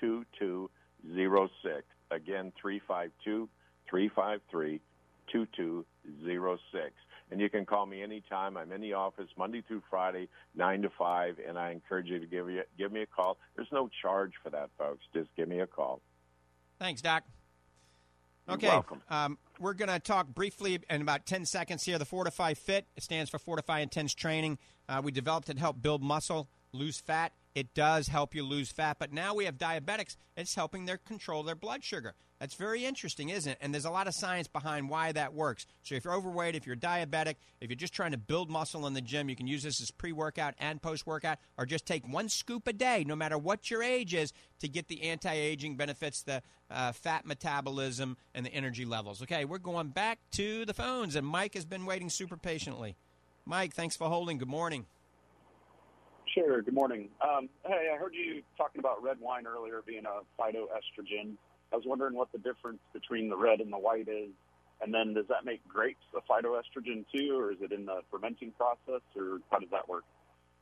two 0.00 0.24
two 0.38 0.70
zero 1.14 1.48
six. 1.62 1.84
Again, 2.10 2.52
three 2.60 2.80
five 2.86 3.10
two 3.24 3.48
three 3.90 4.08
five 4.14 4.40
three 4.50 4.80
two 5.32 5.46
two 5.56 5.84
zero 6.24 6.58
six 6.72 6.92
and 7.30 7.40
you 7.40 7.50
can 7.50 7.66
call 7.66 7.86
me 7.86 8.02
anytime. 8.02 8.56
I'm 8.56 8.72
in 8.72 8.80
the 8.80 8.94
office 8.94 9.28
Monday 9.36 9.62
through 9.66 9.82
Friday, 9.90 10.28
nine 10.54 10.82
to 10.82 10.90
five, 10.98 11.36
and 11.46 11.58
I 11.58 11.70
encourage 11.70 12.06
you 12.06 12.18
to 12.18 12.26
give 12.26 12.50
you 12.50 12.62
give 12.76 12.92
me 12.92 13.02
a 13.02 13.06
call. 13.06 13.38
There's 13.56 13.68
no 13.72 13.88
charge 14.02 14.32
for 14.42 14.50
that, 14.50 14.70
folks. 14.78 15.04
Just 15.14 15.28
give 15.36 15.48
me 15.48 15.60
a 15.60 15.66
call. 15.66 16.00
Thanks, 16.78 17.02
Doc. 17.02 17.24
Okay, 18.48 18.68
welcome. 18.68 19.02
Um, 19.10 19.38
we're 19.60 19.74
going 19.74 19.90
to 19.90 19.98
talk 19.98 20.28
briefly 20.28 20.80
in 20.88 21.02
about 21.02 21.26
10 21.26 21.44
seconds 21.44 21.84
here. 21.84 21.98
The 21.98 22.06
Fortifeye 22.06 22.56
Fit 22.56 22.86
stands 22.98 23.30
for 23.30 23.38
Fortifeye 23.38 23.82
Intense 23.82 24.14
Training. 24.14 24.58
Uh, 24.88 25.02
we 25.04 25.12
developed 25.12 25.50
it 25.50 25.54
to 25.54 25.60
help 25.60 25.82
build 25.82 26.02
muscle, 26.02 26.48
lose 26.72 26.98
fat. 26.98 27.32
It 27.54 27.74
does 27.74 28.08
help 28.08 28.34
you 28.34 28.42
lose 28.44 28.70
fat, 28.70 28.96
but 28.98 29.12
now 29.12 29.34
we 29.34 29.44
have 29.44 29.58
diabetics. 29.58 30.16
It's 30.36 30.54
helping 30.54 30.86
their 30.86 30.96
control 30.96 31.42
their 31.42 31.56
blood 31.56 31.84
sugar. 31.84 32.14
That's 32.40 32.54
very 32.54 32.84
interesting, 32.84 33.30
isn't 33.30 33.50
it? 33.50 33.58
And 33.60 33.74
there's 33.74 33.84
a 33.84 33.90
lot 33.90 34.06
of 34.06 34.14
science 34.14 34.46
behind 34.46 34.88
why 34.88 35.10
that 35.10 35.34
works. 35.34 35.66
So 35.82 35.96
if 35.96 36.04
you're 36.04 36.14
overweight, 36.14 36.54
if 36.54 36.68
you're 36.68 36.76
diabetic, 36.76 37.34
if 37.60 37.68
you're 37.68 37.76
just 37.76 37.92
trying 37.92 38.12
to 38.12 38.18
build 38.18 38.48
muscle 38.48 38.86
in 38.86 38.94
the 38.94 39.00
gym, 39.00 39.28
you 39.28 39.34
can 39.34 39.48
use 39.48 39.64
this 39.64 39.80
as 39.82 39.90
pre-workout 39.90 40.54
and 40.60 40.80
post-workout, 40.80 41.38
or 41.56 41.66
just 41.66 41.84
take 41.84 42.06
one 42.06 42.28
scoop 42.28 42.68
a 42.68 42.72
day, 42.72 43.02
no 43.04 43.16
matter 43.16 43.36
what 43.36 43.72
your 43.72 43.82
age 43.82 44.14
is, 44.14 44.32
to 44.60 44.68
get 44.68 44.86
the 44.86 45.02
anti-aging 45.02 45.76
benefits, 45.76 46.22
the 46.22 46.40
uh, 46.70 46.92
fat 46.92 47.26
metabolism, 47.26 48.16
and 48.34 48.46
the 48.46 48.54
energy 48.54 48.84
levels. 48.84 49.20
Okay, 49.22 49.44
we're 49.44 49.58
going 49.58 49.88
back 49.88 50.20
to 50.32 50.64
the 50.64 50.74
phones, 50.74 51.16
and 51.16 51.26
Mike 51.26 51.54
has 51.54 51.64
been 51.64 51.86
waiting 51.86 52.08
super 52.08 52.36
patiently. 52.36 52.94
Mike, 53.46 53.74
thanks 53.74 53.96
for 53.96 54.08
holding. 54.08 54.38
Good 54.38 54.46
morning. 54.48 54.86
Sure. 56.34 56.62
Good 56.62 56.74
morning. 56.74 57.08
Um, 57.20 57.48
hey, 57.66 57.90
I 57.92 57.96
heard 57.96 58.14
you 58.14 58.42
talking 58.56 58.78
about 58.78 59.02
red 59.02 59.16
wine 59.18 59.44
earlier 59.46 59.82
being 59.84 60.04
a 60.04 60.20
phytoestrogen. 60.40 61.32
I 61.72 61.76
was 61.76 61.84
wondering 61.86 62.14
what 62.14 62.32
the 62.32 62.38
difference 62.38 62.80
between 62.92 63.28
the 63.28 63.36
red 63.36 63.60
and 63.60 63.72
the 63.72 63.78
white 63.78 64.08
is. 64.08 64.30
And 64.80 64.94
then 64.94 65.14
does 65.14 65.26
that 65.28 65.44
make 65.44 65.66
grapes 65.66 66.04
a 66.16 66.20
phytoestrogen 66.20 67.04
too, 67.12 67.36
or 67.36 67.50
is 67.50 67.58
it 67.60 67.72
in 67.72 67.84
the 67.84 68.00
fermenting 68.10 68.52
process, 68.52 69.02
or 69.16 69.40
how 69.50 69.58
does 69.58 69.70
that 69.70 69.88
work? 69.88 70.04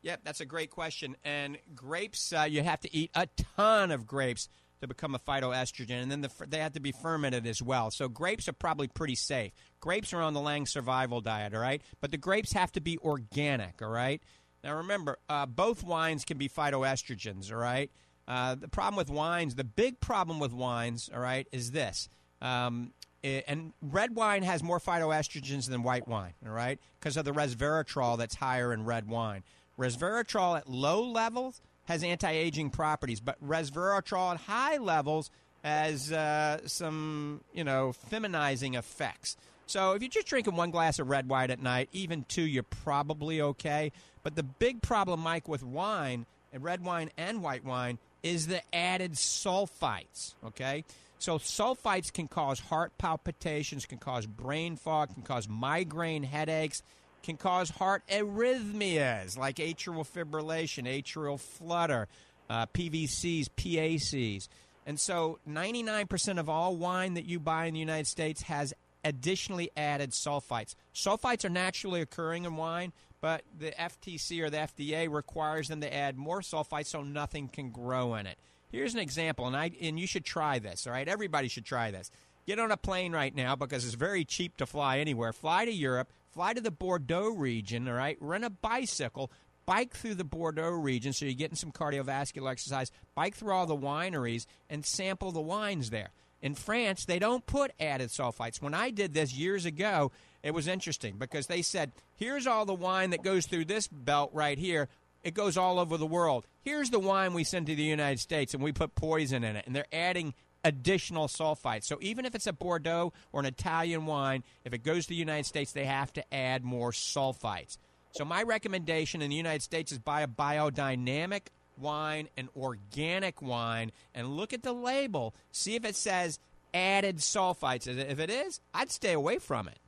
Yep, 0.03 0.21
that's 0.25 0.41
a 0.41 0.47
great 0.47 0.71
question. 0.71 1.17
And 1.25 1.59
grapes, 1.75 2.33
uh, 2.33 2.47
you 2.49 2.63
have 2.63 2.81
to 2.81 2.95
eat 2.95 3.11
a 3.15 3.29
ton 3.57 3.91
of 3.91 4.07
grapes 4.07 4.49
to 4.81 4.87
become 4.87 5.15
a 5.15 5.19
phytoestrogen, 5.19 6.03
and 6.03 6.11
then 6.11 6.21
the, 6.21 6.31
they 6.47 6.59
have 6.59 6.73
to 6.73 6.81
be 6.81 6.93
fermented 6.93 7.47
as 7.47 7.63
well. 7.63 7.91
So 7.91 8.09
grapes 8.09 8.49
are 8.49 8.53
probably 8.53 8.89
pretty 8.89 9.15
safe. 9.15 9.53
Grapes 9.81 10.13
are 10.13 10.21
on 10.21 10.35
the 10.35 10.41
Lang 10.41 10.67
survival 10.67 11.21
diet, 11.21 11.55
all 11.55 11.61
right? 11.61 11.83
But 12.01 12.11
the 12.11 12.19
grapes 12.19 12.53
have 12.53 12.73
to 12.73 12.81
be 12.81 12.99
organic, 12.99 13.81
all 13.83 13.89
right? 13.89 14.23
Now 14.63 14.77
remember, 14.77 15.19
uh, 15.29 15.47
both 15.47 15.83
wines 15.83 16.25
can 16.25 16.39
be 16.39 16.49
phytoestrogens, 16.49 17.51
all 17.51 17.59
right? 17.59 17.91
Uh, 18.29 18.55
the 18.57 18.69
problem 18.69 18.97
with 18.97 19.09
wines, 19.09 19.55
the 19.55 19.65
big 19.65 20.01
problem 20.01 20.41
with 20.41 20.53
wines, 20.53 21.09
all 21.15 21.21
right, 21.21 21.47
is 21.53 21.71
this. 21.71 22.09
Um, 22.43 22.93
it, 23.23 23.45
and 23.47 23.73
red 23.81 24.15
wine 24.15 24.43
has 24.43 24.63
more 24.63 24.81
phytoestrogens 24.81 25.69
than 25.69 25.83
white 25.83 26.09
wine, 26.09 26.35
all 26.45 26.53
right, 26.53 26.79
because 26.99 27.17
of 27.17 27.25
the 27.25 27.33
resveratrol 27.33 28.19
that's 28.19 28.35
higher 28.35 28.73
in 28.73 28.85
red 28.85 29.09
wine. 29.09 29.43
Resveratrol 29.79 30.59
at 30.59 30.69
low 30.69 31.03
levels 31.03 31.61
has 31.85 32.03
anti-aging 32.03 32.71
properties, 32.71 33.21
but 33.21 33.43
resveratrol 33.45 34.33
at 34.35 34.41
high 34.41 34.79
levels 34.79 35.31
has 35.63 36.13
uh, 36.13 36.59
some, 36.67 37.41
you 37.53 37.65
know, 37.65 37.93
feminizing 38.11 38.75
effects. 38.75 39.37
So 39.67 39.93
if 39.93 40.03
you're 40.03 40.09
just 40.09 40.27
drinking 40.27 40.55
one 40.55 40.71
glass 40.71 40.99
of 40.99 41.09
red 41.09 41.29
wine 41.29 41.51
at 41.51 41.61
night, 41.61 41.89
even 41.93 42.25
two, 42.29 42.43
you're 42.43 42.63
probably 42.63 43.41
okay. 43.41 43.93
But 44.23 44.37
the 44.37 44.45
big 44.45 44.81
problem, 44.83 45.21
Mike, 45.21 45.49
with 45.49 45.63
wine, 45.63 46.27
and 46.53 46.63
red 46.63 46.85
wine 46.85 47.11
and 47.17 47.43
white 47.43 47.65
wine, 47.65 47.99
is 48.27 48.47
the 48.49 48.63
added 48.75 49.13
sulfites. 49.13 50.35
Okay, 50.45 50.85
so 51.19 51.39
sulfites 51.39 52.13
can 52.13 52.29
cause 52.29 52.61
heart 52.61 52.93
palpitations, 52.99 53.87
can 53.87 53.99
cause 53.99 54.27
brain 54.27 54.77
fog, 54.77 55.15
can 55.15 55.23
cause 55.23 55.49
migraine 55.49 56.25
headaches, 56.25 56.83
can 57.23 57.37
cause 57.37 57.71
heart 57.71 58.03
arrhythmias 58.11 59.39
like 59.39 59.57
atrial 59.57 60.07
fibrillation, 60.07 60.85
atrial 60.85 61.41
flutter, 61.41 62.09
uh, 62.51 62.67
PVCs, 62.67 63.49
PACs. 63.57 64.49
And 64.87 65.01
so 65.01 65.39
99% 65.49 66.39
of 66.39 66.49
all 66.49 66.77
wine 66.77 67.15
that 67.15 67.25
you 67.25 67.41
buy 67.41 67.67
in 67.67 67.75
the 67.75 67.81
United 67.81 68.07
States 68.07 68.43
has 68.43 68.73
additionally 69.05 69.71
added 69.77 70.11
sulfites. 70.11 70.75
Sulfites 70.95 71.45
are 71.45 71.51
naturally 71.51 72.01
occurring 72.01 72.45
in 72.45 72.57
wine, 72.57 72.93
but 73.21 73.43
the 73.57 73.73
FTC 73.73 74.43
or 74.43 74.51
the 74.51 74.59
FDA 74.59 75.11
requires 75.11 75.69
them 75.69 75.81
to 75.81 75.95
add 75.95 76.17
more 76.17 76.41
sulfite 76.41 76.87
so 76.87 77.03
nothing 77.03 77.49
can 77.49 77.71
grow 77.71 78.15
in 78.15 78.27
it. 78.27 78.39
Here's 78.69 78.95
an 78.95 79.01
example, 79.01 79.47
and 79.47 79.57
I 79.57 79.71
and 79.81 79.99
you 79.99 80.07
should 80.07 80.25
try 80.25 80.59
this. 80.59 80.87
All 80.87 80.93
right, 80.93 81.09
everybody 81.09 81.49
should 81.49 81.65
try 81.65 81.91
this. 81.91 82.11
Get 82.47 82.59
on 82.59 82.71
a 82.71 82.77
plane 82.77 83.13
right 83.13 83.35
now 83.35 83.57
because 83.57 83.85
it's 83.85 83.95
very 83.95 84.25
cheap 84.25 84.57
to 84.59 84.67
fly 84.67 84.99
anywhere. 84.99 85.33
Fly 85.33 85.65
to 85.65 85.73
Europe, 85.73 86.13
fly 86.31 86.53
to 86.53 86.61
the 86.61 86.71
Bordeaux 86.71 87.31
region, 87.31 87.89
all 87.89 87.95
right, 87.95 88.17
rent 88.21 88.45
a 88.45 88.51
bicycle, 88.51 89.33
bike 89.67 89.95
through 89.95 90.15
the 90.15 90.25
Bordeaux 90.25 90.71
region 90.71 91.13
so 91.13 91.25
you're 91.25 91.35
getting 91.35 91.57
some 91.57 91.73
cardiovascular 91.73 92.53
exercise, 92.53 92.93
bike 93.15 93.35
through 93.35 93.53
all 93.53 93.67
the 93.67 93.77
wineries, 93.77 94.47
and 94.71 94.87
sample 94.87 95.33
the 95.33 95.41
wines 95.41 95.91
there. 95.91 96.11
In 96.41 96.55
France, 96.55 97.05
they 97.05 97.19
don't 97.19 97.47
put 97.47 97.73
added 97.81 98.11
sulfites. 98.11 98.63
When 98.63 98.75
I 98.75 98.91
did 98.91 99.15
this 99.15 99.33
years 99.35 99.65
ago, 99.65 100.13
it 100.43 100.53
was 100.53 100.69
interesting 100.69 101.17
because 101.19 101.47
they 101.47 101.63
said, 101.63 101.93
here's 102.17 102.47
all 102.47 102.65
the 102.65 102.75
wine 102.75 103.11
that 103.11 103.23
goes 103.23 103.47
through 103.47 103.67
this 103.67 103.89
belt 103.89 104.31
right 104.33 104.59
here. 104.59 104.89
It 105.25 105.35
goes 105.35 105.57
all 105.57 105.79
over 105.79 105.97
the 105.97 106.07
world. 106.07 106.47
Here's 106.63 106.91
the 106.91 107.01
wine 107.01 107.35
we 107.35 107.45
send 107.45 107.67
to 107.67 107.75
the 107.75 107.83
United 107.83 108.21
States, 108.21 108.55
and 108.55 108.63
we 108.63 108.73
put 108.73 108.95
poison 108.95 109.43
in 109.43 109.57
it. 109.57 109.67
And 109.67 109.75
they're 109.75 109.87
adding 109.93 110.35
additional 110.63 111.29
sulfites. 111.29 111.85
So 111.85 111.99
even 112.01 112.25
if 112.25 112.35
it's 112.35 112.47
a 112.47 112.53
Bordeaux 112.53 113.13
or 113.33 113.41
an 113.41 113.47
Italian 113.47 114.07
wine, 114.07 114.45
if 114.65 114.73
it 114.73 114.85
goes 114.85 115.05
to 115.05 115.11
the 115.11 115.17
United 115.17 115.47
States, 115.47 115.73
they 115.73 115.85
have 115.85 116.13
to 116.15 116.35
add 116.35 116.65
more 116.65 116.93
sulfites. 116.93 117.79
So 118.13 118.25
my 118.25 118.43
recommendation 118.43 119.21
in 119.21 119.31
the 119.31 119.37
United 119.37 119.63
States 119.63 119.93
is 119.93 119.99
buy 119.99 120.23
a 120.23 120.29
biodynamic 120.29 121.49
wine, 121.77 122.29
an 122.37 122.49
organic 122.57 123.43
wine, 123.43 123.93
and 124.15 124.37
look 124.37 124.53
at 124.53 124.63
the 124.63 124.73
label. 124.73 125.35
See 125.53 125.75
if 125.75 125.85
it 125.85 125.97
says 125.97 126.39
added 126.73 127.19
sulfites. 127.19 127.87
If 127.87 128.19
it 128.19 128.31
is, 128.31 128.61
I'd 128.75 128.91
stay 128.91 129.13
away 129.13 129.39
from 129.39 129.69
it. 129.69 129.79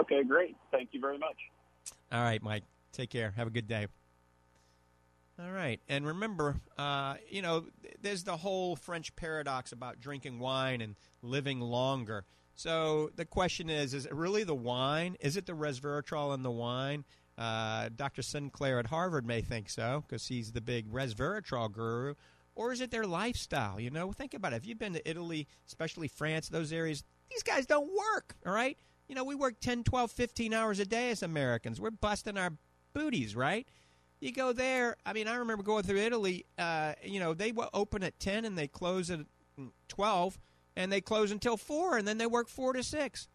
Okay, 0.00 0.24
great. 0.24 0.56
Thank 0.70 0.90
you 0.92 1.00
very 1.00 1.18
much. 1.18 1.36
All 2.10 2.22
right, 2.22 2.42
Mike. 2.42 2.64
Take 2.92 3.10
care. 3.10 3.32
Have 3.36 3.46
a 3.46 3.50
good 3.50 3.68
day. 3.68 3.86
All 5.38 5.50
right. 5.50 5.80
And 5.88 6.06
remember, 6.06 6.56
uh, 6.76 7.14
you 7.28 7.42
know, 7.42 7.66
there's 8.00 8.24
the 8.24 8.36
whole 8.36 8.76
French 8.76 9.14
paradox 9.16 9.72
about 9.72 10.00
drinking 10.00 10.38
wine 10.38 10.80
and 10.80 10.96
living 11.22 11.60
longer. 11.60 12.24
So 12.54 13.10
the 13.16 13.24
question 13.24 13.70
is 13.70 13.94
is 13.94 14.06
it 14.06 14.14
really 14.14 14.44
the 14.44 14.54
wine? 14.54 15.16
Is 15.20 15.36
it 15.36 15.46
the 15.46 15.54
resveratrol 15.54 16.34
in 16.34 16.42
the 16.42 16.50
wine? 16.50 17.04
Uh, 17.38 17.88
Dr. 17.94 18.20
Sinclair 18.22 18.78
at 18.78 18.86
Harvard 18.86 19.24
may 19.24 19.40
think 19.40 19.70
so 19.70 20.04
because 20.06 20.26
he's 20.26 20.52
the 20.52 20.60
big 20.60 20.90
resveratrol 20.92 21.72
guru. 21.72 22.14
Or 22.54 22.72
is 22.72 22.82
it 22.82 22.90
their 22.90 23.06
lifestyle? 23.06 23.80
You 23.80 23.90
know, 23.90 24.12
think 24.12 24.34
about 24.34 24.52
it. 24.52 24.56
If 24.56 24.66
you've 24.66 24.78
been 24.78 24.92
to 24.92 25.08
Italy, 25.08 25.46
especially 25.66 26.08
France, 26.08 26.48
those 26.48 26.72
areas, 26.72 27.02
these 27.30 27.42
guys 27.42 27.64
don't 27.64 27.88
work, 27.88 28.36
all 28.44 28.52
right? 28.52 28.76
You 29.10 29.16
know, 29.16 29.24
we 29.24 29.34
work 29.34 29.58
10, 29.60 29.82
12, 29.82 30.12
15 30.12 30.54
hours 30.54 30.78
a 30.78 30.84
day 30.84 31.10
as 31.10 31.24
Americans. 31.24 31.80
We're 31.80 31.90
busting 31.90 32.38
our 32.38 32.52
booties, 32.92 33.34
right? 33.34 33.66
You 34.20 34.30
go 34.30 34.52
there. 34.52 34.94
I 35.04 35.12
mean, 35.14 35.26
I 35.26 35.34
remember 35.34 35.64
going 35.64 35.82
through 35.82 35.98
Italy. 35.98 36.46
Uh, 36.56 36.92
you 37.02 37.18
know, 37.18 37.34
they 37.34 37.52
open 37.74 38.04
at 38.04 38.20
10 38.20 38.44
and 38.44 38.56
they 38.56 38.68
close 38.68 39.10
at 39.10 39.18
12 39.88 40.38
and 40.76 40.92
they 40.92 41.00
close 41.00 41.32
until 41.32 41.56
4 41.56 41.98
and 41.98 42.06
then 42.06 42.18
they 42.18 42.26
work 42.28 42.46
4 42.48 42.74
to 42.74 42.84
6. 42.84 43.28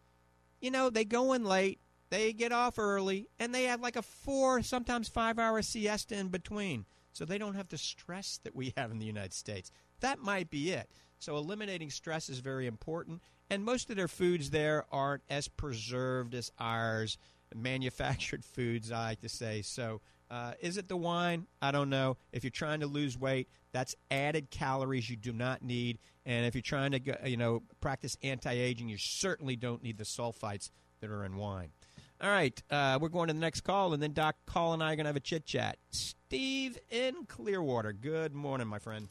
You 0.62 0.70
know, 0.70 0.88
they 0.88 1.04
go 1.04 1.34
in 1.34 1.44
late, 1.44 1.78
they 2.08 2.32
get 2.32 2.52
off 2.52 2.78
early, 2.78 3.28
and 3.38 3.54
they 3.54 3.64
have 3.64 3.82
like 3.82 3.96
a 3.96 4.02
4, 4.02 4.62
sometimes 4.62 5.08
5 5.10 5.38
hour 5.38 5.60
siesta 5.60 6.16
in 6.16 6.28
between. 6.28 6.86
So 7.12 7.26
they 7.26 7.36
don't 7.36 7.54
have 7.54 7.68
the 7.68 7.76
stress 7.76 8.40
that 8.44 8.56
we 8.56 8.72
have 8.78 8.90
in 8.90 8.98
the 8.98 9.04
United 9.04 9.34
States. 9.34 9.70
That 10.00 10.20
might 10.20 10.48
be 10.48 10.72
it. 10.72 10.88
So 11.18 11.36
eliminating 11.36 11.90
stress 11.90 12.28
is 12.28 12.38
very 12.38 12.66
important. 12.66 13.22
And 13.50 13.64
most 13.64 13.90
of 13.90 13.96
their 13.96 14.08
foods 14.08 14.50
there 14.50 14.84
aren't 14.90 15.22
as 15.30 15.48
preserved 15.48 16.34
as 16.34 16.50
ours, 16.58 17.18
manufactured 17.54 18.44
foods, 18.54 18.90
I 18.90 19.08
like 19.08 19.20
to 19.20 19.28
say. 19.28 19.62
So 19.62 20.00
uh, 20.30 20.52
is 20.60 20.76
it 20.76 20.88
the 20.88 20.96
wine? 20.96 21.46
I 21.62 21.70
don't 21.70 21.90
know. 21.90 22.16
If 22.32 22.42
you're 22.44 22.50
trying 22.50 22.80
to 22.80 22.86
lose 22.86 23.16
weight, 23.18 23.48
that's 23.72 23.94
added 24.10 24.50
calories 24.50 25.08
you 25.08 25.16
do 25.16 25.32
not 25.32 25.62
need. 25.62 25.98
And 26.24 26.46
if 26.46 26.54
you're 26.54 26.62
trying 26.62 26.92
to, 26.92 27.28
you 27.28 27.36
know, 27.36 27.62
practice 27.80 28.16
anti-aging, 28.22 28.88
you 28.88 28.98
certainly 28.98 29.54
don't 29.54 29.82
need 29.82 29.98
the 29.98 30.04
sulfites 30.04 30.70
that 31.00 31.10
are 31.10 31.24
in 31.24 31.36
wine. 31.36 31.70
All 32.20 32.30
right, 32.30 32.60
uh, 32.70 32.98
we're 33.00 33.10
going 33.10 33.28
to 33.28 33.34
the 33.34 33.40
next 33.40 33.60
call, 33.60 33.92
and 33.92 34.02
then 34.02 34.14
Doc 34.14 34.36
Call 34.46 34.72
and 34.72 34.82
I 34.82 34.92
are 34.92 34.96
going 34.96 35.04
to 35.04 35.10
have 35.10 35.16
a 35.16 35.20
chit 35.20 35.44
chat. 35.44 35.76
Steve 35.90 36.78
in 36.90 37.26
Clearwater. 37.28 37.92
Good 37.92 38.34
morning, 38.34 38.66
my 38.66 38.78
friend. 38.78 39.10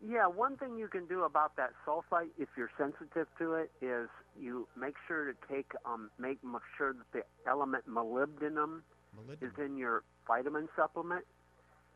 Yeah, 0.00 0.28
one 0.28 0.56
thing 0.56 0.78
you 0.78 0.88
can 0.88 1.06
do 1.06 1.24
about 1.24 1.56
that 1.56 1.70
sulfite, 1.86 2.30
if 2.38 2.48
you're 2.56 2.70
sensitive 2.78 3.26
to 3.38 3.54
it, 3.54 3.70
is 3.82 4.08
you 4.38 4.68
make 4.78 4.94
sure 5.08 5.24
to 5.24 5.32
take, 5.52 5.72
um, 5.84 6.10
make 6.18 6.38
sure 6.76 6.92
that 6.92 7.06
the 7.12 7.22
element 7.50 7.84
molybdenum, 7.88 8.82
molybdenum. 9.16 9.42
is 9.42 9.50
in 9.58 9.76
your 9.76 10.04
vitamin 10.28 10.68
supplement, 10.76 11.24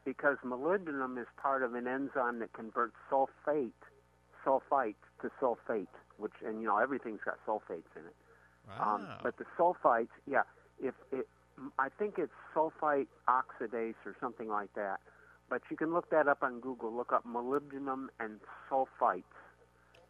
because 0.05 0.37
molybdenum 0.45 1.21
is 1.21 1.29
part 1.41 1.63
of 1.63 1.75
an 1.75 1.87
enzyme 1.87 2.41
that 2.41 2.53
converts 2.55 2.97
sulfate, 3.11 3.71
sulfite 4.45 4.97
to 5.21 5.31
sulfate, 5.41 5.87
which, 6.19 6.33
and 6.45 6.61
you 6.61 6.67
know, 6.67 6.79
everything's 6.79 7.21
got 7.25 7.39
sulfates 7.47 7.87
in 7.95 8.07
it. 8.07 8.17
Wow. 8.67 8.95
Um, 8.97 9.07
but 9.23 9.37
the 9.39 9.45
sulfites, 9.59 10.09
yeah, 10.27 10.43
if 10.81 10.95
it, 11.13 11.29
I 11.79 11.89
think 11.99 12.15
it's 12.19 12.33
sulfite 12.57 13.07
oxidase 13.29 13.95
or 14.05 14.17
something 14.21 14.49
like 14.49 14.73
that. 14.75 14.99
But 15.53 15.61
you 15.71 15.77
can 15.77 15.93
look 15.93 16.09
that 16.09 16.29
up 16.29 16.43
on 16.43 16.61
Google. 16.61 16.97
Look 16.97 17.13
up 17.13 17.27
molybdenum 17.27 18.07
and 18.19 18.41
sulfites, 18.71 19.25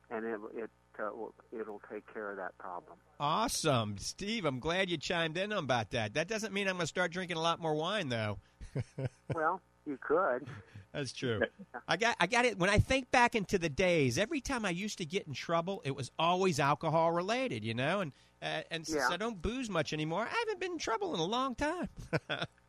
and 0.09 0.25
it 0.25 0.39
it 0.55 0.71
uh, 1.01 1.11
it'll 1.51 1.83
take 1.93 2.05
care 2.15 2.31
of 2.31 2.37
that 2.37 2.57
problem. 2.59 2.97
Awesome, 3.19 3.99
Steve. 3.99 4.45
I'm 4.45 4.61
glad 4.61 4.89
you 4.89 4.99
chimed 4.99 5.37
in 5.37 5.51
about 5.51 5.91
that. 5.91 6.15
That 6.15 6.29
doesn't 6.29 6.53
mean 6.53 6.69
I'm 6.69 6.75
going 6.75 6.83
to 6.83 6.87
start 6.87 7.11
drinking 7.11 7.39
a 7.39 7.41
lot 7.41 7.59
more 7.59 7.75
wine, 7.75 8.09
though. 8.09 8.39
well, 9.35 9.61
you 9.85 9.99
could. 10.01 10.47
That's 10.93 11.13
true. 11.13 11.41
I 11.89 11.97
got 11.97 12.15
I 12.21 12.29
got 12.29 12.45
it 12.45 12.57
when 12.57 12.71
I 12.71 12.79
think 12.79 13.11
back 13.11 13.35
into 13.35 13.59
the 13.59 13.69
days. 13.69 14.19
Every 14.19 14.41
time 14.41 14.65
I 14.65 14.71
used 14.71 14.99
to 14.99 15.05
get 15.05 15.27
in 15.27 15.35
trouble, 15.35 15.83
it 15.85 15.97
was 15.97 16.13
always 16.21 16.61
alcohol 16.61 17.11
related, 17.11 17.65
you 17.65 17.75
know. 17.75 17.99
And 17.99 18.13
uh, 18.41 18.61
and 18.71 18.87
since 18.87 19.03
yeah. 19.09 19.13
I 19.13 19.17
don't 19.17 19.43
booze 19.43 19.69
much 19.69 19.93
anymore, 19.93 20.23
I 20.23 20.39
haven't 20.39 20.61
been 20.61 20.73
in 20.73 20.79
trouble 20.79 21.15
in 21.15 21.21
a 21.21 21.25
long 21.25 21.57
time. 21.57 21.89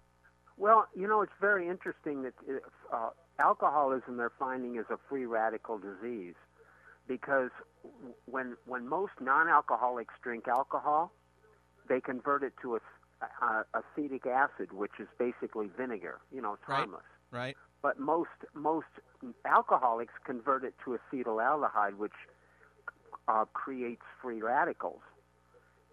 well, 0.58 0.88
you 0.96 1.08
know, 1.08 1.22
it's 1.22 1.34
very 1.40 1.68
interesting 1.68 2.24
that 2.24 2.34
uh, 2.92 3.10
alcoholism 3.40 4.18
they're 4.18 4.32
finding 4.38 4.76
is 4.76 4.86
a 4.90 4.98
free 5.10 5.26
radical 5.26 5.78
disease 5.78 6.36
because 7.08 7.50
when 8.26 8.56
when 8.66 8.88
most 8.88 9.14
non-alcoholics 9.20 10.14
drink 10.22 10.48
alcohol, 10.48 11.12
they 11.90 12.00
convert 12.00 12.44
it 12.44 12.54
to 12.62 12.76
a, 12.76 12.80
uh, 13.42 13.64
acetic 13.74 14.26
acid, 14.26 14.72
which 14.72 14.94
is 15.00 15.08
basically 15.18 15.70
vinegar. 15.78 16.20
You 16.32 16.42
know, 16.42 16.54
it's 16.54 16.68
right. 16.68 16.78
harmless. 16.78 17.04
Right. 17.32 17.58
But 17.82 18.00
most 18.00 18.30
most 18.54 18.88
alcoholics 19.46 20.14
convert 20.26 20.64
it 20.64 20.76
to 20.86 20.98
acetaldehyde, 21.12 21.98
which 21.98 22.14
uh, 23.28 23.46
creates 23.54 24.04
free 24.22 24.42
radicals. 24.42 25.02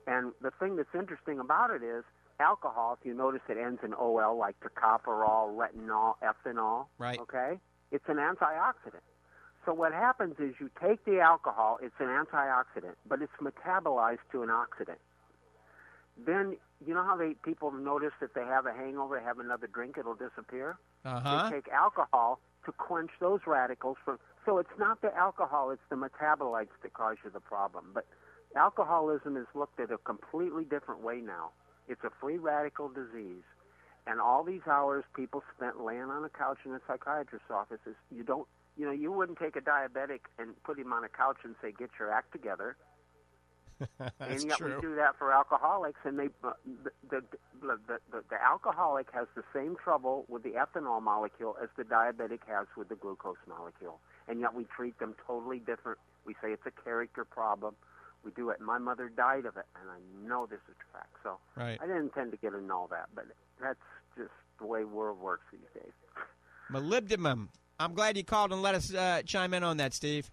And 0.06 0.32
the 0.40 0.50
thing 0.50 0.76
that's 0.76 0.94
interesting 0.94 1.38
about 1.38 1.70
it 1.70 1.82
is 1.82 2.04
alcohol. 2.41 2.97
If 3.01 3.07
you 3.07 3.14
notice, 3.14 3.43
it 3.49 3.57
ends 3.57 3.80
in 3.84 3.95
ol, 3.95 4.36
like 4.38 4.57
tocopherol, 4.61 5.57
retinol, 5.57 6.14
ethanol. 6.22 6.86
Right. 6.99 7.18
Okay. 7.18 7.59
It's 7.93 8.05
an 8.09 8.16
antioxidant. 8.16 9.05
So 9.66 9.74
what 9.74 9.93
happens 9.93 10.36
is 10.38 10.55
you 10.59 10.70
take 10.82 11.05
the 11.05 11.20
alcohol. 11.20 11.78
It's 11.82 11.95
an 11.99 12.07
antioxidant, 12.07 12.95
but 13.07 13.20
it's 13.20 13.32
metabolized 13.41 14.24
to 14.32 14.43
an 14.43 14.49
oxidant. 14.49 14.97
Then 16.16 16.57
you 16.84 16.95
know 16.95 17.05
how 17.05 17.16
they 17.16 17.34
people 17.45 17.70
notice 17.72 18.12
that 18.20 18.34
they 18.34 18.45
have 18.45 18.66
a 18.66 18.72
hangover, 18.72 19.20
have 19.20 19.38
another 19.38 19.66
drink, 19.66 19.97
it'll 19.99 20.14
disappear. 20.14 20.78
Uh-huh. 21.05 21.51
They 21.51 21.57
take 21.57 21.68
alcohol 21.68 22.41
to 22.64 22.72
quench 22.72 23.11
those 23.20 23.41
radicals 23.47 23.97
from. 24.05 24.18
So 24.47 24.59
it's 24.59 24.78
not 24.78 25.03
the 25.03 25.14
alcohol; 25.14 25.70
it's 25.70 25.82
the 25.91 25.97
metabolites 25.97 26.74
that 26.82 26.95
cause 26.95 27.16
you 27.24 27.30
the 27.30 27.41
problem. 27.41 27.86
But 27.93 28.07
alcoholism 28.57 29.36
is 29.36 29.47
looked 29.55 29.80
at 29.80 29.91
a 29.91 29.99
completely 29.99 30.64
different 30.64 31.03
way 31.03 31.20
now. 31.20 31.51
It's 31.91 32.05
a 32.05 32.11
free 32.20 32.38
radical 32.38 32.88
disease, 32.88 33.43
and 34.07 34.20
all 34.20 34.45
these 34.45 34.62
hours 34.70 35.05
people 35.16 35.43
spent 35.57 35.84
laying 35.84 36.03
on 36.03 36.24
a 36.24 36.28
couch 36.28 36.59
in 36.64 36.70
a 36.70 36.80
psychiatrist's 36.86 37.51
office 37.51 37.80
is 37.84 37.97
you 38.14 38.22
don't. 38.22 38.47
You 38.76 38.86
know, 38.86 38.93
you 38.93 39.11
wouldn't 39.11 39.38
take 39.38 39.57
a 39.57 39.61
diabetic 39.61 40.20
and 40.38 40.51
put 40.62 40.78
him 40.78 40.93
on 40.93 41.03
a 41.03 41.09
couch 41.09 41.38
and 41.43 41.57
say, 41.61 41.72
"Get 41.76 41.91
your 41.99 42.12
act 42.12 42.30
together." 42.30 42.76
and 44.20 44.45
yet 44.45 44.59
true. 44.59 44.76
we 44.76 44.80
do 44.80 44.95
that 44.95 45.16
for 45.18 45.32
alcoholics, 45.32 45.99
and 46.05 46.16
they 46.16 46.28
uh, 46.45 46.53
the, 46.84 46.91
the, 47.11 47.20
the, 47.61 47.99
the 48.12 48.22
the 48.30 48.41
alcoholic 48.41 49.09
has 49.12 49.26
the 49.34 49.43
same 49.53 49.74
trouble 49.74 50.26
with 50.28 50.45
the 50.45 50.51
ethanol 50.51 51.03
molecule 51.03 51.57
as 51.61 51.68
the 51.76 51.82
diabetic 51.82 52.41
has 52.47 52.68
with 52.76 52.88
the 52.88 52.95
glucose 52.95 53.36
molecule, 53.49 53.99
and 54.28 54.38
yet 54.38 54.55
we 54.55 54.64
treat 54.64 54.97
them 55.01 55.16
totally 55.26 55.59
different. 55.59 55.99
We 56.24 56.34
say 56.34 56.53
it's 56.53 56.66
a 56.66 56.82
character 56.84 57.24
problem. 57.24 57.74
We 58.24 58.32
do 58.32 58.50
it. 58.50 58.60
My 58.60 58.78
mother 58.78 59.08
died 59.08 59.46
of 59.46 59.56
it, 59.56 59.64
and 59.80 59.90
I 59.90 60.28
know 60.28 60.46
this 60.46 60.60
is 60.68 60.74
a 60.88 60.98
fact. 60.98 61.14
So 61.22 61.38
right. 61.56 61.78
I 61.80 61.86
didn't 61.86 62.02
intend 62.02 62.32
to 62.32 62.36
get 62.36 62.52
into 62.54 62.72
all 62.72 62.88
that, 62.90 63.08
but 63.14 63.24
that's 63.60 63.78
just 64.16 64.30
the 64.58 64.66
way 64.66 64.84
world 64.84 65.18
works 65.18 65.44
these 65.52 65.60
days. 65.74 65.92
Molybdenum. 66.70 67.48
I'm 67.78 67.94
glad 67.94 68.16
you 68.16 68.24
called 68.24 68.52
and 68.52 68.60
let 68.60 68.74
us 68.74 68.92
uh, 68.92 69.22
chime 69.24 69.54
in 69.54 69.64
on 69.64 69.78
that, 69.78 69.94
Steve. 69.94 70.30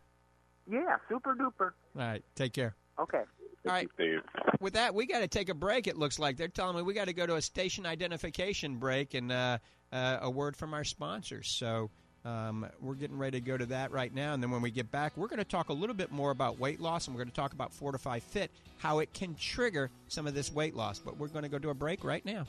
Yeah, 0.69 0.97
super 1.07 1.33
duper. 1.33 1.71
All 1.95 2.07
right, 2.07 2.23
take 2.35 2.53
care. 2.53 2.75
Okay. 2.99 3.23
All 3.65 3.73
right. 3.73 3.89
Steve. 3.95 4.21
With 4.59 4.73
that, 4.73 4.93
we 4.93 5.05
got 5.05 5.19
to 5.19 5.27
take 5.27 5.49
a 5.49 5.53
break. 5.53 5.87
It 5.87 5.97
looks 5.97 6.19
like 6.19 6.37
they're 6.37 6.47
telling 6.47 6.75
me 6.75 6.81
we 6.81 6.93
got 6.93 7.07
to 7.07 7.13
go 7.13 7.25
to 7.25 7.35
a 7.35 7.41
station 7.41 7.85
identification 7.85 8.77
break 8.77 9.13
and 9.13 9.31
uh, 9.31 9.57
uh, 9.91 10.19
a 10.21 10.29
word 10.29 10.55
from 10.55 10.73
our 10.73 10.83
sponsors. 10.83 11.47
So 11.49 11.89
Um, 12.27 12.67
we're 12.81 12.95
getting 12.95 13.17
ready 13.17 13.39
to 13.39 13.45
go 13.45 13.55
to 13.57 13.65
that 13.67 13.91
right 13.91 14.13
now. 14.13 14.33
And 14.33 14.43
then 14.43 14.51
when 14.51 14.61
we 14.61 14.69
get 14.69 14.91
back, 14.91 15.15
we're 15.15 15.29
going 15.29 15.37
to 15.37 15.45
talk 15.45 15.69
a 15.69 15.73
little 15.73 15.95
bit 15.95 16.11
more 16.11 16.31
about 16.31 16.59
weight 16.59 16.81
loss 16.81 17.07
and 17.07 17.15
we're 17.15 17.23
going 17.23 17.29
to 17.29 17.35
talk 17.35 17.53
about 17.53 17.71
Fortifeye 17.71 18.21
Fit, 18.21 18.51
how 18.79 18.99
it 18.99 19.13
can 19.13 19.33
trigger 19.35 19.89
some 20.09 20.27
of 20.27 20.33
this 20.33 20.51
weight 20.51 20.75
loss. 20.75 20.99
But 20.99 21.17
we're 21.17 21.29
going 21.29 21.43
to 21.43 21.49
go 21.49 21.57
to 21.57 21.69
a 21.69 21.73
break 21.73 22.03
right 22.03 22.25
now. 22.25 22.45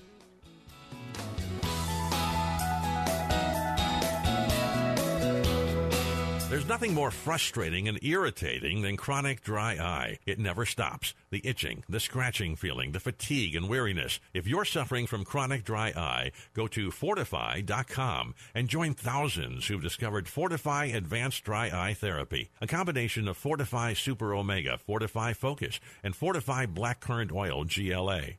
There's 6.48 6.66
nothing 6.66 6.94
more 6.94 7.10
frustrating 7.10 7.88
and 7.88 8.02
irritating 8.02 8.80
than 8.80 8.96
chronic 8.96 9.42
dry 9.42 9.74
eye. 9.74 10.18
It 10.24 10.38
never 10.38 10.64
stops. 10.64 11.12
The 11.28 11.46
itching, 11.46 11.84
the 11.90 12.00
scratching 12.00 12.56
feeling, 12.56 12.92
the 12.92 13.00
fatigue 13.00 13.54
and 13.54 13.68
weariness. 13.68 14.18
If 14.32 14.46
you're 14.46 14.64
suffering 14.64 15.06
from 15.06 15.26
chronic 15.26 15.62
dry 15.62 15.88
eye, 15.90 16.32
go 16.54 16.66
to 16.68 16.90
fortifeye.com 16.90 18.34
and 18.54 18.66
join 18.66 18.94
thousands 18.94 19.66
who've 19.66 19.82
discovered 19.82 20.24
Fortifeye 20.24 20.94
Advanced 20.94 21.44
Dry 21.44 21.66
Eye 21.66 21.92
Therapy, 21.92 22.48
a 22.62 22.66
combination 22.66 23.28
of 23.28 23.36
Fortifeye 23.36 23.94
Super 23.94 24.32
Omega, 24.32 24.78
Fortifeye 24.88 25.36
Focus, 25.36 25.80
and 26.02 26.14
Fortifeye 26.14 26.66
Blackcurrant 26.74 27.30
Oil 27.30 27.64
GLA. 27.64 28.38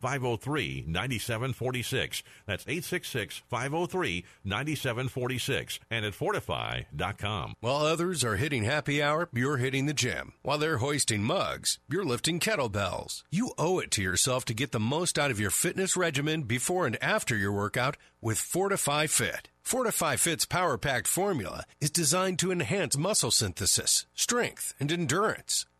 503 0.00 0.84
9746. 0.86 2.22
That's 2.46 2.64
866 2.64 3.42
503 3.48 4.24
9746 4.44 5.80
and 5.90 6.04
at 6.04 6.12
fortifeye.com. 6.12 7.54
While 7.60 7.76
others 7.76 8.24
are 8.24 8.36
hitting 8.36 8.64
happy 8.64 9.02
hour, 9.02 9.28
you're 9.32 9.56
hitting 9.56 9.86
the 9.86 9.94
gym. 9.94 10.34
While 10.42 10.58
they're 10.58 10.78
hoisting 10.78 11.22
mugs, 11.24 11.78
you're 11.88 12.04
lifting 12.04 12.40
kettlebells. 12.40 13.22
You 13.30 13.52
owe 13.58 13.78
it 13.78 13.90
to 13.92 14.02
yourself 14.02 14.44
to 14.46 14.54
get 14.54 14.72
the 14.72 14.80
most 14.80 15.18
out 15.18 15.30
of 15.30 15.40
your 15.40 15.50
fitness 15.50 15.96
regimen 15.96 16.42
before 16.42 16.86
and 16.86 17.02
after 17.02 17.36
your 17.36 17.52
workout 17.52 17.96
with 18.20 18.38
Fortifeye 18.38 19.08
Fit. 19.08 19.48
Fortifeye 19.64 20.18
Fit's 20.18 20.44
power 20.44 20.76
packed 20.76 21.08
formula 21.08 21.64
is 21.80 21.90
designed 21.90 22.38
to 22.38 22.52
enhance 22.52 22.98
muscle 22.98 23.30
synthesis, 23.30 24.04
strength, 24.14 24.74
and 24.78 24.92
endurance. 24.92 25.64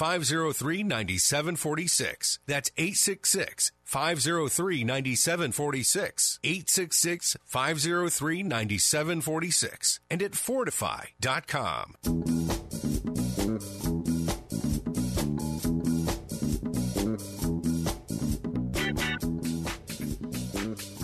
503 0.00 0.82
9746. 0.82 2.38
That's 2.46 2.70
866 2.78 3.70
503 3.84 4.82
9746. 4.82 6.40
866 6.42 7.36
503 7.44 8.42
9746. 8.42 10.00
And 10.10 10.22
at 10.22 10.32
fortifeye.com. 10.32 11.96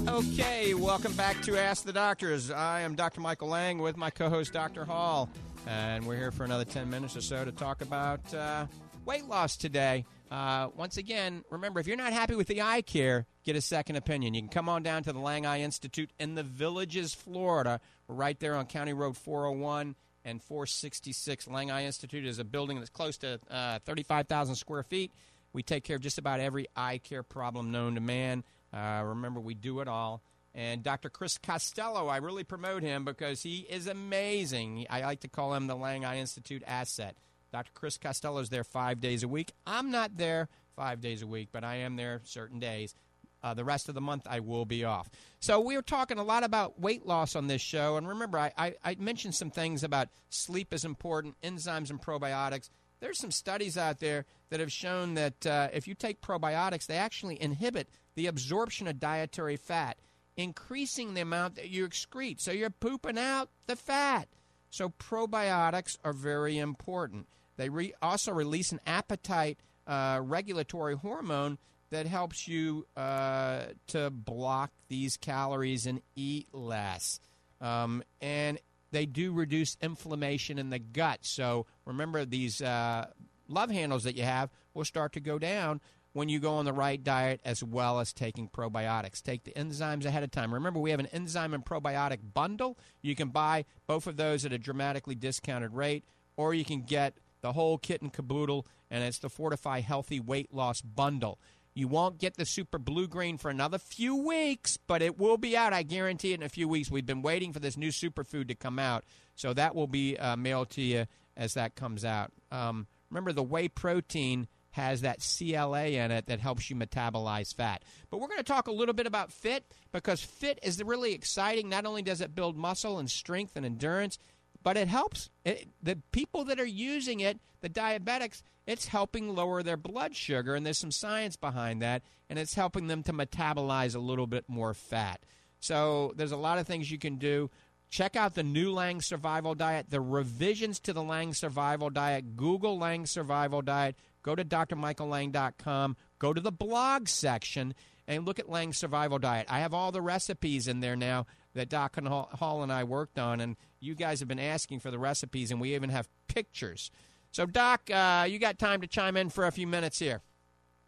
Okay, 0.08 0.72
welcome 0.72 1.12
back 1.12 1.42
to 1.42 1.60
Ask 1.60 1.84
the 1.84 1.92
Doctors. 1.92 2.50
I 2.50 2.80
am 2.80 2.94
Dr. 2.94 3.20
Michael 3.20 3.48
Lang 3.48 3.76
with 3.76 3.98
my 3.98 4.08
co 4.08 4.30
host, 4.30 4.54
Dr. 4.54 4.86
Hall, 4.86 5.28
and 5.66 6.06
we're 6.06 6.16
here 6.16 6.30
for 6.30 6.44
another 6.44 6.64
10 6.64 6.88
minutes 6.88 7.14
or 7.14 7.20
so 7.20 7.44
to 7.44 7.52
talk 7.52 7.82
about 7.82 8.32
uh, 8.32 8.64
weight 9.06 9.24
loss 9.24 9.56
today. 9.56 10.04
Uh, 10.30 10.68
once 10.76 10.96
again, 10.96 11.44
remember, 11.50 11.80
if 11.80 11.86
you're 11.86 11.96
not 11.96 12.12
happy 12.12 12.34
with 12.34 12.48
the 12.48 12.60
eye 12.60 12.82
care, 12.82 13.26
get 13.44 13.56
a 13.56 13.60
second 13.60 13.96
opinion. 13.96 14.34
You 14.34 14.42
can 14.42 14.48
come 14.50 14.68
on 14.68 14.82
down 14.82 15.04
to 15.04 15.12
the 15.12 15.20
Lang 15.20 15.46
Eye 15.46 15.60
Institute 15.60 16.10
in 16.18 16.34
the 16.34 16.42
Villages, 16.42 17.14
Florida. 17.14 17.80
We're 18.08 18.16
right 18.16 18.38
there 18.40 18.56
on 18.56 18.66
County 18.66 18.92
Road 18.92 19.16
401 19.16 19.94
and 20.24 20.42
466. 20.42 21.46
Lang 21.46 21.70
Eye 21.70 21.84
Institute 21.84 22.26
is 22.26 22.40
a 22.40 22.44
building 22.44 22.78
that's 22.78 22.90
close 22.90 23.16
to 23.18 23.40
uh, 23.48 23.78
35,000 23.86 24.56
square 24.56 24.82
feet. 24.82 25.12
We 25.52 25.62
take 25.62 25.84
care 25.84 25.96
of 25.96 26.02
just 26.02 26.18
about 26.18 26.40
every 26.40 26.66
eye 26.76 26.98
care 26.98 27.22
problem 27.22 27.70
known 27.70 27.94
to 27.94 28.00
man. 28.00 28.42
Uh, 28.74 29.02
remember, 29.06 29.40
we 29.40 29.54
do 29.54 29.80
it 29.80 29.88
all. 29.88 30.22
And 30.54 30.82
Dr. 30.82 31.10
Chris 31.10 31.38
Costello, 31.38 32.08
I 32.08 32.16
really 32.16 32.44
promote 32.44 32.82
him 32.82 33.04
because 33.04 33.42
he 33.42 33.58
is 33.58 33.86
amazing. 33.86 34.86
I 34.90 35.02
like 35.02 35.20
to 35.20 35.28
call 35.28 35.54
him 35.54 35.66
the 35.66 35.76
Lang 35.76 36.04
Eye 36.04 36.18
Institute 36.18 36.62
asset. 36.66 37.16
Dr. 37.52 37.70
Chris 37.74 37.98
Costello 37.98 38.38
is 38.38 38.48
there 38.48 38.64
five 38.64 39.00
days 39.00 39.22
a 39.22 39.28
week. 39.28 39.52
I'm 39.66 39.90
not 39.90 40.16
there 40.16 40.48
five 40.74 41.00
days 41.00 41.22
a 41.22 41.26
week, 41.26 41.48
but 41.52 41.64
I 41.64 41.76
am 41.76 41.96
there 41.96 42.20
certain 42.24 42.58
days. 42.58 42.94
Uh, 43.42 43.54
the 43.54 43.64
rest 43.64 43.88
of 43.88 43.94
the 43.94 44.00
month, 44.00 44.26
I 44.28 44.40
will 44.40 44.64
be 44.64 44.84
off. 44.84 45.08
So, 45.40 45.60
we 45.60 45.76
are 45.76 45.82
talking 45.82 46.18
a 46.18 46.24
lot 46.24 46.42
about 46.42 46.80
weight 46.80 47.06
loss 47.06 47.36
on 47.36 47.46
this 47.46 47.62
show. 47.62 47.96
And 47.96 48.08
remember, 48.08 48.38
I, 48.38 48.52
I, 48.56 48.74
I 48.84 48.96
mentioned 48.98 49.34
some 49.34 49.50
things 49.50 49.84
about 49.84 50.08
sleep 50.30 50.72
is 50.72 50.84
important, 50.84 51.36
enzymes 51.42 51.90
and 51.90 52.00
probiotics. 52.00 52.70
There's 53.00 53.18
some 53.18 53.30
studies 53.30 53.76
out 53.76 54.00
there 54.00 54.24
that 54.50 54.60
have 54.60 54.72
shown 54.72 55.14
that 55.14 55.46
uh, 55.46 55.68
if 55.72 55.86
you 55.86 55.94
take 55.94 56.22
probiotics, 56.22 56.86
they 56.86 56.96
actually 56.96 57.40
inhibit 57.40 57.88
the 58.14 58.26
absorption 58.26 58.88
of 58.88 58.98
dietary 58.98 59.56
fat, 59.56 59.98
increasing 60.36 61.14
the 61.14 61.20
amount 61.20 61.56
that 61.56 61.68
you 61.68 61.86
excrete. 61.86 62.40
So 62.40 62.52
you're 62.52 62.70
pooping 62.70 63.18
out 63.18 63.50
the 63.66 63.76
fat. 63.76 64.28
So 64.70 64.90
probiotics 64.90 65.96
are 66.04 66.12
very 66.12 66.58
important. 66.58 67.28
They 67.56 67.68
re- 67.68 67.94
also 68.02 68.32
release 68.32 68.72
an 68.72 68.80
appetite 68.86 69.58
uh, 69.86 70.20
regulatory 70.22 70.96
hormone 70.96 71.58
that 71.90 72.06
helps 72.06 72.48
you 72.48 72.86
uh, 72.96 73.66
to 73.88 74.10
block 74.10 74.72
these 74.88 75.16
calories 75.16 75.86
and 75.86 76.00
eat 76.16 76.48
less. 76.52 77.20
Um, 77.60 78.02
and 78.20 78.58
they 78.90 79.06
do 79.06 79.32
reduce 79.32 79.76
inflammation 79.80 80.58
in 80.58 80.70
the 80.70 80.78
gut. 80.78 81.20
So 81.22 81.66
remember, 81.84 82.24
these 82.24 82.60
uh, 82.60 83.06
love 83.48 83.70
handles 83.70 84.04
that 84.04 84.16
you 84.16 84.24
have 84.24 84.50
will 84.74 84.84
start 84.84 85.12
to 85.14 85.20
go 85.20 85.38
down 85.38 85.80
when 86.16 86.30
you 86.30 86.38
go 86.38 86.54
on 86.54 86.64
the 86.64 86.72
right 86.72 87.04
diet 87.04 87.42
as 87.44 87.62
well 87.62 88.00
as 88.00 88.10
taking 88.10 88.48
probiotics. 88.48 89.20
Take 89.20 89.44
the 89.44 89.52
enzymes 89.52 90.06
ahead 90.06 90.22
of 90.22 90.30
time. 90.30 90.54
Remember, 90.54 90.80
we 90.80 90.90
have 90.90 90.98
an 90.98 91.08
enzyme 91.12 91.52
and 91.52 91.62
probiotic 91.62 92.20
bundle. 92.32 92.78
You 93.02 93.14
can 93.14 93.28
buy 93.28 93.66
both 93.86 94.06
of 94.06 94.16
those 94.16 94.46
at 94.46 94.52
a 94.52 94.56
dramatically 94.56 95.14
discounted 95.14 95.74
rate, 95.74 96.06
or 96.34 96.54
you 96.54 96.64
can 96.64 96.80
get 96.80 97.18
the 97.42 97.52
whole 97.52 97.76
kit 97.76 98.00
and 98.00 98.10
caboodle, 98.10 98.66
and 98.90 99.04
it's 99.04 99.18
the 99.18 99.28
Fortifeye 99.28 99.82
Healthy 99.82 100.20
Weight 100.20 100.54
Loss 100.54 100.80
Bundle. 100.80 101.38
You 101.74 101.86
won't 101.86 102.16
get 102.16 102.38
the 102.38 102.46
super 102.46 102.78
blue 102.78 103.08
green 103.08 103.36
for 103.36 103.50
another 103.50 103.76
few 103.76 104.16
weeks, 104.16 104.78
but 104.78 105.02
it 105.02 105.18
will 105.18 105.36
be 105.36 105.54
out. 105.54 105.74
I 105.74 105.82
guarantee 105.82 106.32
it 106.32 106.40
in 106.40 106.46
a 106.46 106.48
few 106.48 106.66
weeks. 106.66 106.90
We've 106.90 107.04
been 107.04 107.20
waiting 107.20 107.52
for 107.52 107.60
this 107.60 107.76
new 107.76 107.90
superfood 107.90 108.48
to 108.48 108.54
come 108.54 108.78
out, 108.78 109.04
so 109.34 109.52
that 109.52 109.74
will 109.74 109.86
be 109.86 110.16
uh, 110.16 110.36
mailed 110.36 110.70
to 110.70 110.80
you 110.80 111.08
as 111.36 111.52
that 111.52 111.74
comes 111.74 112.06
out. 112.06 112.32
Um, 112.50 112.86
remember, 113.10 113.34
the 113.34 113.42
whey 113.42 113.68
protein 113.68 114.48
has 114.76 115.00
that 115.00 115.20
CLA 115.20 115.86
in 115.86 116.10
it 116.10 116.26
that 116.26 116.38
helps 116.38 116.68
you 116.68 116.76
metabolize 116.76 117.54
fat. 117.54 117.82
But 118.10 118.20
we're 118.20 118.28
going 118.28 118.38
to 118.38 118.44
talk 118.44 118.68
a 118.68 118.72
little 118.72 118.92
bit 118.92 119.06
about 119.06 119.32
FIT 119.32 119.64
because 119.90 120.22
FIT 120.22 120.58
is 120.62 120.82
really 120.82 121.14
exciting. 121.14 121.70
Not 121.70 121.86
only 121.86 122.02
does 122.02 122.20
it 122.20 122.34
build 122.34 122.58
muscle 122.58 122.98
and 122.98 123.10
strength 123.10 123.56
and 123.56 123.64
endurance, 123.64 124.18
but 124.62 124.76
it 124.76 124.86
helps 124.86 125.30
it, 125.46 125.68
the 125.82 125.96
people 126.12 126.44
that 126.44 126.60
are 126.60 126.66
using 126.66 127.20
it, 127.20 127.40
the 127.62 127.70
diabetics, 127.70 128.42
it's 128.66 128.86
helping 128.86 129.34
lower 129.34 129.62
their 129.62 129.78
blood 129.78 130.14
sugar, 130.14 130.54
and 130.54 130.66
there's 130.66 130.76
some 130.76 130.90
science 130.90 131.36
behind 131.36 131.80
that, 131.80 132.02
and 132.28 132.38
it's 132.38 132.54
helping 132.54 132.86
them 132.86 133.02
to 133.04 133.14
metabolize 133.14 133.96
a 133.96 134.00
little 134.00 134.26
bit 134.26 134.44
more 134.46 134.74
fat. 134.74 135.24
So 135.60 136.12
there's 136.16 136.32
a 136.32 136.36
lot 136.36 136.58
of 136.58 136.66
things 136.66 136.90
you 136.90 136.98
can 136.98 137.16
do. 137.16 137.50
Check 137.88 138.16
out 138.16 138.34
the 138.34 138.42
new 138.42 138.72
Lang 138.72 139.00
Survival 139.00 139.54
Diet, 139.54 139.88
the 139.88 140.00
revisions 140.00 140.80
to 140.80 140.92
the 140.92 141.02
Lang 141.02 141.32
Survival 141.32 141.88
Diet. 141.88 142.36
Google 142.36 142.78
Lang 142.78 143.06
Survival 143.06 143.62
Diet. 143.62 143.96
Go 144.26 144.34
to 144.34 144.44
drmichaellang.com. 144.44 145.96
Go 146.18 146.32
to 146.32 146.40
the 146.40 146.50
blog 146.50 147.06
section 147.06 147.74
and 148.08 148.26
look 148.26 148.40
at 148.40 148.50
Lang 148.50 148.72
Survival 148.72 149.20
Diet. 149.20 149.46
I 149.48 149.60
have 149.60 149.72
all 149.72 149.92
the 149.92 150.02
recipes 150.02 150.66
in 150.66 150.80
there 150.80 150.96
now 150.96 151.26
that 151.54 151.68
Doc 151.68 151.96
and 151.96 152.08
Hall 152.08 152.28
Hall 152.32 152.64
and 152.64 152.72
I 152.72 152.82
worked 152.82 153.20
on, 153.20 153.40
and 153.40 153.56
you 153.78 153.94
guys 153.94 154.18
have 154.18 154.28
been 154.28 154.40
asking 154.40 154.80
for 154.80 154.90
the 154.90 154.98
recipes, 154.98 155.52
and 155.52 155.60
we 155.60 155.76
even 155.76 155.90
have 155.90 156.08
pictures. 156.26 156.90
So, 157.30 157.46
Doc, 157.46 157.88
uh, 157.88 158.26
you 158.28 158.40
got 158.40 158.58
time 158.58 158.80
to 158.80 158.88
chime 158.88 159.16
in 159.16 159.30
for 159.30 159.46
a 159.46 159.52
few 159.52 159.68
minutes 159.68 160.00
here? 160.00 160.22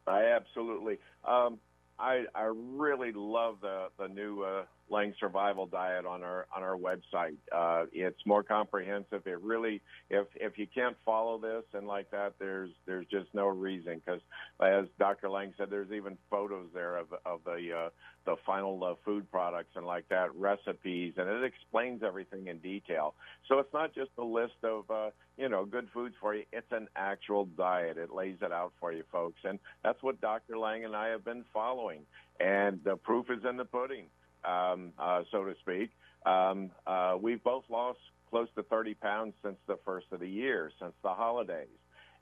I 0.09 0.25
absolutely. 0.25 0.99
Um, 1.25 1.59
I 1.97 2.25
I 2.35 2.51
really 2.53 3.13
love 3.13 3.59
the 3.61 3.87
the 4.01 4.09
new 4.09 4.43
uh, 4.43 4.65
Lang 4.91 5.15
Survival 5.19 5.67
Diet 5.67 6.07
on 6.07 6.23
our 6.23 6.47
on 6.55 6.63
our 6.63 6.77
website. 6.77 7.37
Uh, 7.53 7.87
it's 7.93 8.25
more 8.27 8.43
comprehensive. 8.43 9.27
It 9.27 9.41
really, 9.41 9.81
if 10.11 10.27
if 10.35 10.59
you 10.59 10.67
can't 10.67 10.97
follow 11.05 11.39
this 11.39 11.65
and 11.75 11.87
like 11.87 12.11
that, 12.11 12.35
there's 12.39 12.71
there's 12.87 13.07
just 13.11 13.29
no 13.35 13.47
reason 13.47 14.01
because, 14.05 14.21
as 14.61 14.87
Dr. 14.99 15.29
Lang 15.29 15.53
said, 15.57 15.71
there's 15.71 15.93
even 15.93 16.17
photos 16.31 16.69
there 16.73 16.97
of 16.97 17.07
of 17.25 17.41
the 17.45 17.87
uh, 17.87 17.89
the 18.25 18.37
final 18.45 18.83
uh, 18.85 18.95
food 19.05 19.31
products 19.31 19.71
and 19.75 19.87
like 19.87 20.09
that 20.09 20.35
recipes, 20.35 21.15
and 21.17 21.29
it 21.29 21.45
explains 21.45 22.03
everything 22.03 22.49
in 22.49 22.59
detail. 22.59 23.15
So 23.49 23.59
it's 23.59 23.73
not 23.73 23.95
just 23.95 24.11
a 24.19 24.25
list 24.25 24.63
of 24.63 24.91
uh, 24.91 25.11
you 25.37 25.49
know 25.49 25.65
good 25.65 25.89
foods 25.93 26.15
for 26.21 26.35
you. 26.35 26.45
It's 26.53 26.71
an 26.73 26.89
actual 26.97 27.47
diet. 27.47 27.99
It 27.99 28.13
lays 28.13 28.37
it 28.43 28.53
out 28.53 28.73
for 28.81 28.93
you, 28.93 29.05
folks, 29.11 29.41
and 29.45 29.59
that's 29.83 30.03
what 30.03 30.21
Dr. 30.21 30.59
Lang 30.59 30.85
and 30.85 30.95
I 30.95 31.09
have 31.09 31.25
been 31.25 31.45
following. 31.53 32.03
And 32.41 32.81
the 32.85 32.97
proof 32.97 33.31
is 33.31 33.45
in 33.49 33.57
the 33.57 33.65
pudding 33.65 34.07
um, 34.45 34.93
uh, 34.99 35.23
so 35.31 35.45
to 35.45 35.55
speak. 35.61 35.91
Um, 36.27 36.71
uh, 36.87 37.17
we've 37.21 37.43
both 37.43 37.65
lost 37.69 37.99
close 38.31 38.49
to 38.57 38.63
30 38.63 38.95
pounds 38.95 39.35
since 39.43 39.57
the 39.67 39.79
first 39.85 40.07
of 40.13 40.21
the 40.21 40.29
year, 40.29 40.71
since 40.81 40.93
the 41.03 41.11
holidays. 41.11 41.69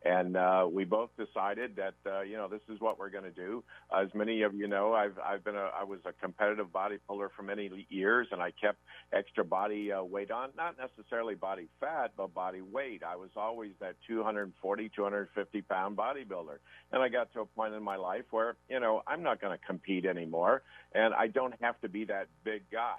And 0.04 0.36
uh, 0.36 0.68
we 0.70 0.84
both 0.84 1.10
decided 1.16 1.76
that 1.76 1.94
uh, 2.06 2.20
you 2.20 2.36
know 2.36 2.48
this 2.48 2.60
is 2.68 2.80
what 2.80 2.98
we're 2.98 3.10
going 3.10 3.24
to 3.24 3.30
do. 3.30 3.64
As 3.96 4.08
many 4.14 4.42
of 4.42 4.54
you 4.54 4.68
know, 4.68 4.92
I've 4.92 5.18
I've 5.18 5.42
been 5.42 5.56
a 5.56 5.70
I 5.78 5.84
was 5.84 6.00
a 6.04 6.12
competitive 6.12 6.68
bodybuilder 6.68 7.28
for 7.36 7.42
many 7.42 7.86
years, 7.88 8.28
and 8.30 8.40
I 8.40 8.52
kept 8.52 8.78
extra 9.12 9.44
body 9.44 9.90
uh, 9.92 10.02
weight 10.04 10.30
on, 10.30 10.50
not 10.56 10.76
necessarily 10.78 11.34
body 11.34 11.68
fat, 11.80 12.12
but 12.16 12.34
body 12.34 12.60
weight. 12.60 13.02
I 13.02 13.16
was 13.16 13.30
always 13.36 13.72
that 13.80 13.96
240, 14.06 14.90
250 14.94 15.62
pound 15.62 15.96
bodybuilder, 15.96 16.58
and 16.92 17.02
I 17.02 17.08
got 17.08 17.32
to 17.32 17.40
a 17.40 17.46
point 17.46 17.74
in 17.74 17.82
my 17.82 17.96
life 17.96 18.24
where 18.30 18.56
you 18.68 18.78
know 18.78 19.02
I'm 19.06 19.22
not 19.22 19.40
going 19.40 19.58
to 19.58 19.66
compete 19.66 20.04
anymore, 20.04 20.62
and 20.94 21.14
I 21.14 21.26
don't 21.26 21.54
have 21.60 21.80
to 21.80 21.88
be 21.88 22.04
that 22.04 22.28
big 22.44 22.62
guy. 22.70 22.96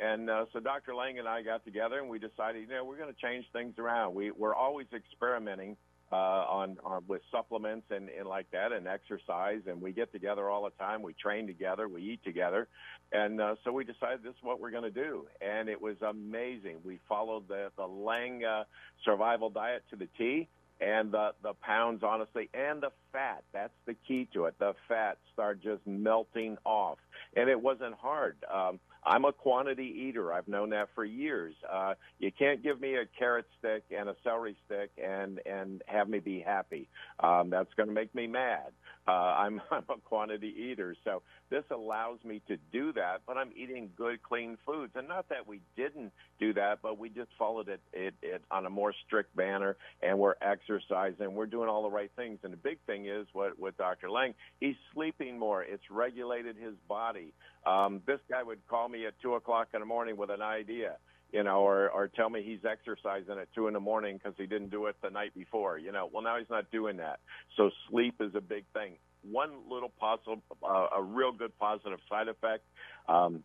And 0.00 0.30
uh, 0.30 0.46
so 0.52 0.60
Dr. 0.60 0.94
Lang 0.94 1.18
and 1.18 1.28
I 1.28 1.42
got 1.42 1.62
together 1.62 1.98
and 1.98 2.08
we 2.08 2.18
decided, 2.18 2.62
you 2.62 2.74
know, 2.74 2.84
we're 2.84 2.96
going 2.96 3.12
to 3.12 3.20
change 3.20 3.44
things 3.52 3.74
around. 3.78 4.14
We, 4.14 4.30
we're 4.30 4.54
always 4.54 4.86
experimenting 4.94 5.76
uh, 6.12 6.16
on, 6.16 6.78
on 6.84 7.02
with 7.06 7.22
supplements 7.30 7.86
and, 7.90 8.08
and 8.08 8.28
like 8.28 8.50
that 8.50 8.72
and 8.72 8.86
exercise. 8.86 9.60
And 9.66 9.80
we 9.80 9.92
get 9.92 10.12
together 10.12 10.48
all 10.48 10.64
the 10.64 10.70
time. 10.70 11.02
We 11.02 11.14
train 11.14 11.46
together. 11.46 11.88
We 11.88 12.02
eat 12.02 12.24
together. 12.24 12.68
And 13.12 13.40
uh, 13.40 13.56
so 13.64 13.72
we 13.72 13.84
decided 13.84 14.22
this 14.22 14.32
is 14.32 14.42
what 14.42 14.60
we're 14.60 14.70
going 14.70 14.84
to 14.84 14.90
do. 14.90 15.26
And 15.40 15.68
it 15.68 15.80
was 15.80 15.96
amazing. 16.02 16.78
We 16.84 16.98
followed 17.08 17.48
the, 17.48 17.70
the 17.76 17.86
Lang 17.86 18.44
uh, 18.44 18.64
survival 19.04 19.50
diet 19.50 19.84
to 19.90 19.96
the 19.96 20.08
T 20.18 20.48
and 20.80 21.12
the 21.12 21.32
the 21.42 21.52
pounds 21.54 22.02
honestly 22.02 22.48
and 22.54 22.82
the 22.82 22.90
fat 23.12 23.42
that's 23.52 23.74
the 23.86 23.94
key 24.08 24.26
to 24.32 24.46
it 24.46 24.54
the 24.58 24.72
fat 24.88 25.18
start 25.32 25.62
just 25.62 25.86
melting 25.86 26.56
off 26.64 26.98
and 27.36 27.50
it 27.50 27.60
wasn't 27.60 27.94
hard 27.94 28.36
um 28.50 28.80
I'm 29.04 29.24
a 29.24 29.32
quantity 29.32 30.06
eater. 30.08 30.32
I've 30.32 30.48
known 30.48 30.70
that 30.70 30.88
for 30.94 31.04
years. 31.04 31.54
Uh, 31.70 31.94
you 32.18 32.30
can't 32.30 32.62
give 32.62 32.80
me 32.80 32.96
a 32.96 33.06
carrot 33.18 33.46
stick 33.58 33.84
and 33.96 34.08
a 34.08 34.16
celery 34.22 34.56
stick 34.66 34.90
and 35.02 35.40
and 35.46 35.82
have 35.86 36.08
me 36.08 36.18
be 36.18 36.40
happy. 36.40 36.88
Um, 37.20 37.50
that's 37.50 37.72
going 37.74 37.88
to 37.88 37.94
make 37.94 38.14
me 38.14 38.26
mad. 38.26 38.72
Uh, 39.08 39.12
I'm 39.12 39.60
I'm 39.70 39.84
a 39.88 39.96
quantity 40.04 40.54
eater, 40.70 40.94
so 41.04 41.22
this 41.50 41.64
allows 41.70 42.18
me 42.24 42.40
to 42.48 42.56
do 42.72 42.92
that. 42.92 43.22
But 43.26 43.36
I'm 43.36 43.50
eating 43.56 43.90
good, 43.96 44.22
clean 44.22 44.56
foods, 44.64 44.92
and 44.94 45.08
not 45.08 45.28
that 45.28 45.46
we 45.46 45.60
didn't 45.76 46.12
do 46.38 46.54
that, 46.54 46.78
but 46.82 46.98
we 46.98 47.08
just 47.08 47.30
followed 47.38 47.68
it 47.68 47.80
it, 47.92 48.14
it 48.22 48.42
on 48.50 48.66
a 48.66 48.70
more 48.70 48.94
strict 49.06 49.36
manner, 49.36 49.76
and 50.02 50.18
we're 50.18 50.34
exercising. 50.40 51.34
We're 51.34 51.46
doing 51.46 51.68
all 51.68 51.82
the 51.82 51.90
right 51.90 52.10
things, 52.16 52.38
and 52.44 52.52
the 52.52 52.56
big 52.56 52.78
thing 52.86 53.06
is 53.06 53.26
what 53.32 53.58
with 53.58 53.76
Dr. 53.76 54.10
Lang, 54.10 54.34
he's 54.60 54.76
sleeping 54.94 55.38
more. 55.38 55.62
It's 55.62 55.82
regulated 55.90 56.56
his 56.56 56.74
body. 56.88 57.32
Um, 57.66 58.02
this 58.06 58.20
guy 58.30 58.42
would 58.42 58.66
call 58.68 58.88
me 58.88 59.06
at 59.06 59.14
two 59.20 59.34
o'clock 59.34 59.68
in 59.74 59.80
the 59.80 59.86
morning 59.86 60.16
with 60.16 60.30
an 60.30 60.42
idea, 60.42 60.96
you 61.32 61.42
know, 61.42 61.60
or 61.60 61.90
or 61.90 62.08
tell 62.08 62.30
me 62.30 62.42
he's 62.42 62.64
exercising 62.64 63.38
at 63.38 63.52
two 63.54 63.66
in 63.66 63.74
the 63.74 63.80
morning 63.80 64.16
because 64.16 64.34
he 64.38 64.46
didn't 64.46 64.70
do 64.70 64.86
it 64.86 64.96
the 65.02 65.10
night 65.10 65.34
before. 65.34 65.78
You 65.78 65.92
know, 65.92 66.08
well 66.12 66.22
now 66.22 66.38
he's 66.38 66.50
not 66.50 66.70
doing 66.70 66.98
that. 66.98 67.20
So 67.56 67.70
sleep 67.90 68.14
is 68.20 68.34
a 68.34 68.40
big 68.40 68.64
thing. 68.72 68.94
One 69.22 69.50
little 69.68 69.92
positive, 69.98 70.38
uh, 70.62 70.86
a 70.96 71.02
real 71.02 71.32
good 71.32 71.56
positive 71.58 71.98
side 72.08 72.28
effect. 72.28 72.64
Um, 73.08 73.44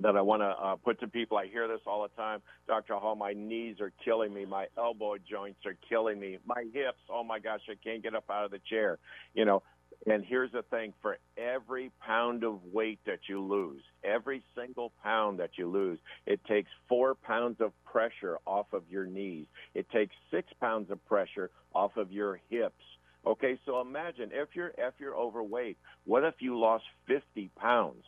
that 0.00 0.16
I 0.16 0.20
want 0.20 0.42
to 0.42 0.48
uh, 0.48 0.76
put 0.76 1.00
to 1.00 1.08
people. 1.08 1.38
I 1.38 1.46
hear 1.46 1.68
this 1.68 1.80
all 1.86 2.02
the 2.02 2.14
time. 2.20 2.42
Dr. 2.66 2.96
Hall, 2.96 3.16
my 3.16 3.32
knees 3.32 3.80
are 3.80 3.92
killing 4.04 4.34
me. 4.34 4.44
My 4.44 4.66
elbow 4.76 5.16
joints 5.18 5.60
are 5.64 5.76
killing 5.88 6.20
me. 6.20 6.38
My 6.44 6.64
hips, 6.72 6.98
oh 7.08 7.24
my 7.24 7.38
gosh, 7.38 7.60
I 7.70 7.74
can't 7.82 8.02
get 8.02 8.14
up 8.14 8.24
out 8.30 8.44
of 8.44 8.50
the 8.50 8.60
chair. 8.68 8.98
You 9.34 9.46
know, 9.46 9.62
and 10.06 10.24
here's 10.24 10.52
the 10.52 10.62
thing 10.62 10.92
for 11.02 11.18
every 11.36 11.90
pound 12.00 12.44
of 12.44 12.60
weight 12.72 13.00
that 13.06 13.20
you 13.28 13.40
lose, 13.40 13.82
every 14.04 14.42
single 14.54 14.92
pound 15.02 15.40
that 15.40 15.50
you 15.56 15.68
lose, 15.68 15.98
it 16.26 16.44
takes 16.44 16.70
four 16.88 17.14
pounds 17.14 17.60
of 17.60 17.72
pressure 17.84 18.38
off 18.46 18.66
of 18.72 18.82
your 18.88 19.06
knees. 19.06 19.46
It 19.74 19.90
takes 19.90 20.14
six 20.30 20.48
pounds 20.60 20.90
of 20.90 21.04
pressure 21.06 21.50
off 21.74 21.96
of 21.96 22.12
your 22.12 22.40
hips. 22.50 22.82
Okay, 23.26 23.58
so 23.66 23.80
imagine 23.80 24.30
if 24.32 24.50
you're 24.54 24.72
if 24.78 24.94
you're 24.98 25.16
overweight, 25.16 25.78
what 26.04 26.24
if 26.24 26.34
you 26.38 26.58
lost 26.58 26.84
50 27.08 27.50
pounds? 27.56 28.04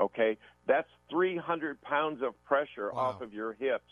Okay, 0.00 0.38
that's 0.66 0.88
300 1.10 1.80
pounds 1.82 2.22
of 2.22 2.32
pressure 2.44 2.90
wow. 2.92 3.00
off 3.00 3.20
of 3.20 3.32
your 3.32 3.52
hips. 3.52 3.84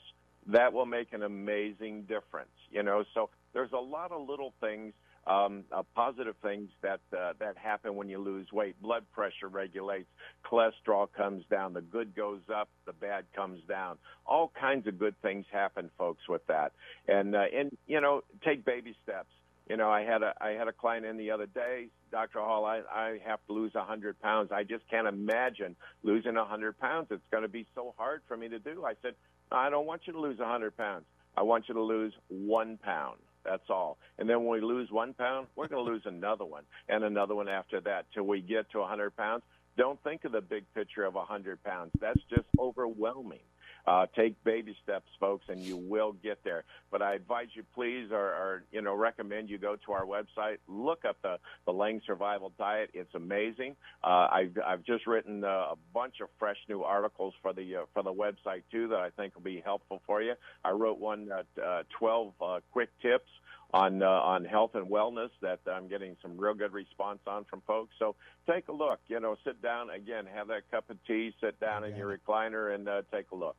That 0.46 0.72
will 0.72 0.86
make 0.86 1.12
an 1.12 1.22
amazing 1.22 2.02
difference. 2.02 2.50
You 2.70 2.82
know, 2.82 3.04
so 3.14 3.30
there's 3.52 3.72
a 3.72 3.78
lot 3.78 4.10
of 4.12 4.26
little 4.28 4.54
things 4.60 4.92
um, 5.26 5.64
uh, 5.72 5.82
positive 5.94 6.34
things 6.42 6.68
that 6.82 7.00
uh, 7.16 7.32
that 7.40 7.56
happen 7.56 7.94
when 7.94 8.08
you 8.08 8.18
lose 8.18 8.52
weight. 8.52 8.80
Blood 8.82 9.04
pressure 9.12 9.48
regulates, 9.48 10.08
cholesterol 10.44 11.08
comes 11.16 11.44
down, 11.50 11.72
the 11.72 11.80
good 11.80 12.14
goes 12.14 12.40
up, 12.54 12.68
the 12.86 12.92
bad 12.92 13.24
comes 13.34 13.60
down. 13.68 13.96
All 14.26 14.52
kinds 14.58 14.86
of 14.86 14.98
good 14.98 15.14
things 15.22 15.46
happen, 15.50 15.90
folks, 15.96 16.28
with 16.28 16.46
that. 16.48 16.72
And 17.08 17.34
uh, 17.34 17.44
and 17.56 17.76
you 17.86 18.00
know, 18.00 18.22
take 18.44 18.64
baby 18.64 18.94
steps. 19.02 19.30
You 19.68 19.78
know, 19.78 19.90
I 19.90 20.02
had 20.02 20.22
a 20.22 20.34
I 20.40 20.50
had 20.50 20.68
a 20.68 20.72
client 20.72 21.06
in 21.06 21.16
the 21.16 21.30
other 21.30 21.46
day, 21.46 21.88
Dr. 22.10 22.40
Hall. 22.40 22.64
I 22.66 22.82
I 22.92 23.18
have 23.24 23.40
to 23.46 23.52
lose 23.52 23.74
a 23.74 23.84
hundred 23.84 24.20
pounds. 24.20 24.50
I 24.52 24.62
just 24.62 24.88
can't 24.90 25.06
imagine 25.06 25.74
losing 26.02 26.36
a 26.36 26.44
hundred 26.44 26.78
pounds. 26.78 27.08
It's 27.10 27.22
going 27.30 27.44
to 27.44 27.48
be 27.48 27.66
so 27.74 27.94
hard 27.96 28.20
for 28.28 28.36
me 28.36 28.48
to 28.48 28.58
do. 28.58 28.84
I 28.84 28.92
said, 29.00 29.14
I 29.50 29.70
don't 29.70 29.86
want 29.86 30.02
you 30.06 30.12
to 30.12 30.20
lose 30.20 30.38
a 30.38 30.46
hundred 30.46 30.76
pounds. 30.76 31.04
I 31.36 31.42
want 31.42 31.64
you 31.68 31.74
to 31.74 31.82
lose 31.82 32.12
one 32.28 32.78
pound. 32.82 33.18
That's 33.44 33.68
all. 33.68 33.98
And 34.18 34.28
then 34.28 34.44
when 34.44 34.60
we 34.60 34.66
lose 34.66 34.90
one 34.90 35.12
pound, 35.14 35.48
we're 35.56 35.68
going 35.68 35.84
to 35.84 35.90
lose 35.92 36.02
another 36.06 36.44
one 36.44 36.64
and 36.88 37.04
another 37.04 37.34
one 37.34 37.48
after 37.48 37.80
that 37.82 38.06
till 38.14 38.24
we 38.24 38.40
get 38.40 38.70
to 38.72 38.78
100 38.80 39.16
pounds. 39.16 39.42
Don't 39.76 40.02
think 40.02 40.24
of 40.24 40.32
the 40.32 40.40
big 40.40 40.64
picture 40.74 41.04
of 41.04 41.14
100 41.14 41.62
pounds. 41.62 41.90
That's 42.00 42.20
just 42.30 42.46
overwhelming. 42.58 43.40
Uh, 43.86 44.06
take 44.16 44.42
baby 44.44 44.74
steps, 44.82 45.08
folks, 45.20 45.44
and 45.48 45.60
you 45.60 45.76
will 45.76 46.12
get 46.12 46.42
there. 46.42 46.64
But 46.90 47.02
I 47.02 47.14
advise 47.14 47.48
you, 47.54 47.64
please, 47.74 48.10
or, 48.12 48.18
or 48.18 48.64
you 48.72 48.80
know, 48.80 48.94
recommend 48.94 49.50
you 49.50 49.58
go 49.58 49.76
to 49.84 49.92
our 49.92 50.06
website, 50.06 50.56
look 50.68 51.04
up 51.04 51.16
the 51.22 51.38
the 51.66 51.72
Lang 51.72 52.00
Survival 52.06 52.52
Diet. 52.58 52.90
It's 52.94 53.14
amazing. 53.14 53.76
Uh, 54.02 54.28
I've 54.30 54.58
I've 54.66 54.84
just 54.84 55.06
written 55.06 55.44
uh, 55.44 55.48
a 55.72 55.76
bunch 55.92 56.20
of 56.22 56.28
fresh 56.38 56.56
new 56.68 56.82
articles 56.82 57.34
for 57.42 57.52
the 57.52 57.76
uh, 57.76 57.80
for 57.92 58.02
the 58.02 58.12
website 58.12 58.62
too 58.70 58.88
that 58.88 59.00
I 59.00 59.10
think 59.10 59.34
will 59.34 59.42
be 59.42 59.60
helpful 59.64 60.00
for 60.06 60.22
you. 60.22 60.34
I 60.64 60.70
wrote 60.70 60.98
one 60.98 61.30
uh, 61.30 61.60
uh, 61.60 61.82
12 61.98 62.32
uh, 62.40 62.60
quick 62.72 62.88
tips 63.02 63.28
on 63.74 64.02
uh, 64.02 64.06
on 64.06 64.44
health 64.44 64.74
and 64.74 64.86
wellness 64.88 65.30
that 65.42 65.58
I'm 65.70 65.88
getting 65.88 66.16
some 66.22 66.38
real 66.38 66.54
good 66.54 66.72
response 66.72 67.18
on 67.26 67.44
from 67.44 67.60
folks. 67.66 67.92
So 67.98 68.14
take 68.48 68.68
a 68.68 68.72
look. 68.72 69.00
You 69.08 69.20
know, 69.20 69.36
sit 69.44 69.60
down 69.60 69.90
again, 69.90 70.26
have 70.32 70.48
that 70.48 70.70
cup 70.70 70.88
of 70.90 70.96
tea, 71.06 71.34
sit 71.40 71.58
down 71.60 71.84
in 71.84 71.96
your 71.96 72.16
recliner, 72.16 72.74
and 72.74 72.88
uh, 72.88 73.02
take 73.12 73.26
a 73.32 73.34
look. 73.34 73.56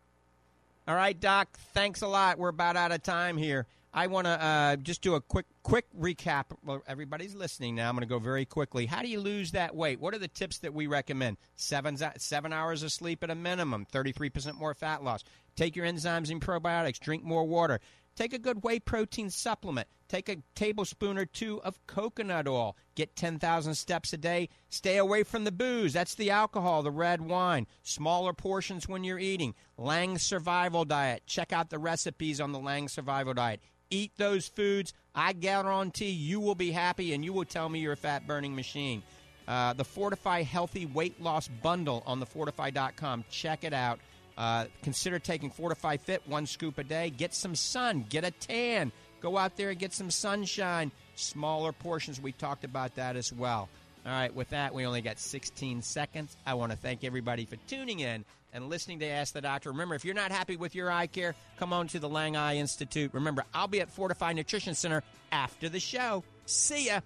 All 0.88 0.96
right, 0.96 1.20
Doc. 1.20 1.58
Thanks 1.74 2.02
a 2.02 2.08
lot. 2.08 2.38
We're 2.38 2.50
about 2.50 2.78
out 2.78 2.92
of 2.92 3.02
time 3.02 3.38
here. 3.38 3.66
I 3.92 4.08
want 4.08 4.28
to 4.28 4.32
uh, 4.32 4.76
just 4.76 5.02
do 5.02 5.16
a 5.16 5.22
quick 5.22 5.46
quick 5.64 5.86
recap. 5.98 6.46
Well, 6.64 6.84
everybody's 6.86 7.34
listening 7.34 7.76
now. 7.76 7.90
I'm 7.90 7.96
going 7.96 8.02
to 8.02 8.08
go 8.08 8.20
very 8.20 8.46
quickly. 8.46 8.86
How 8.86 9.02
do 9.02 9.08
you 9.08 9.20
lose 9.20 9.52
that 9.52 9.74
weight? 9.74 10.00
What 10.00 10.14
are 10.14 10.20
the 10.20 10.28
tips 10.28 10.60
that 10.60 10.74
we 10.74 10.86
recommend? 10.86 11.38
Seven 11.56 11.98
seven 12.18 12.54
hours 12.54 12.84
of 12.84 12.92
sleep 12.92 13.24
at 13.24 13.32
a 13.32 13.36
minimum. 13.36 13.86
Thirty 13.86 14.12
three 14.12 14.30
percent 14.30 14.58
more 14.58 14.74
fat 14.74 15.04
loss. 15.04 15.24
Take 15.56 15.76
your 15.76 15.88
enzymes 15.88 16.30
and 16.30 16.42
probiotics. 16.42 17.00
Drink 17.00 17.24
more 17.24 17.46
water. 17.46 17.80
Take 18.16 18.34
a 18.34 18.39
good 18.39 18.63
whey 18.63 18.80
protein 18.80 19.30
supplement. 19.30 19.88
Take 20.07 20.30
a 20.30 20.38
tablespoon 20.55 21.18
or 21.18 21.26
two 21.26 21.61
of 21.63 21.86
coconut 21.86 22.47
oil. 22.47 22.78
Get 22.95 23.16
10,000 23.16 23.76
steps 23.76 24.13
a 24.13 24.18
day. 24.18 24.49
Stay 24.70 24.97
away 24.97 25.24
from 25.24 25.43
the 25.43 25.51
booze. 25.51 25.93
That's 25.93 26.16
the 26.16 26.32
alcohol, 26.32 26.82
the 26.82 26.91
red 26.91 27.22
wine. 27.22 27.68
Smaller 27.84 28.32
portions 28.32 28.88
when 28.88 29.03
you're 29.03 29.20
eating. 29.20 29.53
Lang 29.78 30.18
Survival 30.18 30.86
Diet. 30.86 31.24
Check 31.26 31.51
out 31.51 31.70
the 31.70 31.80
recipes 31.80 32.39
on 32.39 32.53
the 32.53 32.59
Lang 32.59 32.88
Survival 32.88 33.34
Diet. 33.34 33.59
Eat 33.89 34.13
those 34.18 34.47
foods. 34.47 34.93
I 35.13 35.34
guarantee 35.34 36.11
you 36.11 36.39
will 36.39 36.55
be 36.55 36.72
happy 36.72 37.13
and 37.13 37.26
you 37.26 37.34
will 37.34 37.45
tell 37.45 37.68
me 37.68 37.80
you're 37.80 37.93
a 37.93 37.97
fat 37.97 38.26
burning 38.28 38.55
machine. 38.55 39.03
Uh, 39.47 39.74
the 39.74 39.84
Fortifeye 39.84 40.43
Healthy 40.43 40.86
Weight 40.88 41.22
Loss 41.22 41.49
Bundle 41.61 42.01
on 42.05 42.20
the 42.20 42.26
Fortifeye.com. 42.26 43.26
Check 43.30 43.63
it 43.63 43.74
out. 43.74 43.99
Uh, 44.38 44.66
consider 44.84 45.20
taking 45.20 45.50
Fortifeye 45.50 46.00
Fit, 46.00 46.22
one 46.26 46.46
scoop 46.46 46.78
a 46.78 46.84
day. 46.84 47.10
Get 47.10 47.34
some 47.34 47.56
sun, 47.56 48.06
get 48.10 48.24
a 48.24 48.32
tan. 48.32 48.92
Go 49.22 49.38
out 49.38 49.56
there 49.56 49.70
and 49.70 49.80
get 49.80 49.94
some 49.94 50.12
sunshine. 50.12 50.92
Smaller 51.16 51.72
portions, 51.72 52.20
we 52.20 52.32
talked 52.32 52.64
about 52.66 52.96
that 52.96 53.16
as 53.16 53.32
well. 53.32 53.70
All 54.06 54.12
right, 54.12 54.34
with 54.34 54.50
that, 54.50 54.74
we 54.74 54.86
only 54.86 55.02
got 55.02 55.18
16 55.18 55.82
seconds. 55.82 56.38
I 56.46 56.54
want 56.54 56.72
to 56.72 56.78
thank 56.78 57.04
everybody 57.04 57.46
for 57.46 57.56
tuning 57.68 58.02
in 58.02 58.24
and 58.54 58.70
listening 58.70 59.00
to 59.00 59.08
Ask 59.08 59.34
the 59.34 59.42
Doctor. 59.42 59.72
Remember, 59.72 59.96
if 59.96 60.06
you're 60.06 60.14
not 60.14 60.32
happy 60.32 60.58
with 60.58 60.76
your 60.76 60.92
eye 60.92 61.08
care, 61.08 61.34
come 61.58 61.74
on 61.74 61.88
to 61.88 62.00
the 62.00 62.08
Lang 62.08 62.36
Eye 62.38 62.58
Institute. 62.58 63.12
Remember, 63.14 63.44
I'll 63.54 63.68
be 63.68 63.82
at 63.82 63.94
Fortifeye 63.96 64.36
Nutrition 64.36 64.76
Center 64.76 65.02
after 65.32 65.70
the 65.70 65.80
show. 65.80 66.24
See 66.46 66.88
ya. 66.88 67.00